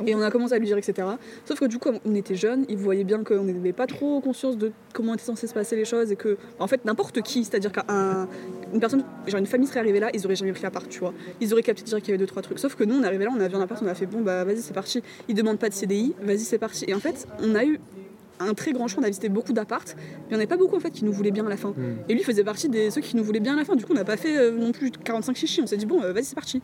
Et 0.07 0.15
on 0.15 0.23
a 0.23 0.31
commencé 0.31 0.55
à 0.55 0.59
lui 0.59 0.67
dire, 0.67 0.79
etc. 0.79 1.07
Sauf 1.45 1.61
que 1.61 1.67
du 1.67 1.79
coup, 1.79 1.91
on 2.05 2.15
était 2.15 2.35
jeunes, 2.35 2.65
il 2.69 2.79
voyait 2.79 3.05
bien 3.05 3.23
qu'on 3.25 3.45
n'avait 3.45 3.73
pas 3.73 3.87
trop 3.87 4.21
conscience 4.21 4.57
de 4.57 4.73
comment 4.93 5.15
étaient 5.15 5.25
censées 5.25 5.47
se 5.47 5.55
passer 5.55 5.77
les 5.77 5.85
choses 5.85 6.13
et 6.13 6.17
que, 6.17 6.39
en 6.59 6.67
fait, 6.67 6.85
n'importe 6.85 7.21
qui, 7.23 7.45
c'est-à-dire 7.45 7.73
qu'une 7.73 8.81
personne, 8.81 9.05
genre 9.27 9.41
une 9.41 9.47
famille 9.47 9.67
serait 9.67 9.81
arrivée 9.81 10.01
là, 10.01 10.11
ils 10.15 10.25
auraient 10.25 10.37
jamais 10.37 10.53
pris 10.53 10.63
l'appart, 10.63 10.89
tu 10.89 11.01
vois. 11.01 11.13
Ils 11.41 11.53
auraient 11.53 11.63
capté 11.63 11.83
direct 11.83 12.05
qu'il 12.05 12.13
y 12.13 12.15
avait 12.15 12.25
deux, 12.25 12.27
trois 12.27 12.43
trucs. 12.43 12.59
Sauf 12.59 12.75
que 12.75 12.85
nous, 12.85 12.95
on 12.95 13.03
est 13.03 13.07
arrivé 13.07 13.25
là, 13.25 13.31
on 13.37 13.41
a 13.41 13.49
vu 13.49 13.57
un 13.57 13.61
appart, 13.61 13.83
on 13.83 13.89
a 13.89 13.95
fait, 13.95 14.07
bon, 14.07 14.23
bah 14.23 14.45
vas-y, 14.45 14.63
c'est 14.63 14.75
parti. 14.75 15.03
Ils 15.29 15.35
demandent 15.35 15.59
pas 15.59 15.69
de 15.69 15.75
CDI, 15.75 16.15
vas-y, 16.23 16.39
c'est 16.39 16.59
parti. 16.59 16.85
Et 16.89 16.95
en 16.95 17.01
fait, 17.01 17.27
on 17.43 17.55
a 17.55 17.65
eu 17.65 17.81
un 18.41 18.55
très 18.55 18.73
grand 18.73 18.89
choix, 18.89 19.01
on 19.03 19.05
a 19.05 19.09
visité 19.09 19.29
beaucoup 19.29 19.53
d'appartes, 19.53 19.95
mais 19.99 20.03
il 20.23 20.29
n'y 20.31 20.35
en 20.35 20.39
avait 20.39 20.47
pas 20.47 20.57
beaucoup 20.57 20.77
en 20.77 20.81
fait 20.81 20.91
qui 20.91 21.05
nous 21.05 21.13
voulaient 21.13 21.31
bien 21.31 21.47
à 21.47 21.49
la 21.49 21.57
fin. 21.57 21.73
Et 22.09 22.15
lui 22.15 22.23
faisait 22.23 22.43
partie 22.45 22.69
des 22.69 22.91
ceux 22.91 23.01
qui 23.01 23.17
nous 23.17 23.23
voulaient 23.25 23.41
bien 23.41 23.53
à 23.55 23.57
la 23.57 23.65
fin. 23.65 23.77
Du 23.77 23.85
coup, 23.85 23.93
on 23.93 23.97
n'a 23.97 24.05
pas 24.05 24.17
fait 24.17 24.37
euh, 24.39 24.51
non 24.51 24.73
plus 24.73 24.91
45 24.91 25.37
chichis. 25.37 25.61
On 25.63 25.67
s'est 25.67 25.77
dit, 25.77 25.87
bon, 25.87 26.03
euh, 26.03 26.13
vas-y, 26.13 26.25
c'est 26.25 26.35
parti. 26.35 26.63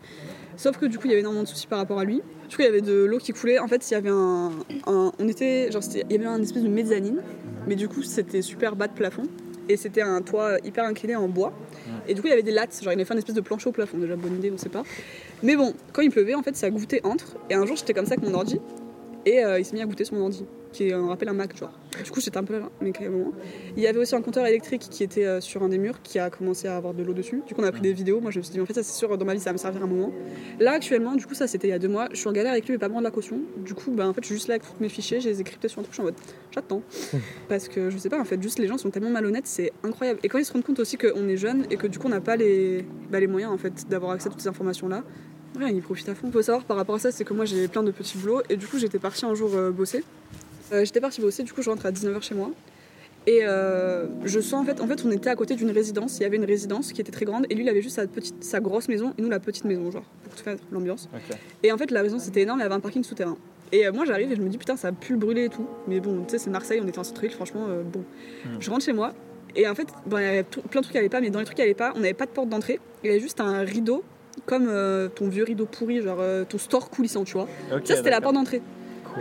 Sauf 0.57 0.79
que 0.79 0.87
du 0.87 0.97
coup, 0.99 1.05
il 1.07 1.11
y 1.11 1.13
avait 1.13 1.21
énormément 1.21 1.43
de 1.45 1.49
soucis 1.49 1.67
par 1.67 1.79
rapport 1.79 1.99
à 1.99 2.05
lui. 2.05 2.23
Du 2.49 2.57
coup, 2.57 2.63
il 2.63 2.65
y 2.65 2.69
avait 2.69 2.81
de 2.81 3.05
l'eau 3.05 3.19
qui 3.19 3.33
coulait. 3.33 3.59
En 3.59 3.69
fait, 3.69 3.89
il 3.91 3.95
y 3.95 3.97
avait 3.97 4.09
un. 4.11 4.51
un- 4.87 5.13
on 5.19 5.29
était. 5.29 5.71
Genre, 5.71 5.83
il 5.95 6.13
y 6.13 6.15
avait 6.17 6.27
un 6.27 6.41
espèce 6.43 6.63
de 6.63 6.69
mezzanine. 6.69 7.21
Mais 7.69 7.75
du 7.75 7.89
coup, 7.89 8.03
c'était 8.03 8.43
super 8.43 8.75
bas 8.77 8.87
de 8.89 8.95
plafond. 8.95 9.25
Et 9.69 9.77
c'était 9.77 10.01
un 10.03 10.23
toit 10.23 10.59
hyper 10.65 10.85
incliné 10.85 11.17
en 11.17 11.27
bois. 11.29 11.53
Et 12.09 12.15
du 12.15 12.21
coup, 12.21 12.29
il 12.29 12.31
y 12.31 12.33
avait 12.33 12.43
des 12.45 12.53
lattes. 12.53 12.79
Genre, 12.83 12.93
il 12.93 12.97
avait 12.97 13.05
fait 13.05 13.15
un 13.15 13.19
espèce 13.19 13.35
de 13.35 13.41
plancher 13.41 13.69
au 13.69 13.73
plafond. 13.73 13.99
Déjà, 13.99 14.15
bonne 14.17 14.37
idée, 14.37 14.51
on 14.55 14.57
sait 14.59 14.69
pas. 14.69 14.85
Mais 15.43 15.57
bon, 15.57 15.75
quand 15.93 16.03
il 16.03 16.11
pleuvait, 16.11 16.35
en 16.35 16.43
fait, 16.43 16.57
ça 16.57 16.71
goûtait 16.71 17.01
entre. 17.05 17.37
Et 17.51 17.55
un 17.55 17.67
jour, 17.67 17.77
j'étais 17.77 17.93
comme 17.93 18.07
ça 18.07 18.15
avec 18.15 18.25
mon 18.27 18.33
ordi. 18.35 18.61
Et 19.27 19.45
euh, 19.45 19.59
il 19.59 19.65
s'est 19.65 19.75
mis 19.75 19.83
à 19.83 19.87
goûter 19.87 20.05
sur 20.05 20.15
mon 20.15 20.23
ordi, 20.23 20.45
qui 20.77 20.89
est, 20.89 20.95
on 20.95 21.09
rappelle 21.09 21.29
un 21.29 21.33
Mac, 21.33 21.57
genre. 21.57 21.73
Du 22.05 22.11
coup, 22.11 22.21
j'étais 22.21 22.37
un 22.37 22.45
peu 22.45 22.59
là, 22.59 22.69
mais 22.83 22.93
carrément. 22.93 23.33
Il 23.77 23.83
y 23.83 23.87
avait 23.87 23.99
aussi 23.99 24.15
un 24.15 24.21
compteur 24.21 24.45
électrique 24.47 24.87
qui 24.91 25.03
était 25.03 25.25
euh, 25.25 25.41
sur 25.41 25.63
un 25.63 25.69
des 25.69 25.79
murs, 25.79 26.03
qui 26.03 26.19
a 26.19 26.29
commencé 26.29 26.69
à 26.69 26.77
avoir 26.77 26.93
de 26.93 27.03
l'eau 27.03 27.15
dessus. 27.15 27.43
Du 27.47 27.55
coup, 27.55 27.63
on 27.63 27.65
a 27.65 27.73
pris 27.73 27.81
des 27.81 27.95
vidéos. 27.95 28.21
Moi, 28.21 28.31
je 28.31 28.39
me 28.39 28.43
suis 28.43 28.53
dit, 28.53 28.61
en 28.61 28.67
fait, 28.67 28.75
ça, 28.75 28.83
c'est 28.83 28.97
sûr, 28.97 29.17
dans 29.17 29.25
ma 29.25 29.33
vie, 29.33 29.41
ça 29.41 29.51
va 29.51 29.55
me 29.55 29.59
servir 29.59 29.83
un 29.83 29.87
moment. 29.87 30.13
Là, 30.61 30.73
actuellement, 30.73 31.15
du 31.15 31.25
coup, 31.27 31.35
ça, 31.35 31.47
c'était 31.47 31.69
il 31.69 31.71
y 31.71 31.75
a 31.75 31.79
deux 31.79 31.89
mois. 31.89 32.09
Je 32.13 32.17
suis 32.17 32.29
en 32.29 32.33
galère 32.33 32.53
avec 32.53 32.67
lui, 32.67 32.73
mais 32.73 32.79
pas 32.79 32.89
me 32.89 32.95
rendre 32.95 33.05
la 33.05 33.11
caution. 33.11 33.41
Du 33.65 33.73
coup, 33.75 33.93
bah, 33.93 34.07
en 34.07 34.13
fait, 34.13 34.21
je 34.23 34.27
suis 34.27 34.35
juste 34.35 34.49
là 34.49 34.55
avec 34.57 34.65
tous 34.65 34.75
mes 34.81 34.91
fichiers, 34.91 35.21
je 35.21 35.29
les 35.31 35.41
ai 35.41 35.45
cryptés 35.45 35.69
sur 35.69 35.79
un 35.79 35.83
truc, 35.83 35.93
je 35.93 35.97
suis 35.97 36.03
en 36.03 36.07
mode, 36.07 36.15
j'attends. 36.55 36.83
Parce 37.49 37.69
que 37.69 37.89
je 37.89 37.97
sais 37.97 38.11
pas, 38.11 38.21
en 38.21 38.25
fait, 38.25 38.43
juste 38.43 38.59
les 38.59 38.67
gens 38.67 38.77
sont 38.77 38.91
tellement 38.91 39.11
malhonnêtes, 39.11 39.47
c'est 39.47 39.73
incroyable. 39.83 40.21
Et 40.23 40.29
quand 40.29 40.39
ils 40.39 40.45
se 40.45 40.53
rendent 40.53 40.65
compte 40.65 40.81
aussi 40.81 40.99
qu'on 40.99 41.29
est 41.29 41.39
jeune 41.39 41.65
et 41.71 41.77
que 41.77 41.87
du 41.87 41.99
coup, 41.99 42.09
on 42.09 42.11
n'a 42.11 42.21
pas 42.21 42.37
les, 42.37 42.85
bah, 43.11 43.21
les 43.21 43.27
moyens, 43.27 43.53
en 43.53 43.59
fait, 43.59 43.89
d'avoir 43.89 44.13
accès 44.13 44.29
à 44.29 44.31
toutes 44.31 44.43
ces 44.43 44.49
informations-là. 44.49 45.03
Ouais, 45.59 45.73
ils 45.73 45.81
profitent 45.81 46.09
à 46.11 46.15
fond. 46.15 46.31
Faut 46.31 46.43
savoir 46.43 46.65
par 46.65 46.77
rapport 46.77 46.97
à 46.97 46.99
ça, 46.99 47.11
c'est 47.11 47.25
que 47.25 47.33
moi 47.33 47.47
j'ai 47.47 47.67
plein 47.67 47.83
de 47.83 47.91
petits 47.91 48.19
boulots 48.19 48.43
et 48.51 48.57
du 48.57 48.67
coup 48.67 48.79
j'étais 48.79 48.99
partie 48.99 49.25
un 49.25 49.35
jour 49.35 49.51
euh, 49.55 49.71
bosser. 49.71 50.05
Euh, 50.73 50.85
j'étais 50.85 51.01
partie 51.01 51.21
bosser, 51.21 51.43
du 51.43 51.53
coup 51.53 51.63
je 51.63 51.71
rentre 51.71 51.87
à 51.87 51.93
19h 51.93 52.23
chez 52.23 52.35
moi. 52.35 52.51
Et 53.29 53.41
euh, 53.43 54.07
je 54.25 54.39
sens 54.39 54.63
en 54.63 54.65
fait, 54.65 54.81
en 54.81 54.87
fait, 54.87 55.05
on 55.05 55.11
était 55.11 55.29
à 55.31 55.35
côté 55.35 55.57
d'une 55.57 55.71
résidence. 55.73 56.19
Il 56.19 56.23
y 56.23 56.27
avait 56.27 56.37
une 56.37 56.45
résidence 56.45 56.93
qui 56.93 57.01
était 57.01 57.11
très 57.11 57.25
grande 57.25 57.45
et 57.51 57.55
lui, 57.57 57.65
il 57.65 57.69
avait 57.69 57.83
juste 57.83 57.97
sa 57.97 58.07
petite, 58.07 58.43
sa 58.45 58.61
grosse 58.61 58.89
maison 58.89 59.15
et 59.19 59.23
nous 59.23 59.29
la 59.29 59.41
petite 59.41 59.65
maison, 59.65 59.91
genre 59.91 60.05
pour 60.25 60.35
te 60.37 60.41
faire 60.43 60.57
l'ambiance. 60.71 61.09
Et 61.65 61.73
en 61.73 61.77
fait, 61.79 61.91
la 61.91 62.03
résidence 62.03 62.29
était 62.29 62.43
énorme, 62.43 62.61
il 62.61 62.63
y 62.63 62.67
avait 62.67 62.75
un 62.75 62.81
parking 62.81 63.03
souterrain. 63.03 63.37
Et 63.73 63.85
euh, 63.85 63.91
moi, 63.93 64.05
j'arrive 64.05 64.31
et 64.31 64.37
je 64.37 64.41
me 64.43 64.49
dis 64.49 64.59
putain, 64.59 64.77
ça 64.77 64.89
a 64.89 64.93
pu 64.93 65.13
le 65.15 65.19
brûler 65.19 65.47
et 65.47 65.49
tout. 65.49 65.67
Mais 65.89 65.99
bon, 65.99 66.23
tu 66.23 66.31
sais, 66.31 66.39
c'est 66.39 66.51
Marseille, 66.51 66.81
on 66.81 66.87
était 66.87 67.01
en 67.01 67.05
centre-ville, 67.05 67.33
franchement, 67.33 67.67
euh, 67.69 67.83
bon. 67.83 68.05
Hmm. 68.45 68.59
Je 68.61 68.71
rentre 68.71 68.85
chez 68.85 68.93
moi 68.93 69.13
et 69.57 69.67
en 69.67 69.75
fait, 69.75 69.89
bon, 70.07 70.19
il 70.19 70.23
y 70.23 70.27
avait 70.27 70.45
tout- 70.45 70.61
plein 70.63 70.81
de 70.81 70.85
trucs 70.85 70.93
qui 70.93 70.99
allaient 70.99 71.09
pas, 71.09 71.21
mais 71.21 71.31
dans 71.31 71.41
les 71.41 71.47
trucs 71.47 71.57
qui 71.57 71.63
allaient 71.63 71.75
pas, 71.75 71.93
on 71.97 72.01
n'avait 72.01 72.15
pas 72.15 72.27
de 72.27 72.31
porte 72.31 72.49
d'entrée. 72.49 72.79
Il 73.03 73.09
y 73.09 73.11
avait 73.11 73.21
juste 73.21 73.41
un 73.41 73.63
rideau, 73.63 74.05
comme 74.45 74.71
ton 75.17 75.29
vieux 75.29 75.43
rideau 75.45 75.67
pourri, 75.67 76.01
genre 76.03 76.21
ton 76.49 76.59
store 76.59 76.91
coulissant, 76.91 77.25
tu 77.25 77.33
vois. 77.33 77.49
Ça, 77.89 77.97
c'était 77.97 78.11
la 78.11 78.21
porte 78.21 78.35
d'entrée. 78.35 78.61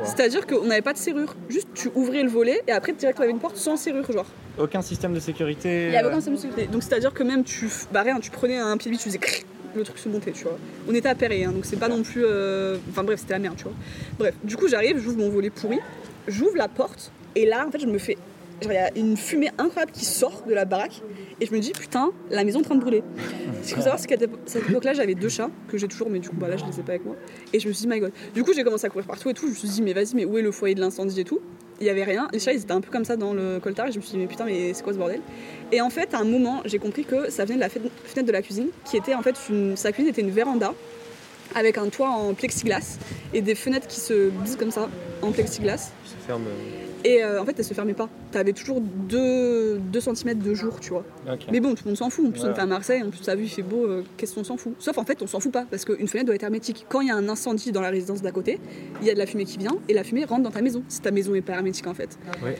C'est-à-dire 0.03 0.45
qu'on 0.45 0.65
n'avait 0.65 0.81
pas 0.81 0.93
de 0.93 0.97
serrure. 0.97 1.35
Juste, 1.49 1.67
tu 1.73 1.89
ouvrais 1.95 2.23
le 2.23 2.29
volet 2.29 2.61
et 2.67 2.71
après, 2.71 2.91
direct, 2.93 3.17
on 3.19 3.23
avait 3.23 3.31
une 3.31 3.39
porte 3.39 3.57
sans 3.57 3.77
serrure, 3.77 4.11
genre. 4.11 4.25
Aucun 4.59 4.81
système 4.81 5.13
de 5.13 5.19
sécurité. 5.19 5.87
Il 5.87 5.93
y 5.93 5.97
avait 5.97 6.05
euh, 6.05 6.09
aucun 6.09 6.15
système 6.17 6.35
de 6.35 6.39
sécurité. 6.39 6.67
Donc, 6.67 6.83
c'est-à-dire 6.83 7.13
que 7.13 7.23
même 7.23 7.43
tu. 7.43 7.69
Bah, 7.91 8.01
rien, 8.01 8.19
tu 8.19 8.31
prenais 8.31 8.57
un 8.57 8.75
pied 8.77 8.91
de 8.91 8.95
biche, 8.95 9.03
tu 9.03 9.09
faisais. 9.09 9.19
Le 9.75 9.83
truc 9.83 9.97
se 9.97 10.07
montait, 10.07 10.31
tu 10.31 10.43
vois. 10.43 10.57
On 10.89 10.93
était 10.93 11.09
à 11.09 11.15
Perret, 11.15 11.43
hein, 11.43 11.51
donc 11.51 11.65
c'est 11.65 11.75
pas 11.75 11.89
non 11.89 12.01
plus. 12.01 12.23
euh, 12.25 12.77
Enfin 12.89 13.03
bref, 13.03 13.19
c'était 13.19 13.33
la 13.33 13.39
merde, 13.39 13.55
tu 13.57 13.63
vois. 13.65 13.73
Bref, 14.17 14.33
du 14.43 14.55
coup, 14.55 14.67
j'arrive, 14.69 14.97
j'ouvre 14.99 15.17
mon 15.17 15.29
volet 15.29 15.49
pourri, 15.49 15.79
j'ouvre 16.29 16.55
la 16.55 16.69
porte, 16.69 17.11
et 17.35 17.45
là, 17.45 17.65
en 17.67 17.71
fait, 17.71 17.79
je 17.79 17.85
me 17.85 17.97
fais. 17.97 18.17
Il 18.61 18.71
y 18.71 18.77
a 18.77 18.89
une 18.95 19.17
fumée 19.17 19.49
incroyable 19.57 19.91
qui 19.91 20.05
sort 20.05 20.43
de 20.47 20.53
la 20.53 20.65
baraque, 20.65 21.01
et 21.41 21.45
je 21.45 21.53
me 21.53 21.59
dis, 21.59 21.71
putain, 21.71 22.11
la 22.29 22.43
maison 22.43 22.59
est 22.59 22.61
en 22.61 22.65
train 22.65 22.75
de 22.75 22.81
brûler. 22.81 23.03
Ce 23.61 23.67
qu'il 23.67 23.75
faut 23.75 23.81
savoir, 23.81 23.99
c'est 23.99 24.07
qu'à 24.07 24.15
cette 24.45 24.69
époque-là, 24.69 24.93
j'avais 24.93 25.13
deux 25.13 25.29
chats, 25.29 25.49
que 25.67 25.77
j'ai 25.77 25.87
toujours, 25.87 26.09
mais 26.09 26.19
du 26.19 26.29
coup, 26.29 26.35
bah 26.37 26.47
là, 26.47 26.55
je 26.55 26.65
les 26.65 26.79
ai 26.79 26.83
pas 26.83 26.93
avec 26.93 27.05
moi. 27.05 27.15
Et 27.51 27.59
je 27.59 27.67
me 27.67 27.73
suis 27.73 27.85
dit, 27.85 27.93
my 27.93 27.99
god. 27.99 28.11
Du 28.33 28.43
coup, 28.43 28.53
j'ai 28.53 28.63
commencé 28.63 28.85
à 28.85 28.89
courir 28.89 29.05
partout 29.05 29.29
et 29.29 29.33
tout. 29.33 29.47
Je 29.47 29.51
me 29.51 29.55
suis 29.55 29.67
dit, 29.67 29.81
mais 29.81 29.93
vas-y, 29.93 30.15
mais 30.15 30.25
où 30.25 30.37
est 30.37 30.41
le 30.41 30.51
foyer 30.51 30.73
de 30.73 30.79
l'incendie 30.79 31.19
et 31.19 31.25
tout? 31.25 31.41
Il 31.81 31.85
y 31.85 31.89
avait 31.89 32.05
rien. 32.05 32.29
Les 32.31 32.39
chats, 32.39 32.53
ils 32.53 32.61
étaient 32.61 32.71
un 32.71 32.79
peu 32.79 32.89
comme 32.89 33.03
ça 33.03 33.17
dans 33.17 33.33
le 33.33 33.59
coltard, 33.59 33.87
et 33.87 33.91
je 33.91 33.97
me 33.97 34.01
suis 34.01 34.13
dit, 34.13 34.17
mais 34.17 34.27
putain, 34.27 34.45
mais 34.45 34.73
c'est 34.73 34.83
quoi 34.83 34.93
ce 34.93 34.97
bordel? 34.97 35.19
Et 35.71 35.81
en 35.81 35.89
fait, 35.89 36.13
à 36.13 36.19
un 36.19 36.23
moment, 36.23 36.61
j'ai 36.63 36.79
compris 36.79 37.03
que 37.03 37.29
ça 37.29 37.43
venait 37.43 37.57
de 37.57 37.61
la 37.61 37.69
fenêtre 37.69 38.25
de 38.25 38.31
la 38.31 38.41
cuisine, 38.41 38.69
qui 38.85 38.95
était 38.95 39.15
en 39.15 39.21
fait 39.21 39.35
une. 39.49 39.75
Sa 39.75 39.91
cuisine 39.91 40.11
était 40.11 40.21
une 40.21 40.31
véranda 40.31 40.73
avec 41.53 41.77
un 41.77 41.89
toit 41.89 42.09
en 42.09 42.33
plexiglas 42.33 42.97
et 43.33 43.41
des 43.41 43.55
fenêtres 43.55 43.87
qui 43.87 43.99
se 43.99 44.29
disent 44.43 44.55
comme 44.55 44.71
ça 44.71 44.89
en 45.21 45.31
plexiglas. 45.31 45.91
Ça 46.25 46.33
ferme. 46.33 46.43
euh, 46.47 47.03
Et 47.03 47.23
euh, 47.23 47.41
en 47.41 47.45
fait, 47.45 47.53
elles 47.57 47.65
se 47.65 47.73
fermaient 47.73 47.93
pas. 47.93 48.09
T'avais 48.31 48.53
toujours 48.53 48.81
2, 48.81 49.79
cm 49.99 50.39
de 50.39 50.53
jour, 50.53 50.79
tu 50.79 50.89
vois. 50.89 51.03
Mais 51.51 51.59
bon, 51.59 51.75
tout 51.75 51.83
le 51.85 51.89
monde 51.91 51.97
s'en 51.97 52.09
fout. 52.09 52.25
En 52.25 52.31
plus, 52.31 52.41
on 52.41 52.45
Ouais. 52.45 52.51
était 52.51 52.61
à 52.61 52.65
Marseille, 52.65 53.03
en 53.03 53.09
plus, 53.09 53.21
t'as 53.21 53.35
vu, 53.35 53.43
il 53.43 53.49
fait 53.49 53.61
beau, 53.61 53.85
euh, 53.85 54.03
qu'est-ce 54.17 54.33
qu'on 54.35 54.43
s'en 54.43 54.57
fout? 54.57 54.73
Sauf 54.79 54.97
en 54.97 55.03
fait, 55.05 55.21
on 55.21 55.27
s'en 55.27 55.39
fout 55.39 55.51
pas, 55.51 55.65
parce 55.69 55.85
qu'une 55.85 56.07
fenêtre 56.07 56.25
doit 56.27 56.35
être 56.35 56.43
hermétique. 56.43 56.85
Quand 56.89 57.01
il 57.01 57.07
y 57.07 57.11
a 57.11 57.15
un 57.15 57.29
incendie 57.29 57.71
dans 57.71 57.81
la 57.81 57.89
résidence 57.89 58.21
d'à 58.21 58.31
côté, 58.31 58.59
il 59.01 59.07
y 59.07 59.09
a 59.11 59.13
de 59.13 59.19
la 59.19 59.25
fumée 59.27 59.45
qui 59.45 59.57
vient, 59.57 59.77
et 59.87 59.93
la 59.93 60.03
fumée 60.03 60.25
rentre 60.25 60.43
dans 60.43 60.51
ta 60.51 60.61
maison, 60.61 60.83
si 60.87 60.99
ta 61.01 61.11
maison 61.11 61.35
est 61.35 61.41
pas 61.41 61.53
hermétique 61.53 61.85
en 61.87 61.93
fait. 61.93 62.17
Ouais. 62.43 62.57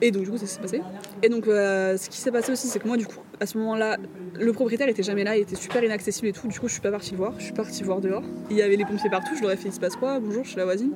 Et 0.00 0.10
donc, 0.10 0.24
du 0.24 0.30
coup, 0.30 0.36
c'est 0.38 0.46
ce 0.46 0.58
qui 0.58 0.68
s'est 0.68 0.78
passé. 0.78 0.82
Et 1.22 1.28
donc, 1.28 1.46
euh, 1.46 1.96
ce 1.96 2.08
qui 2.08 2.16
s'est 2.18 2.32
passé 2.32 2.50
aussi, 2.50 2.66
c'est 2.66 2.78
que 2.80 2.88
moi, 2.88 2.96
du 2.96 3.06
coup, 3.06 3.20
à 3.40 3.46
ce 3.46 3.56
moment-là, 3.58 3.98
le 4.40 4.52
propriétaire 4.52 4.88
était 4.88 5.02
jamais 5.04 5.22
là, 5.22 5.36
il 5.36 5.42
était 5.42 5.54
super 5.54 5.84
inaccessible 5.84 6.28
et 6.28 6.32
tout. 6.32 6.48
Du 6.48 6.58
coup, 6.58 6.66
je 6.66 6.72
suis 6.72 6.82
pas 6.82 6.90
partie 6.90 7.12
le 7.12 7.18
voir, 7.18 7.34
je 7.38 7.44
suis 7.44 7.52
partie 7.52 7.82
voir 7.84 8.00
dehors. 8.00 8.22
Il 8.50 8.56
y 8.56 8.62
avait 8.62 8.76
les 8.76 8.84
pompiers 8.84 9.10
partout, 9.10 9.36
je 9.36 9.42
leur 9.42 9.50
ai 9.52 9.56
fait, 9.56 9.68
il 9.68 9.72
se 9.74 9.78
passe 9.80 9.96
quoi? 9.96 10.18
Bonjour, 10.18 10.42
je 10.44 10.48
suis 10.48 10.58
la 10.58 10.64
voisine. 10.64 10.92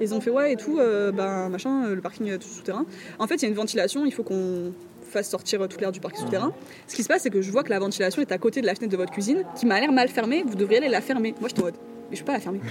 Ils 0.00 0.14
ont 0.14 0.20
fait 0.20 0.30
ouais 0.30 0.52
et 0.52 0.56
tout, 0.56 0.78
euh, 0.78 1.12
ben 1.12 1.48
machin, 1.48 1.84
euh, 1.86 1.94
le 1.94 2.00
parking 2.00 2.30
euh, 2.30 2.38
tout 2.38 2.48
souterrain. 2.48 2.84
En 3.18 3.26
fait, 3.26 3.36
il 3.36 3.42
y 3.42 3.44
a 3.46 3.48
une 3.48 3.54
ventilation, 3.54 4.04
il 4.06 4.12
faut 4.12 4.22
qu'on 4.22 4.72
fasse 5.02 5.28
sortir 5.28 5.60
euh, 5.62 5.66
tout 5.68 5.78
l'air 5.78 5.92
du 5.92 6.00
parking 6.00 6.24
souterrain. 6.24 6.52
Ce 6.88 6.94
qui 6.96 7.02
se 7.02 7.08
passe, 7.08 7.22
c'est 7.22 7.30
que 7.30 7.42
je 7.42 7.50
vois 7.50 7.62
que 7.62 7.70
la 7.70 7.78
ventilation 7.78 8.22
est 8.22 8.32
à 8.32 8.38
côté 8.38 8.60
de 8.62 8.66
la 8.66 8.74
fenêtre 8.74 8.92
de 8.92 8.96
votre 8.96 9.12
cuisine, 9.12 9.44
qui 9.56 9.66
m'a 9.66 9.78
l'air 9.80 9.92
mal 9.92 10.08
fermée. 10.08 10.42
Vous 10.46 10.54
devriez 10.56 10.78
aller 10.78 10.88
la 10.88 11.00
fermer. 11.00 11.34
Moi, 11.40 11.48
je 11.54 11.60
en 11.60 11.64
mode, 11.66 11.74
mais 12.10 12.16
je 12.16 12.22
peux 12.22 12.26
pas 12.26 12.32
la 12.34 12.40
fermer. 12.40 12.60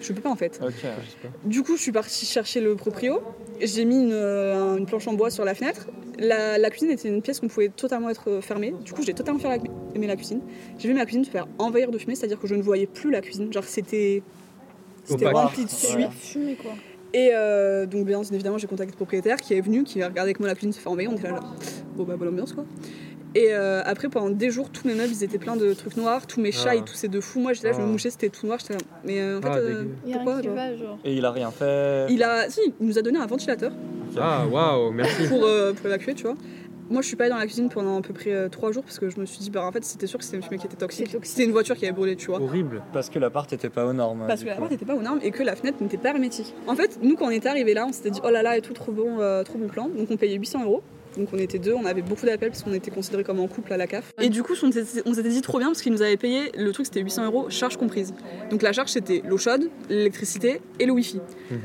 Je 0.00 0.12
peux 0.12 0.20
pas 0.20 0.30
en 0.30 0.36
fait. 0.36 0.60
Ok. 0.62 0.70
Du 1.44 1.64
coup, 1.64 1.76
je 1.76 1.82
suis 1.82 1.90
partie 1.90 2.24
chercher 2.24 2.60
le 2.60 2.76
proprio. 2.76 3.20
J'ai 3.60 3.84
mis 3.84 3.96
une, 4.00 4.12
euh, 4.12 4.76
une 4.76 4.86
planche 4.86 5.08
en 5.08 5.14
bois 5.14 5.28
sur 5.28 5.44
la 5.44 5.56
fenêtre. 5.56 5.88
La, 6.20 6.56
la 6.56 6.70
cuisine 6.70 6.90
était 6.92 7.08
une 7.08 7.20
pièce 7.20 7.40
qu'on 7.40 7.48
pouvait 7.48 7.68
totalement 7.68 8.08
être 8.08 8.38
fermée. 8.40 8.72
Du 8.84 8.92
coup, 8.92 9.02
j'ai 9.02 9.12
totalement 9.12 9.40
fait 9.40 9.48
la- 9.48 10.06
la 10.06 10.14
cuisine. 10.16 10.40
J'ai 10.78 10.86
vu 10.86 10.94
ma 10.94 11.04
cuisine 11.04 11.24
se 11.24 11.30
faire 11.30 11.48
envahir 11.58 11.90
de 11.90 11.98
fumée, 11.98 12.14
c'est-à-dire 12.14 12.38
que 12.38 12.46
je 12.46 12.54
ne 12.54 12.62
voyais 12.62 12.86
plus 12.86 13.10
la 13.10 13.20
cuisine. 13.20 13.52
Genre, 13.52 13.64
c'était. 13.64 14.22
C'était 15.08 15.28
rempli 15.30 15.64
de 15.64 15.70
suie. 15.70 16.06
Fumée 16.20 16.54
quoi. 16.60 16.72
Et 17.14 17.30
euh, 17.32 17.86
donc, 17.86 18.04
bien 18.04 18.20
évidemment, 18.22 18.58
j'ai 18.58 18.66
contacté 18.66 18.92
le 18.92 18.96
propriétaire 18.96 19.38
qui 19.38 19.54
est 19.54 19.60
venu, 19.62 19.82
qui 19.82 20.02
a 20.02 20.08
regardé 20.08 20.28
avec 20.28 20.40
moi 20.40 20.48
la 20.48 20.54
cuisine 20.54 20.72
se 20.72 20.78
faire 20.78 20.92
envahir. 20.92 21.10
On 21.10 21.16
était 21.16 21.22
là, 21.28 21.36
genre, 21.36 21.54
bon, 21.96 22.04
bah, 22.04 22.16
bonne 22.16 22.28
ambiance 22.28 22.52
quoi. 22.52 22.64
Et 23.34 23.48
euh, 23.52 23.82
après, 23.84 24.08
pendant 24.08 24.30
des 24.30 24.50
jours, 24.50 24.70
tous 24.70 24.86
mes 24.86 24.94
meubles 24.94 25.12
ils 25.12 25.22
étaient 25.24 25.38
pleins 25.38 25.56
de 25.56 25.72
trucs 25.74 25.96
noirs, 25.96 26.26
tous 26.26 26.40
mes 26.40 26.50
chats 26.52 26.70
Ah. 26.72 26.74
ils 26.76 26.82
toussaient 26.82 27.08
de 27.08 27.20
fou. 27.20 27.40
Moi 27.40 27.52
j'étais 27.52 27.68
là, 27.68 27.72
je 27.74 27.78
me 27.80 27.84
Ah. 27.84 27.88
mouchais, 27.88 28.10
c'était 28.10 28.28
tout 28.30 28.46
noir. 28.46 28.58
J'étais 28.58 28.74
là, 28.74 28.80
mais 29.04 29.20
euh, 29.20 29.38
en 29.38 29.42
fait, 29.42 29.48
Ah, 29.52 29.56
euh, 29.56 29.84
pourquoi 30.12 30.32
rien 30.34 30.40
qui 30.42 30.46
genre 30.48 30.54
va, 30.56 30.76
genre. 30.76 30.98
Et 31.04 31.14
il 31.14 31.24
a 31.24 31.30
rien 31.30 31.50
fait. 31.50 32.06
Il 32.10 32.22
a, 32.22 32.48
si, 32.50 32.60
il 32.80 32.86
nous 32.86 32.98
a 32.98 33.02
donné 33.02 33.18
un 33.18 33.26
ventilateur 33.26 33.72
Ah, 34.18 34.46
waouh, 34.50 34.92
merci. 34.92 35.28
pour, 35.28 35.44
euh, 35.44 35.72
pour 35.72 35.86
évacuer, 35.86 36.14
tu 36.14 36.24
vois. 36.24 36.36
Moi, 36.90 37.02
je 37.02 37.06
suis 37.06 37.16
pas 37.16 37.24
allée 37.24 37.32
dans 37.32 37.38
la 37.38 37.46
cuisine 37.46 37.68
pendant 37.68 37.98
à 37.98 38.02
peu 38.02 38.14
près 38.14 38.32
euh, 38.32 38.48
trois 38.48 38.72
jours 38.72 38.82
parce 38.82 38.98
que 38.98 39.10
je 39.10 39.20
me 39.20 39.26
suis 39.26 39.40
dit, 39.40 39.50
bah 39.50 39.64
en 39.64 39.72
fait, 39.72 39.84
c'était 39.84 40.06
sûr 40.06 40.18
que 40.18 40.24
c'était 40.24 40.38
une 40.38 40.42
fumée 40.42 40.58
qui 40.58 40.66
était 40.66 40.76
toxique. 40.76 41.14
C'était 41.22 41.44
une 41.44 41.52
voiture 41.52 41.76
qui 41.76 41.84
avait 41.84 41.94
brûlé, 41.94 42.16
tu 42.16 42.28
vois. 42.28 42.40
Horrible. 42.40 42.82
Parce 42.92 43.10
que 43.10 43.18
l'appart 43.18 43.52
était 43.52 43.68
pas 43.68 43.84
aux 43.84 43.92
normes. 43.92 44.24
Parce 44.26 44.42
que 44.42 44.46
la 44.46 44.54
coup. 44.54 44.60
porte 44.60 44.70
n'était 44.72 44.86
pas 44.86 44.94
aux 44.94 45.02
normes 45.02 45.20
et 45.22 45.30
que 45.30 45.42
la 45.42 45.54
fenêtre 45.54 45.78
n'était 45.82 45.98
pas 45.98 46.10
hermétique. 46.10 46.54
En 46.66 46.74
fait, 46.74 46.98
nous, 47.02 47.16
quand 47.16 47.26
on 47.26 47.30
était 47.30 47.48
arrivé 47.48 47.74
là, 47.74 47.86
on 47.86 47.92
s'était 47.92 48.10
dit, 48.10 48.20
oh 48.24 48.30
là 48.30 48.42
là, 48.42 48.56
et 48.56 48.62
tout, 48.62 48.72
trop 48.72 48.92
bon, 48.92 49.20
euh, 49.20 49.42
trop 49.42 49.58
bon 49.58 49.68
plan. 49.68 49.88
Donc, 49.88 50.10
on 50.10 50.16
payait 50.16 50.36
800 50.36 50.64
euros. 50.64 50.82
Donc, 51.18 51.28
on 51.32 51.38
était 51.38 51.58
deux, 51.58 51.74
on 51.74 51.84
avait 51.84 52.02
beaucoup 52.02 52.24
d'appels 52.26 52.50
parce 52.50 52.62
qu'on 52.62 52.72
était 52.72 52.90
considérés 52.90 53.24
comme 53.24 53.40
en 53.40 53.48
couple 53.48 53.72
à 53.72 53.76
la 53.76 53.86
CAF. 53.86 54.12
Et 54.20 54.28
du 54.28 54.42
coup, 54.42 54.54
on 54.62 54.70
s'était 55.14 55.28
dit 55.28 55.42
trop 55.42 55.58
bien 55.58 55.66
parce 55.68 55.82
qu'ils 55.82 55.92
nous 55.92 56.00
avaient 56.02 56.16
payé, 56.16 56.52
le 56.56 56.70
truc 56.72 56.86
c'était 56.86 57.00
800 57.00 57.26
euros, 57.26 57.50
charge 57.50 57.76
comprise. 57.76 58.14
Donc, 58.50 58.62
la 58.62 58.72
charge 58.72 58.90
c'était 58.90 59.22
l'eau 59.28 59.36
chaude, 59.36 59.68
l'électricité 59.90 60.60
et 60.78 60.86
le 60.86 60.92
wifi. 60.92 61.20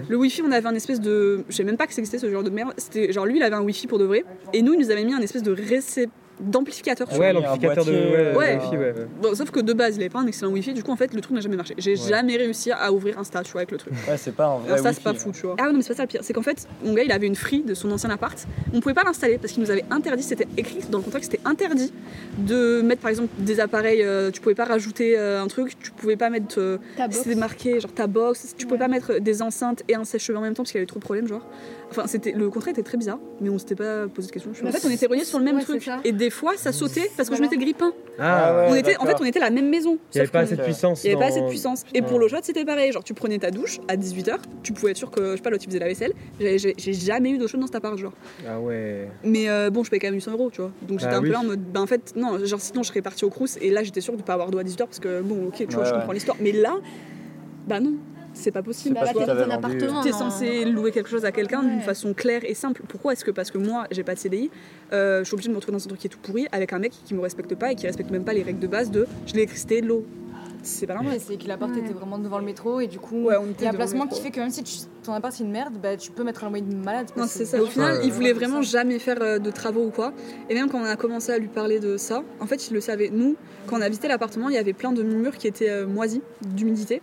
Le 0.10 0.18
wifi, 0.18 0.42
on 0.42 0.52
avait 0.52 0.68
un 0.68 0.76
espèce 0.76 1.00
de. 1.00 1.44
Je 1.50 1.56
sais 1.56 1.64
même 1.64 1.78
pas 1.78 1.88
que 1.88 1.94
ça 1.94 2.00
existait 2.02 2.18
ce 2.18 2.30
genre 2.32 2.44
de 2.44 2.50
merde. 2.50 2.74
C'était 2.78 3.12
genre 3.12 3.26
lui, 3.26 3.38
il 3.38 3.44
avait 3.44 3.56
un 3.56 3.62
wifi 3.64 3.88
pour 3.88 4.00
de 4.00 4.06
vrai. 4.06 4.24
Et 4.54 4.62
nous, 4.62 4.74
il 4.74 4.80
nous 4.80 4.90
avait 4.92 5.04
mis 5.04 5.14
un 5.14 5.22
espèce 5.22 5.44
de 5.44 5.54
récep- 5.54 6.10
d'amplificateur 6.44 7.10
sur 7.12 7.20
Ouais, 7.20 7.30
un 7.30 7.34
l'amplificateur 7.34 7.86
de. 7.86 7.92
Ouais, 7.92 8.36
Ouais. 8.36 8.56
Wi-Fi, 8.62 8.78
ouais. 8.78 8.94
Bon, 9.22 9.34
sauf 9.36 9.52
que 9.52 9.60
de 9.60 9.74
base, 9.74 9.96
il 9.96 10.02
avait 10.02 10.10
pas 10.10 10.20
un 10.20 10.28
excellent 10.28 10.52
wifi, 10.52 10.74
du 10.74 10.84
coup, 10.84 10.92
en 10.92 10.96
fait, 10.96 11.14
le 11.14 11.22
truc 11.22 11.36
n'a 11.36 11.42
jamais 11.42 11.56
marché. 11.56 11.74
J'ai 11.78 11.92
Ouais. 11.92 12.10
jamais 12.10 12.38
réussi 12.38 12.72
à 12.72 12.92
ouvrir 12.92 13.18
Insta, 13.20 13.44
tu 13.44 13.52
vois, 13.52 13.62
avec 13.62 13.72
le 13.72 13.78
truc. 13.78 13.94
Ouais, 14.08 14.18
c'est 14.18 14.34
pas 14.36 14.46
un 14.48 14.58
vrai. 14.60 14.68
Alors 14.72 14.78
ça, 14.80 14.90
wifi, 14.90 14.96
c'est 14.96 15.04
pas 15.04 15.10
hein. 15.12 15.14
fou, 15.16 15.32
tu 15.32 15.42
vois. 15.46 15.56
Ah 15.60 15.68
non, 15.68 15.74
mais 15.74 15.82
c'est 15.82 15.90
pas 15.90 15.96
ça 15.96 16.04
le 16.04 16.08
pire. 16.08 16.22
C'est 16.24 16.34
qu'en 16.34 16.42
fait, 16.42 16.68
mon 16.84 16.94
gars, 16.94 17.04
il 17.04 17.12
avait 17.12 17.28
une 17.28 17.36
free 17.36 17.62
de 17.64 17.74
son 17.74 17.92
ancien 17.92 18.10
appart. 18.10 18.38
On 18.74 18.80
pouvait 18.80 18.94
pas 18.94 19.04
l'installer 19.04 19.38
parce 19.38 19.54
qu'il 19.54 19.62
nous 19.64 19.72
avait 19.72 19.86
interdit, 19.92 20.24
c'était 20.24 20.48
écrit 20.58 20.80
dans 20.90 20.98
le 21.00 21.04
contrat 21.04 21.20
que 21.20 21.26
c'était 21.26 21.40
interdit 21.46 21.94
de 22.38 22.82
mettre, 22.82 23.02
par 23.02 23.10
exemple, 23.10 23.30
des 23.38 23.60
appareils. 23.60 24.02
euh, 24.04 24.32
tu 24.32 24.42
pouvais 24.42 24.56
pas 24.56 24.66
rajouter 24.66 25.18
euh, 25.18 25.42
un 25.42 25.48
truc, 25.48 25.78
tu 25.80 25.92
pouvais 25.92 26.16
pas 26.18 26.30
mettre. 26.30 26.60
euh, 26.60 26.78
Ta 26.98 27.08
box. 27.08 27.20
c'était 27.24 27.36
marqué, 27.36 27.80
genre 27.80 27.92
ta 27.94 28.08
box, 28.08 28.56
tu 28.58 28.66
pouvais 28.66 28.80
pas 28.80 28.88
mettre 28.88 29.20
des 29.20 29.42
enceintes 29.42 29.84
et 29.88 29.96
un 29.96 30.04
sèche-cheveux 30.04 30.38
en 30.38 30.42
même 30.42 30.54
temps 30.54 30.64
parce 30.64 30.72
qu'il 30.72 30.80
y 30.80 30.82
avait 30.82 30.88
trop 30.88 31.00
de 31.00 31.04
problèmes, 31.04 31.28
genre. 31.28 31.46
Enfin, 31.92 32.08
c'était 32.08 32.32
le 32.32 32.50
contrat 32.50 32.72
était 32.72 32.82
très 32.82 32.98
bizarre, 32.98 33.20
mais 33.40 33.50
on 33.50 33.60
s'était 33.60 33.76
pas 33.76 34.08
posé 34.08 34.28
de 34.28 34.34
questions. 34.34 34.52
En 34.52 34.72
fait, 34.72 34.86
on 34.88 34.90
était 34.90 35.06
reliés 35.06 35.24
sur 35.26 35.38
le 35.38 35.46
même 35.46 35.58
Ouais, 35.58 35.64
truc. 35.64 35.88
Et 36.04 36.12
des 36.12 36.30
fois, 36.34 36.54
ça 36.58 36.72
sautait 36.72 37.10
parce 37.16 37.30
que 37.30 37.36
je 37.36 37.42
mettais 37.42 37.56
le 37.56 37.62
grippin. 37.62 37.94
Ah, 38.20 38.56
ouais. 38.56 38.68
on 38.70 38.76
était, 38.76 38.98
en 38.98 39.06
fait, 39.06 39.16
on 39.20 39.26
était 39.26 39.40
la 39.40 39.50
même 39.50 39.70
maison. 39.70 39.98
il 40.14 40.16
n'y 40.18 40.22
avait 40.22 40.30
pas 40.30 40.40
assez 40.42 40.56
de 40.56 40.62
puissance. 40.62 41.04
il 41.04 41.08
n'y 41.08 41.14
avait 41.16 41.20
pas 41.24 41.30
dans- 41.30 41.36
assez 41.36 41.42
de 41.46 41.50
puissance. 41.50 41.84
Et 41.94 42.02
pour 42.02 42.20
l'eau 42.20 42.28
chaude, 42.28 42.44
c'était 42.44 42.66
pareil. 42.66 42.92
Genre, 42.92 43.04
tu 43.04 43.14
prenais 43.14 43.40
ta 43.40 43.50
douche 43.52 43.80
à 43.88 43.96
18h, 43.96 44.38
tu 44.62 44.74
pouvais 44.74 44.92
être 44.92 44.98
sûr 44.98 45.10
que, 45.10 45.32
je 45.32 45.36
sais 45.38 45.42
pas, 45.42 45.50
l'autre 45.50 45.64
il 45.64 45.68
faisait 45.70 45.80
la 45.80 45.88
vaisselle. 45.88 46.14
J'ai- 46.40 46.76
jamais 46.94 47.30
eu 47.32 47.38
d'eau 47.38 47.48
chaude 47.48 47.62
dans 47.62 47.68
cet 47.68 47.76
appart, 47.76 47.98
genre. 47.98 48.14
Ah 48.48 48.60
ouais. 48.60 49.08
Mais 49.24 49.50
euh, 49.50 49.70
bon, 49.70 49.84
je 49.84 49.90
payais 49.90 50.00
quand 50.00 50.08
même 50.08 50.16
800 50.16 50.32
euros, 50.34 50.50
tu 50.52 50.62
vois. 50.62 50.72
Donc 50.88 51.00
j'étais 51.00 51.14
Ah 51.14 51.18
un 51.18 51.22
peu 51.22 51.30
là 51.30 51.40
en 51.40 51.44
mode, 51.46 51.62
ben 51.62 51.82
en 51.82 51.88
fait, 51.88 52.14
non, 52.16 52.44
genre 52.46 52.60
sinon 52.62 52.84
je 52.84 52.90
serais 52.90 53.02
partie 53.02 53.26
au 53.26 53.30
Crous 53.30 53.58
et 53.62 53.70
là 53.72 53.84
j'étais 53.84 54.02
sûre 54.02 54.16
de 54.18 54.22
pas 54.22 54.34
avoir 54.34 54.52
d'eau 54.52 54.60
à 54.60 54.64
18h 54.64 54.86
parce 54.86 55.00
que 55.00 55.22
bon, 55.22 55.48
ok, 55.48 55.56
tu 55.58 55.66
vois, 55.68 55.80
Ouais, 55.84 55.86
je 55.86 55.92
ouais. 55.94 55.98
comprends 56.00 56.14
l'histoire. 56.14 56.38
Mais 56.40 56.52
là, 56.52 56.76
bah 57.68 57.80
non, 57.80 57.94
c'est 58.34 58.52
pas 58.52 58.62
possible. 58.64 58.98
C'est 59.06 59.14
Bah, 59.14 59.26
que 59.26 59.52
appartement. 59.52 60.02
T'es 60.04 60.12
non. 60.12 60.18
censé 60.18 60.66
louer 60.66 60.92
quelque 60.92 61.10
chose 61.10 61.26
à 61.26 61.32
quelqu'un 61.32 61.64
d'une 61.64 61.82
façon 61.82 62.14
claire 62.14 62.42
et 62.44 62.54
simple. 62.54 62.84
Pourquoi 62.88 63.14
est-ce 63.14 63.24
que 63.26 63.32
parce 63.32 63.52
que 63.52 63.58
moi 63.58 63.86
j'ai 63.92 64.04
pas 64.04 64.14
de 64.16 64.20
CDI, 64.20 64.50
euh, 64.92 65.20
je 65.20 65.24
suis 65.26 65.34
obligée 65.34 65.50
de 65.50 65.54
me 65.54 65.58
retrouver 65.58 65.78
dans 65.78 65.84
un 65.84 65.88
truc 65.88 66.00
qui 66.00 66.08
est 66.08 66.10
tout 66.10 66.20
pourri 66.20 66.48
avec 66.52 66.74
un 66.74 66.80
mec 66.80 66.94
qui 67.06 67.14
me 67.14 67.22
respecte 67.22 67.54
pas 67.56 67.72
et 67.72 67.76
qui 67.76 67.88
respecte 67.88 68.12
même 68.12 68.24
pas 68.26 68.34
les 68.34 68.44
règles 68.44 68.60
de 68.60 68.68
base 68.68 68.92
de 68.92 69.08
je 69.28 69.34
l'électricité 69.34 69.78
et 69.78 69.82
de 69.82 69.88
l'eau. 69.88 70.06
C'est 70.64 70.88
pas 70.88 70.96
normal. 70.96 71.18
C'est 71.20 71.38
que 71.38 71.48
l'appart 71.48 71.76
était 71.78 71.94
vraiment 71.94 72.18
devant 72.18 72.40
le 72.40 72.46
métro 72.46 72.80
et 72.80 72.88
du 72.88 72.98
coup, 73.00 73.26
Ouais, 73.26 73.36
il 73.60 73.64
y 73.64 73.68
a 73.68 73.70
un 73.70 73.74
placement 73.74 74.08
qui 74.08 74.22
fait 74.22 74.32
que 74.32 74.40
même 74.40 74.50
si 74.50 74.64
tu- 74.64 74.78
ton 75.04 75.14
appart 75.14 75.34
c'est 75.34 75.44
une 75.44 75.52
merde, 75.52 75.74
bah, 75.82 75.98
tu 75.98 76.10
peux 76.12 76.24
mettre 76.24 76.44
un 76.46 76.50
loyer 76.50 76.64
de 76.64 76.74
malade. 76.74 77.08
Non, 77.18 77.26
c'est 77.28 77.44
ça. 77.46 77.62
Au 77.62 77.66
final, 77.66 77.98
Ouais. 77.98 78.06
il 78.06 78.12
voulait 78.12 78.32
vraiment 78.34 78.62
jamais 78.62 78.98
faire 79.00 79.22
euh, 79.22 79.40
de 79.40 79.52
travaux 79.52 79.86
ou 79.88 79.90
quoi. 79.92 80.14
Et 80.50 80.54
même 80.54 80.70
quand 80.70 80.80
on 80.80 80.86
a 80.86 80.96
commencé 80.96 81.32
à 81.32 81.38
lui 81.38 81.50
parler 81.50 81.80
de 81.80 81.98
ça, 81.98 82.24
en 82.40 82.46
fait, 82.46 82.70
il 82.70 82.74
le 82.74 82.82
savait. 82.82 83.10
Nous, 83.12 83.36
quand 83.68 83.78
on 83.78 83.82
a 83.82 83.90
visité 83.90 84.08
l'appartement, 84.08 84.48
il 84.50 84.56
y 84.56 84.58
avait 84.58 84.74
plein 84.74 84.94
de 84.94 85.04
murs 85.04 85.38
qui 85.38 85.48
étaient 85.48 85.70
euh, 85.70 85.86
moisis, 85.86 86.22
d'humidité. 86.42 87.02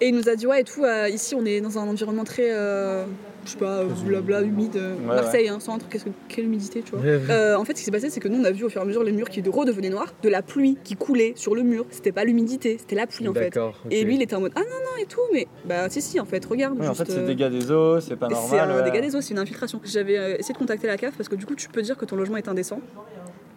Et 0.00 0.08
il 0.08 0.14
nous 0.14 0.28
a 0.28 0.36
dit, 0.36 0.46
ouais, 0.46 0.60
et 0.60 0.64
tout, 0.64 0.84
euh, 0.84 1.08
ici, 1.08 1.34
on 1.34 1.44
est 1.44 1.60
dans 1.60 1.78
un 1.78 1.88
environnement 1.88 2.24
très, 2.24 2.48
euh, 2.50 3.04
je 3.44 3.50
sais 3.50 3.58
pas, 3.58 3.78
euh, 3.78 3.86
blabla, 4.06 4.42
humide. 4.42 4.76
euh, 4.76 4.94
Ouais, 4.96 5.06
Marseille, 5.06 5.48
hein, 5.48 5.58
truc, 5.58 5.82
qu'est-ce 5.90 6.04
que- 6.04 6.10
quelle 6.28 6.44
humidité, 6.44 6.82
tu 6.84 6.92
vois. 6.92 7.00
Ouais, 7.00 7.16
ouais. 7.16 7.22
Euh, 7.30 7.56
en 7.56 7.64
fait, 7.64 7.72
ce 7.72 7.78
qui 7.78 7.84
s'est 7.84 7.90
passé, 7.90 8.10
c'est 8.10 8.20
que 8.20 8.28
nous, 8.28 8.40
on 8.40 8.44
a 8.44 8.50
vu 8.50 8.64
au 8.64 8.68
fur 8.68 8.80
et 8.80 8.84
à 8.84 8.86
mesure 8.86 9.02
les 9.02 9.12
murs 9.12 9.28
qui 9.28 9.42
redevenaient 9.42 9.88
noirs, 9.90 10.12
de 10.22 10.28
la 10.28 10.42
pluie 10.42 10.76
qui 10.84 10.96
coulait 10.96 11.32
sur 11.36 11.54
le 11.54 11.62
mur. 11.62 11.86
C'était 11.90 12.12
pas 12.12 12.24
l'humidité, 12.24 12.76
c'était 12.78 12.96
la 12.96 13.06
pluie 13.06 13.28
en 13.28 13.34
fait. 13.34 13.58
Et 13.90 14.04
lui, 14.04 14.14
il 14.16 14.22
était 14.22 14.34
en 14.36 14.40
mode, 14.40 14.52
ah 14.56 14.60
non, 14.60 14.66
non, 14.66 15.02
et 15.02 15.06
tout, 15.06 15.20
mais 15.32 15.46
bah, 15.64 15.88
si, 15.88 16.00
si, 16.02 16.20
en 16.20 16.24
fait, 16.24 16.44
regarde. 16.44 16.78
Ouais, 16.78 16.86
en 16.86 16.92
juste, 16.94 17.06
fait, 17.06 17.12
c'est 17.12 17.18
euh, 17.20 17.26
dégâts 17.26 17.48
des 17.50 17.70
eaux, 17.70 18.00
c'est 18.00 18.16
pas 18.16 18.28
normal. 18.28 18.48
C'est 18.50 18.58
un 18.58 18.76
ouais. 18.76 18.90
dégât 18.90 19.00
des 19.00 19.16
eaux, 19.16 19.20
c'est 19.20 19.32
une 19.32 19.38
infiltration. 19.38 19.80
J'avais 19.84 20.18
euh, 20.18 20.36
essayé 20.38 20.52
de 20.54 20.58
contacter 20.58 20.86
la 20.86 20.96
CAF 20.96 21.14
parce 21.16 21.28
que 21.28 21.36
du 21.36 21.46
coup, 21.46 21.54
tu 21.54 21.68
peux 21.68 21.82
dire 21.82 21.96
que 21.96 22.04
ton 22.04 22.16
logement 22.16 22.36
est 22.36 22.48
indécent. 22.48 22.80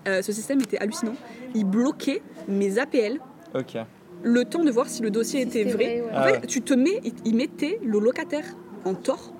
Euh, 0.07 0.21
ce 0.21 0.31
système 0.31 0.59
était 0.61 0.77
hallucinant. 0.79 1.15
Il 1.55 1.65
bloquait 1.65 2.21
mes 2.47 2.77
APL 2.79 3.19
Ok. 3.55 3.77
le 4.23 4.45
temps 4.45 4.63
de 4.63 4.71
voir 4.71 4.87
si 4.89 5.01
le 5.01 5.09
dossier 5.11 5.41
était 5.41 5.63
vrai. 5.63 5.73
vrai, 5.73 6.01
ouais. 6.01 6.07
En 6.11 6.15
Ah 6.15 6.23
fait, 6.27 6.31
ouais. 6.39 6.47
tu 6.47 6.61
te 6.61 6.73
mets, 6.73 6.99
il, 7.03 7.13
il 7.25 7.35
mettait 7.35 7.79
le 7.85 7.99
locataire 7.99 8.45
en 8.85 8.93
tort 8.95 9.32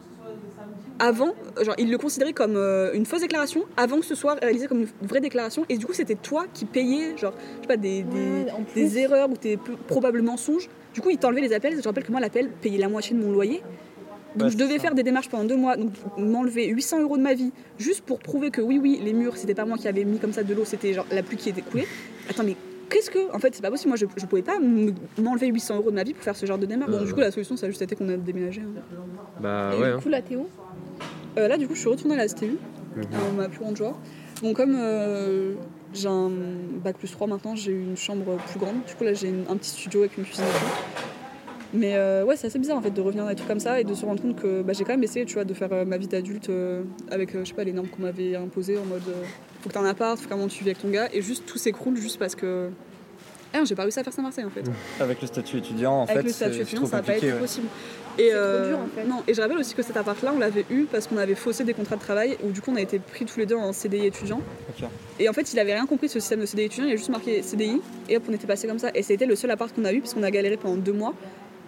avant, 1.06 1.34
genre 1.62 1.76
ils 1.78 1.92
le 1.92 1.98
considéraient 1.98 2.32
comme 2.34 2.56
euh, 2.56 2.94
une 2.94 3.06
fausse 3.06 3.20
déclaration 3.22 3.63
avant 3.76 4.00
que 4.00 4.06
ce 4.06 4.16
soit 4.16 4.36
réalisé 4.36 4.68
comme 4.68 4.82
une 4.82 4.88
vraie 5.08 5.20
déclaration 5.20 5.66
et 5.68 5.78
du 5.78 5.86
coup 5.86 5.92
c'était 5.94 6.16
toi 6.16 6.46
qui 6.54 6.63
payais 6.63 7.18
genre 7.18 7.34
je 7.58 7.62
sais 7.63 7.68
pas 7.68 7.76
des, 7.78 8.04
des, 8.04 8.46
Ouais, 8.96 9.02
erreurs 9.02 9.30
ou 9.30 9.34
des 9.36 9.58
peu- 9.58 9.76
probables 9.88 10.22
mensonges. 10.22 10.70
Du 10.94 11.02
coup 11.02 11.10
ils 11.10 11.18
t'enlevaient 11.18 11.42
les 11.42 11.54
appels. 11.54 11.76
Je 11.78 11.84
rappelle 11.88 12.06
que 12.06 12.12
moi 12.12 12.22
l'appel 12.22 12.50
payait 12.62 12.78
la 12.78 12.88
moitié 12.88 13.16
de 13.18 13.22
mon 13.22 13.32
loyer. 13.34 13.62
Donc 14.38 14.50
je 14.50 14.58
devais 14.58 14.76
ça. 14.78 14.84
faire 14.84 14.96
des 14.96 15.04
démarches 15.04 15.30
pendant 15.30 15.44
deux 15.44 15.58
mois, 15.58 15.76
donc 15.76 15.92
m'enlever 16.18 16.68
800 16.68 17.02
euros 17.02 17.18
de 17.18 17.22
ma 17.22 17.34
vie 17.34 17.52
juste 17.78 18.02
pour 18.06 18.20
prouver 18.20 18.50
que 18.50 18.62
oui 18.62 18.80
oui 18.82 19.00
les 19.04 19.12
murs 19.13 19.36
c'était 19.38 19.54
pas 19.56 19.66
moi 19.66 19.78
qui 19.78 19.88
avais 19.89 20.06
mis 20.06 20.20
comme 20.20 20.34
ça 20.34 20.44
de 20.44 20.54
l'eau, 20.54 20.63
c'était 20.66 20.94
genre 20.94 21.06
la 21.12 21.22
pluie 21.22 21.38
qui 21.38 21.50
était 21.50 21.62
coulée. 21.62 21.86
Attends 22.30 22.44
mais 22.44 22.56
qu'est-ce 22.89 23.12
que 23.12 23.32
en 23.36 23.39
fait 23.39 23.54
c'est 23.54 23.62
pas 23.62 23.70
possible 23.72 23.89
moi 23.89 23.98
je, 23.98 24.06
je 24.18 24.26
pouvais 24.26 24.42
pas 24.42 24.58
m'enlever 25.18 25.48
800 25.48 25.76
euros 25.78 25.92
de 25.92 25.96
ma 25.96 26.04
vie 26.04 26.13
pour 26.13 26.24
faire 26.24 26.36
ce 26.36 26.46
genre 26.46 26.58
de 26.58 26.66
démarche. 26.66 26.92
Bon 26.92 27.04
du 27.04 27.13
coup 27.13 27.20
la 27.20 27.32
solution 27.32 27.58
ça 27.58 27.66
a 27.66 27.70
juste 27.70 27.82
été 27.82 27.96
qu'on 27.96 28.08
a 28.10 28.18
déménagé. 28.18 28.62
hein. 28.62 28.82
Bah 29.42 29.72
Et 29.76 29.80
ouais. 29.82 29.88
du 29.89 29.94
hein. 29.94 30.00
coup, 30.02 30.10
là, 30.10 30.22
Euh, 31.38 31.48
là, 31.48 31.58
du 31.58 31.67
coup, 31.67 31.76
je 31.76 31.80
suis 31.80 31.89
retournée 31.89 32.13
à 32.15 32.17
la 32.17 32.28
STU, 32.28 32.58
Mhm. 32.96 33.04
euh, 33.13 33.32
ma 33.38 33.50
plus 33.50 33.60
grande 33.60 33.76
joie. 33.78 33.98
Bon, 34.41 34.54
comme 34.54 34.76
euh, 34.78 35.54
j'ai 35.93 36.08
un 36.08 36.30
bac 36.84 36.98
plus 36.98 37.10
3 37.12 37.28
maintenant, 37.28 37.56
j'ai 37.56 37.72
une 37.72 37.98
chambre 37.98 38.38
plus 38.50 38.60
grande. 38.60 38.84
Du 38.88 38.93
coup, 38.96 39.04
là, 39.04 39.13
j'ai 39.13 39.30
une- 39.30 39.46
un 39.50 39.56
petit 39.58 39.69
studio 39.69 40.02
avec 40.02 40.17
une 40.17 40.26
cuisine 40.26 40.43
et 40.46 40.60
tout. 40.60 41.00
Mais 41.76 41.96
euh, 41.96 42.24
ouais, 42.24 42.36
c'est 42.36 42.46
assez 42.48 42.60
bizarre 42.60 42.78
en 42.78 42.82
fait 42.84 42.91
de 42.91 43.02
revenir 43.02 43.24
dans 43.24 43.30
des 43.32 43.36
trucs 43.36 43.48
comme 43.48 43.60
ça 43.60 43.80
et 43.82 43.84
de 43.84 43.96
se 43.96 44.06
rendre 44.06 44.22
compte 44.22 44.36
que 44.39 44.62
bah, 44.62 44.74
j'ai 44.74 44.84
quand 44.84 44.91
même 44.93 45.02
essayé 45.04 45.26
tu 45.26 45.34
vois, 45.34 45.43
de 45.43 45.56
faire 45.56 45.69
ma 45.88 45.98
vie 45.98 46.06
d'adulte 46.06 46.52
avec 47.10 47.36
je 47.36 47.43
sais 47.46 47.54
pas, 47.56 47.63
les 47.63 47.72
normes 47.74 47.88
qu'on 47.88 48.04
m'avait 48.04 48.36
imposées 48.36 48.78
en 48.78 48.86
mode 48.86 49.02
faut 49.62 49.69
que 49.69 49.74
t'aies 49.74 49.80
un 49.80 49.86
appart, 49.86 50.19
faut 50.19 50.28
vraiment 50.30 50.48
tu 50.48 50.63
vis 50.63 50.69
avec 50.69 50.84
ton 50.84 50.89
gars 50.89 51.10
et 51.12 51.24
juste 51.24 51.48
tout 51.48 51.58
s'écroule 51.58 51.96
juste 51.98 52.19
parce 52.19 52.36
que. 52.36 52.69
Eh 53.54 53.58
non, 53.60 53.66
j'ai 53.66 53.76
pas 53.76 53.84
réussi 53.84 54.00
à 54.00 54.04
faire 54.04 54.13
Saint-Marseille 54.13 54.46
en 54.46 54.50
fait. 54.50 54.63
Avec 55.00 55.22
le 55.22 55.28
statut 55.28 55.58
étudiant, 55.58 55.94
en 55.94 56.04
Avec 56.06 56.18
fait, 56.18 56.24
le 56.24 56.30
statut 56.30 56.54
c'est 56.56 56.62
étudiant, 56.62 56.82
trop 56.82 56.89
ça 56.89 56.98
n'a 56.98 57.04
pas 57.04 57.18
été 57.18 57.32
ouais. 57.32 57.39
possible. 57.39 57.68
Et 58.20 58.30
euh, 58.32 58.60
trop 58.60 58.68
dur, 58.70 58.80
en 58.80 58.88
fait. 59.02 59.08
Non, 59.08 59.24
et 59.28 59.34
je 59.34 59.42
rappelle 59.42 59.58
aussi 59.58 59.74
que 59.74 59.82
cet 59.84 59.98
appart-là, 59.98 60.34
on 60.36 60.39
l'avait 60.39 60.66
eu 60.70 60.84
parce 60.84 61.08
qu'on 61.08 61.18
avait 61.18 61.36
faussé 61.36 61.63
des 61.63 61.74
contrats 61.74 61.96
de 61.96 62.02
travail 62.02 62.38
où 62.44 62.52
du 62.52 62.62
coup 62.62 62.72
on 62.72 62.76
a 62.76 62.82
été 62.82 63.00
pris 63.00 63.26
tous 63.26 63.39
les 63.39 63.46
deux 63.46 63.56
en 63.56 63.74
CDI 63.74 64.06
étudiant. 64.08 64.42
Et 65.20 65.30
en 65.30 65.34
fait, 65.34 65.52
il 65.54 65.60
avait 65.60 65.74
rien 65.74 65.86
compris 65.86 66.08
de 66.08 66.12
ce 66.12 66.20
système 66.20 66.39
de 66.42 66.46
CDI 66.46 66.66
étudiant, 66.66 66.86
il 66.88 66.94
a 66.94 66.96
juste 66.96 67.10
marqué 67.10 67.42
CDI 67.42 67.82
et 68.10 68.18
hop, 68.18 68.24
on 68.30 68.34
était 68.34 68.48
passé 68.48 68.68
comme 68.68 68.80
ça. 68.80 68.89
Et 68.94 69.02
c'était 69.04 69.26
le 69.26 69.36
seul 69.36 69.52
appart 69.52 69.74
qu'on 69.74 69.86
a 69.86 69.94
eu 69.94 70.00
parce 70.02 70.13
qu'on 70.13 70.24
a 70.24 70.32
galéré 70.32 70.58
pendant 70.58 70.76
deux 70.78 70.94
mois. 70.94 71.13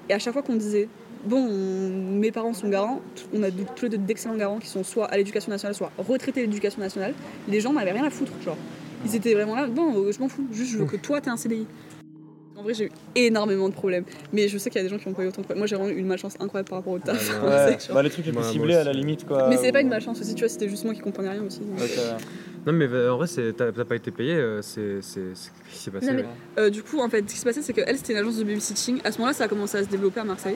Et 0.10 0.14
à 0.14 0.20
chaque 0.20 0.34
fois 0.34 0.42
qu'on 0.44 0.56
disait 0.56 0.88
bon, 1.26 1.38
on- 1.50 2.18
mes 2.20 2.32
parents 2.32 2.54
sont 2.54 2.70
garants, 2.70 3.02
on 3.34 3.42
a 3.42 3.50
tous 3.50 3.84
les 3.86 3.90
deux 3.90 3.98
d'excellents 3.98 4.36
garants 4.36 4.60
qui 4.60 4.68
sont 4.68 4.84
soit 4.84 5.06
à 5.06 5.18
l'éducation 5.18 5.52
nationale, 5.52 5.74
soit 5.76 5.92
retraités 5.98 6.42
de 6.42 6.46
l'éducation 6.48 6.80
nationale. 6.82 7.14
Les 7.48 7.60
gens 7.60 7.74
n'avaient 7.74 7.92
rien 7.94 8.06
à 8.06 8.10
foutre, 8.12 8.32
genre. 8.44 8.58
Ils 9.06 9.16
étaient 9.16 9.34
vraiment 9.34 9.56
là, 9.56 9.68
bon, 9.68 9.98
euh, 10.04 10.12
je 10.12 10.20
m'en 10.20 10.28
fous, 10.28 10.46
juste 10.52 10.72
je 10.74 10.78
veux 10.80 10.86
que 10.86 10.98
toi 10.98 11.22
t'aies 11.22 11.30
un 11.30 11.38
CDI. 11.38 11.66
En 12.58 12.64
vrai, 12.64 12.74
j'ai 12.74 12.86
eu 12.86 12.92
énormément 13.16 13.68
de 13.68 13.74
problèmes. 13.74 14.06
Mais 14.32 14.48
je 14.48 14.58
sais 14.58 14.70
qu'il 14.70 14.82
y 14.82 14.86
a 14.86 14.88
des 14.88 14.90
gens 14.90 14.98
qui 14.98 15.08
ont 15.10 15.14
pas 15.14 15.24
eu 15.24 15.28
autant 15.28 15.42
de 15.42 15.46
problèmes. 15.46 15.58
Moi, 15.60 15.68
j'ai 15.68 15.76
vraiment 15.76 15.90
eu 15.92 15.98
une 16.00 16.08
malchance 16.08 16.36
incroyable 16.40 16.70
par 16.70 16.80
rapport 16.80 16.94
au 16.94 17.00
taf. 17.00 17.30
Ouais, 17.44 17.50
Ouais, 17.50 17.78
genre- 17.80 17.96
bah, 17.96 18.02
les 18.02 18.10
trucs 18.10 18.26
les 18.26 18.32
plus 18.32 18.44
ciblés 18.44 18.76
à 18.76 18.84
la 18.86 18.94
limite, 18.94 19.26
quoi. 19.28 19.50
Mais 19.50 19.58
c'est 19.58 19.74
pas 19.74 19.82
une 19.82 19.90
malchance 19.90 20.22
aussi, 20.22 20.34
tu 20.36 20.40
vois, 20.40 20.50
c'était 20.50 20.70
juste 20.70 20.86
moi 20.86 20.94
qui 20.94 21.02
comprenais 21.02 21.30
rien 21.32 21.44
aussi. 21.44 21.60
Ouais. 21.78 21.88
Non 22.66 22.74
mais 22.74 22.88
euh, 22.88 23.12
en 23.14 23.18
vrai, 23.18 23.28
t'as 23.56 23.72
pas 23.72 23.96
été 23.96 24.10
payé, 24.10 24.34
euh, 24.34 24.60
c'est 24.64 25.00
qu'est-ce 25.02 25.50
qui 25.72 25.78
s'est 25.78 25.92
passé 25.92 26.08
Non, 26.08 26.14
mais- 26.14 26.22
là 26.24 26.30
Euh, 26.58 26.70
du 26.72 26.82
coup, 26.82 27.00
en 27.00 27.08
fait, 27.10 27.20
ce 27.30 27.34
qui 27.34 27.40
se 27.40 27.44
passait, 27.46 27.62
c'est 27.62 27.74
qu'elle, 27.74 27.96
c'était 27.98 28.14
une 28.14 28.20
agence 28.20 28.38
de 28.38 28.44
babysitting. 28.44 29.02
À 29.04 29.12
ce 29.12 29.20
moment-là, 29.20 29.34
ça 29.36 29.44
a 29.44 29.48
commencé 29.48 29.78
à 29.78 29.84
se 29.84 29.90
développer 29.90 30.22
à 30.22 30.24
Marseille. 30.24 30.56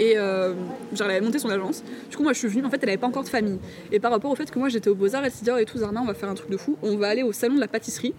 Et 0.00 0.18
euh, 0.18 0.54
genre, 0.92 1.08
elle 1.08 1.16
avait 1.16 1.20
monté 1.20 1.38
son 1.38 1.50
agence. 1.50 1.82
Du 2.10 2.16
coup, 2.16 2.22
moi, 2.22 2.32
je 2.32 2.38
suis 2.38 2.48
venue. 2.48 2.64
En 2.64 2.70
fait, 2.70 2.78
elle 2.82 2.88
avait 2.88 2.98
pas 2.98 3.06
encore 3.06 3.24
de 3.24 3.28
famille. 3.28 3.58
Et 3.92 4.00
par 4.00 4.10
rapport 4.10 4.30
au 4.30 4.34
fait 4.34 4.50
que 4.50 4.58
moi, 4.58 4.68
j'étais 4.68 4.88
au 4.88 4.94
Beaux-Arts, 4.94 5.24
elle 5.24 5.30
s'est 5.30 5.44
dit, 5.44 5.50
oh, 5.52 5.58
et 5.58 5.64
tout, 5.64 5.78
Zarma, 5.78 6.00
on 6.00 6.06
va 6.06 6.14
faire 6.14 6.28
un 6.28 6.34
truc 6.34 6.50
de 6.50 6.56
fou. 6.56 6.76
On 6.82 6.96
va 6.96 7.08
aller 7.08 7.22
au 7.22 7.32
salon 7.32 7.54
de 7.54 7.60
la 7.60 7.68
pâtisserie. 7.68 8.14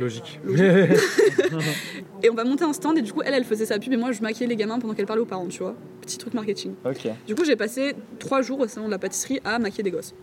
Logique. 0.00 0.40
Et 2.22 2.30
on 2.30 2.34
va 2.34 2.44
monter 2.44 2.64
un 2.64 2.72
stand. 2.72 2.98
Et 2.98 3.02
du 3.02 3.12
coup, 3.12 3.22
elle, 3.24 3.34
elle 3.34 3.44
faisait 3.44 3.66
sa 3.66 3.78
pub. 3.78 3.92
Et 3.92 3.96
moi, 3.96 4.12
je 4.12 4.22
maquillais 4.22 4.46
les 4.46 4.56
gamins 4.56 4.78
pendant 4.78 4.94
qu'elle 4.94 5.06
parlait 5.06 5.22
aux 5.22 5.26
parents, 5.26 5.48
tu 5.48 5.58
vois. 5.60 5.74
Petit 6.00 6.18
truc 6.18 6.34
marketing. 6.34 6.74
Ok. 6.84 7.08
Du 7.26 7.34
coup, 7.34 7.44
j'ai 7.44 7.56
passé 7.56 7.94
trois 8.18 8.42
jours 8.42 8.60
au 8.60 8.68
salon 8.68 8.86
de 8.86 8.92
la 8.92 8.98
pâtisserie 8.98 9.40
à 9.44 9.58
maquiller 9.58 9.84
des 9.84 9.90
gosses. 9.90 10.14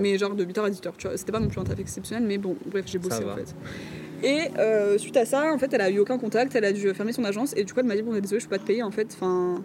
Mais 0.00 0.18
genre 0.18 0.34
de 0.34 0.44
8h 0.44 0.60
à 0.60 0.70
18h, 0.70 0.92
tu 0.96 1.06
vois. 1.08 1.16
C'était 1.16 1.32
pas 1.32 1.40
non 1.40 1.48
plus 1.48 1.60
un 1.60 1.64
taf 1.64 1.78
exceptionnel, 1.78 2.24
mais 2.26 2.38
bon, 2.38 2.56
bref, 2.66 2.84
j'ai 2.86 2.98
bossé 2.98 3.24
en 3.24 3.36
fait. 3.36 3.54
Et 4.22 4.48
euh, 4.58 4.98
suite 4.98 5.16
à 5.16 5.24
ça, 5.24 5.52
en 5.52 5.58
fait, 5.58 5.72
elle 5.72 5.80
a 5.80 5.90
eu 5.90 5.98
aucun 5.98 6.18
contact, 6.18 6.54
elle 6.54 6.64
a 6.64 6.72
dû 6.72 6.92
fermer 6.94 7.12
son 7.12 7.24
agence, 7.24 7.54
et 7.56 7.64
du 7.64 7.72
coup, 7.72 7.80
elle 7.80 7.86
m'a 7.86 7.94
dit, 7.94 8.02
bon, 8.02 8.12
désolé, 8.18 8.40
je 8.40 8.46
peux 8.46 8.56
pas 8.56 8.58
te 8.58 8.66
payer, 8.66 8.82
en 8.82 8.90
fait, 8.90 9.08
enfin. 9.14 9.62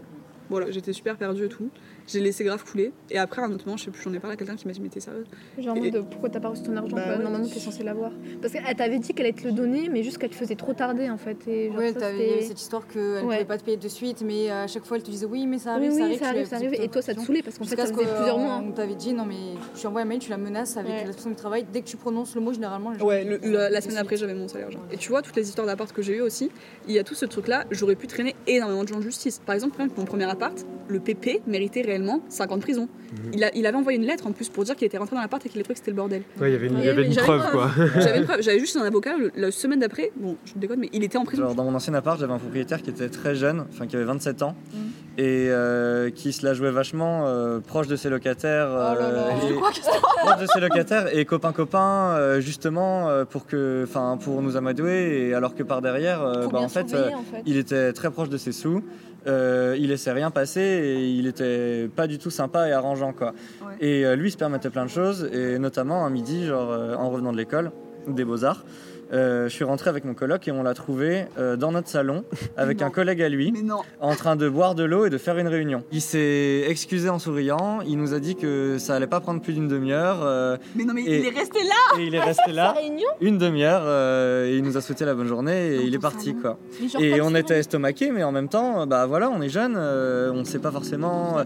Voilà, 0.49 0.69
j'étais 0.71 0.93
super 0.93 1.15
perdue 1.15 1.45
et 1.45 1.49
tout. 1.49 1.69
J'ai 2.07 2.19
laissé 2.19 2.43
grave 2.43 2.63
couler. 2.63 2.91
Et 3.09 3.17
après, 3.17 3.41
un 3.41 3.51
autre 3.51 3.65
moment, 3.65 3.77
je 3.77 3.85
sais 3.85 3.91
plus, 3.91 4.01
j'en 4.03 4.13
ai 4.13 4.19
parlé 4.19 4.33
à 4.33 4.37
quelqu'un 4.37 4.55
qui 4.55 4.67
m'a 4.67 4.73
dit, 4.73 4.81
mais 4.81 4.89
t'es 4.89 4.99
sérieuse 4.99 5.25
Genre 5.57 5.73
en 5.77 5.81
Et- 5.83 5.91
mode 5.91 6.05
pourquoi 6.09 6.29
t'as 6.29 6.39
pas 6.39 6.49
reçu 6.49 6.63
ton 6.63 6.75
argent 6.75 6.95
Bah 6.95 7.03
quoi, 7.03 7.13
ouais. 7.17 7.23
Normalement 7.23 7.47
t'es 7.47 7.59
censé 7.59 7.83
l'avoir. 7.83 8.11
Parce 8.41 8.53
qu'elle 8.53 8.75
t'avait 8.75 8.99
dit 8.99 9.13
qu'elle 9.13 9.25
allait 9.27 9.35
te 9.35 9.45
le 9.45 9.53
donner, 9.53 9.89
mais 9.89 10.03
juste 10.03 10.17
qu'elle 10.17 10.29
te 10.29 10.35
faisait 10.35 10.55
trop 10.55 10.73
tarder 10.73 11.09
en 11.09 11.17
fait. 11.17 11.37
Et 11.47 11.67
genre, 11.69 11.77
Ouais, 11.77 11.93
t'avais- 11.93 12.41
cette 12.41 12.59
histoire 12.61 12.87
qu'elle 12.87 13.01
Ouais. 13.25 13.35
pouvait 13.37 13.45
pas 13.45 13.57
te 13.57 13.63
payer 13.63 13.77
de 13.77 13.87
suite, 13.87 14.21
mais 14.25 14.49
à 14.49 14.67
chaque 14.67 14.85
fois 14.85 14.97
elle 14.97 15.03
te 15.03 15.11
disait 15.11 15.25
oui, 15.25 15.47
mais 15.47 15.57
ça 15.59 15.71
Oui, 15.71 15.87
arrive, 15.87 15.91
oui, 15.93 15.97
ça 15.97 16.03
arrive. 16.05 16.19
ça 16.19 16.27
arrive, 16.27 16.47
ça 16.47 16.55
arrive. 16.57 16.73
Et 16.81 16.87
toi, 16.89 17.01
ça 17.01 17.13
te 17.15 17.19
saoulait 17.21 17.41
parce 17.41 17.57
qu'en 17.57 17.63
fait, 17.65 17.75
ça 17.75 17.83
faisait 17.85 17.93
plusieurs 18.05 18.37
mois. 18.37 18.59
qu'on 18.59 18.71
t'avait 18.71 18.95
dit 18.95 19.13
non, 19.13 19.25
mais 19.25 19.35
tu 19.79 19.87
envoies 19.87 20.01
un 20.01 20.05
mail, 20.05 20.19
tu 20.19 20.29
la 20.29 20.37
menaces 20.37 20.77
avec 20.77 20.91
la 20.93 21.03
personne 21.05 21.31
du 21.31 21.37
travail. 21.37 21.65
Dès 21.71 21.81
que 21.81 21.87
tu 21.87 21.97
prononces 21.97 22.35
le 22.35 22.41
mot, 22.41 22.53
généralement, 22.53 22.91
les 22.91 22.99
gens. 22.99 23.05
Ouais, 23.05 23.23
la, 23.23 23.69
de 23.69 23.83
semaine 23.83 23.97
après, 23.97 24.17
j'avais 24.17 24.33
mon 24.33 24.47
salaire. 24.47 24.69
Et 24.91 24.97
tu 24.97 25.09
vois, 25.09 25.21
toutes 25.21 25.35
les 25.35 25.47
histoires 25.47 25.67
d'appart 25.67 25.91
que 25.91 26.01
j'ai 26.01 26.17
eu 26.17 26.21
aussi, 26.21 26.49
il 26.87 26.93
y 26.93 26.99
a 26.99 27.03
tout 27.03 27.15
ce 27.15 27.25
truc-là, 27.25 27.65
j'aurais 27.71 27.95
pu 27.95 28.07
traîner 28.07 28.35
énormément 28.47 28.83
de 28.83 28.87
gens 28.89 28.97
en 28.97 29.01
justice. 29.01 29.39
Par 29.45 29.55
exemple, 29.55 29.81
mon 29.97 30.05
premier 30.05 30.29
appart, 30.29 30.65
le 30.87 30.99
PP 30.99 31.41
méritait 31.47 31.81
réellement 31.93 32.21
5 32.29 32.51
ans 32.51 32.57
de 32.57 32.61
prison. 32.61 32.87
il, 33.33 33.43
a, 33.43 33.55
il 33.55 33.65
avait 33.65 33.77
envoyé 33.77 33.97
une 33.99 34.05
lettre 34.05 34.27
en 34.27 34.31
plus 34.31 34.49
pour 34.49 34.63
dire 34.63 34.75
qu'il 34.75 34.85
était 34.87 34.97
rentré 34.97 35.15
dans 35.15 35.21
l'appart 35.21 35.45
et 35.45 35.49
qu'il 35.49 35.57
avait 35.59 35.63
trouvé 35.63 35.75
que 35.75 35.79
c'était 35.79 35.91
le 35.91 35.97
bordel. 35.97 36.23
Ouais, 36.41 36.49
il 36.49 36.53
y 36.53 36.55
avait 36.55 36.67
une, 36.67 36.79
y 36.79 36.89
avait 36.89 37.07
preuve 37.15 37.51
quoi. 37.51 37.71
J'avais 37.99 38.19
une 38.19 38.25
preuve, 38.25 38.41
j'avais 38.41 38.59
juste 38.59 38.75
un 38.77 38.81
avocat 38.83 39.15
le- 39.17 39.31
la 39.35 39.51
semaine 39.51 39.79
d'après, 39.79 40.11
bon, 40.15 40.35
je 40.45 40.53
déconne, 40.55 40.79
mais 40.79 40.89
il 40.93 41.03
était 41.03 41.17
en 41.17 41.25
prison. 41.25 41.43
Genre, 41.43 41.55
dans 41.55 41.63
mon 41.63 41.75
ancien 41.75 41.93
appart, 41.93 42.19
j'avais 42.19 42.33
un 42.33 42.39
propriétaire 42.39 42.81
qui 42.81 42.89
était 42.89 43.09
très 43.09 43.35
jeune, 43.35 43.65
enfin 43.71 43.85
qui 43.87 43.95
avait 43.95 44.05
27 44.05 44.41
ans, 44.43 44.55
Mm. 44.73 44.77
Et 45.17 45.47
euh, 45.49 46.09
qui 46.09 46.33
se 46.33 46.45
la 46.45 46.53
jouait 46.53 46.71
vachement 46.71 47.23
euh, 47.27 47.59
proche 47.59 47.87
de 47.87 47.95
ses 47.95 48.09
locataires. 48.09 48.67
Oh 48.71 48.75
là 48.75 48.95
là, 48.95 49.05
euh, 49.07 49.29
je 49.47 49.53
et- 49.53 49.57
proche 49.57 50.39
de 50.41 50.45
ses 50.47 50.59
locataires 50.59 51.15
et 51.15 51.25
copains 51.25 51.81
euh, 52.15 52.39
justement 52.41 53.09
euh, 53.09 53.25
pour 53.25 53.45
que 53.45 53.83
enfin 53.87 54.17
pour 54.21 54.41
nous 54.41 54.57
amadouer 54.57 55.27
et 55.29 55.33
alors 55.33 55.53
que 55.55 55.63
par 55.63 55.81
derrière 55.81 56.21
euh, 56.23 56.47
bah, 56.47 56.59
en 56.59 56.67
fait, 56.69 56.89
surveiller, 56.89 57.13
euh, 57.13 57.17
en 57.17 57.23
fait. 57.23 57.43
il 57.45 57.57
était 57.57 57.93
très 57.93 58.09
proche 58.09 58.29
de 58.29 58.37
ses 58.37 58.51
sous 58.51 58.83
euh, 59.27 59.75
il 59.79 59.89
laissait 59.89 60.11
rien 60.11 60.31
passer 60.31 60.59
et 60.61 61.07
il 61.09 61.27
était 61.27 61.87
pas 61.95 62.07
du 62.07 62.17
tout 62.17 62.29
sympa 62.29 62.67
et 62.67 62.71
arrangeant 62.71 63.13
quoi 63.13 63.33
Ouais. 63.61 63.73
et 63.79 64.05
euh, 64.05 64.15
lui 64.15 64.29
il 64.29 64.31
se 64.31 64.37
permettait 64.37 64.69
plein 64.69 64.83
de 64.85 64.89
choses 64.89 65.29
et 65.31 65.57
notamment 65.59 66.05
un 66.05 66.09
midi 66.09 66.45
genre 66.45 66.71
euh, 66.71 66.95
en 66.95 67.09
revenant 67.09 67.31
de 67.31 67.37
l'école 67.37 67.71
des 68.07 68.25
beaux 68.25 68.43
arts 68.43 68.65
euh, 69.11 69.49
je 69.49 69.53
suis 69.53 69.63
rentré 69.63 69.89
avec 69.89 70.05
mon 70.05 70.13
coloc 70.13 70.47
et 70.47 70.51
on 70.51 70.63
l'a 70.63 70.73
trouvé 70.73 71.25
euh, 71.37 71.55
dans 71.55 71.71
notre 71.71 71.87
salon 71.89 72.23
avec 72.57 72.79
Non. 72.79 72.87
un 72.87 72.89
collègue 72.89 73.21
à 73.21 73.29
lui 73.29 73.53
en 73.99 74.15
train 74.15 74.35
de 74.35 74.47
boire 74.47 74.75
de 74.75 74.83
l'eau 74.83 75.05
et 75.05 75.09
de 75.09 75.17
faire 75.17 75.37
une 75.37 75.47
réunion. 75.47 75.83
Il 75.91 76.01
s'est 76.01 76.63
excusé 76.67 77.09
en 77.09 77.19
souriant, 77.19 77.81
il 77.81 77.97
nous 77.97 78.13
a 78.13 78.19
dit 78.19 78.35
que 78.35 78.77
ça 78.77 78.95
allait 78.95 79.07
pas 79.07 79.19
prendre 79.19 79.41
plus 79.41 79.53
d'une 79.53 79.67
demi-heure 79.67 80.19
euh, 80.23 80.57
mais 80.75 80.83
non, 80.85 80.93
mais 80.93 81.03
Et- 81.03 81.19
il 81.19 81.25
est 81.25 81.37
resté 81.37 81.59
là 81.63 81.99
et 81.99 82.05
il 82.05 82.15
est 82.15 82.19
resté 82.23 82.51
là 82.51 82.71
réunion 82.71 83.07
une 83.21 83.37
demi-heure 83.37 83.83
euh, 83.85 84.47
et 84.47 84.57
il 84.57 84.63
nous 84.63 84.77
a 84.77 84.81
souhaité 84.81 85.05
la 85.05 85.13
bonne 85.15 85.27
journée 85.27 85.73
et 85.73 85.77
Dans 85.77 85.83
il 85.83 85.95
est 85.95 85.99
parti 85.99 86.29
salon. 86.31 86.41
quoi. 86.41 86.59
Et 87.01 87.21
on 87.21 87.33
était 87.35 87.59
estomaqués 87.59 88.11
mais 88.11 88.23
en 88.23 88.31
même 88.31 88.49
temps 88.49 88.85
bah 88.87 89.05
voilà 89.05 89.29
on 89.29 89.41
est 89.41 89.49
jeunes, 89.49 89.75
euh, 89.77 90.31
on 90.33 90.43
sait 90.45 90.59
pas 90.59 90.71
forcément 90.71 91.37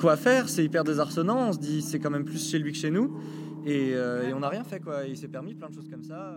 quoi 0.00 0.16
faire, 0.16 0.48
c'est 0.48 0.64
hyper 0.64 0.84
désarçonnant, 0.84 1.48
on 1.48 1.52
se 1.52 1.58
dit 1.58 1.82
c'est 1.82 1.98
quand 1.98 2.10
même 2.10 2.24
plus 2.24 2.50
chez 2.50 2.58
lui 2.58 2.72
que 2.72 2.78
chez 2.78 2.90
nous 2.90 3.16
et, 3.64 3.92
euh, 3.94 4.28
et 4.28 4.32
on 4.34 4.40
n'a 4.40 4.48
rien 4.48 4.64
fait 4.64 4.80
quoi. 4.80 5.02
Il 5.08 5.16
s'est 5.16 5.28
permis 5.28 5.54
plein 5.54 5.68
de 5.68 5.74
choses 5.74 5.88
comme 5.88 6.02
ça. 6.02 6.34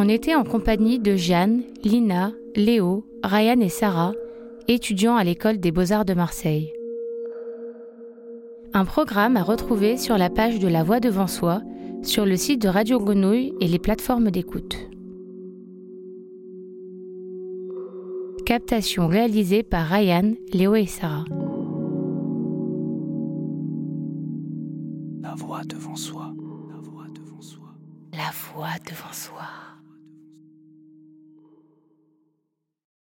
On 0.00 0.10
était 0.10 0.34
en 0.34 0.44
compagnie 0.44 0.98
de 0.98 1.16
Jeanne, 1.16 1.62
Lina, 1.84 2.32
Léo, 2.56 3.04
Ryan 3.22 3.60
et 3.60 3.68
Sarah, 3.68 4.14
étudiants 4.66 5.16
à 5.16 5.22
l'école 5.22 5.58
des 5.58 5.70
beaux-arts 5.70 6.06
de 6.06 6.14
Marseille. 6.14 6.72
Un 8.72 8.86
programme 8.86 9.36
à 9.36 9.42
retrouver 9.42 9.98
sur 9.98 10.16
la 10.16 10.30
page 10.30 10.60
de 10.60 10.68
La 10.68 10.82
Voix 10.82 11.00
devant 11.00 11.26
soi, 11.26 11.60
sur 12.02 12.24
le 12.24 12.36
site 12.36 12.62
de 12.62 12.68
Radio 12.68 12.98
Grenouille 12.98 13.52
et 13.60 13.68
les 13.68 13.78
plateformes 13.78 14.30
d'écoute. 14.30 14.76
Captation 18.46 19.08
réalisée 19.08 19.62
par 19.62 19.86
Ryan, 19.86 20.32
Léo 20.52 20.74
et 20.74 20.86
Sarah. 20.86 21.24
La 25.20 25.34
voix 25.34 25.62
devant 25.64 25.96
soi. 25.96 26.32
La 26.70 26.80
voix 26.80 27.06
devant 27.14 27.42
soi. 27.42 27.74
La 28.12 28.30
voix 28.32 28.78
devant 28.88 29.12
soi. 29.12 29.67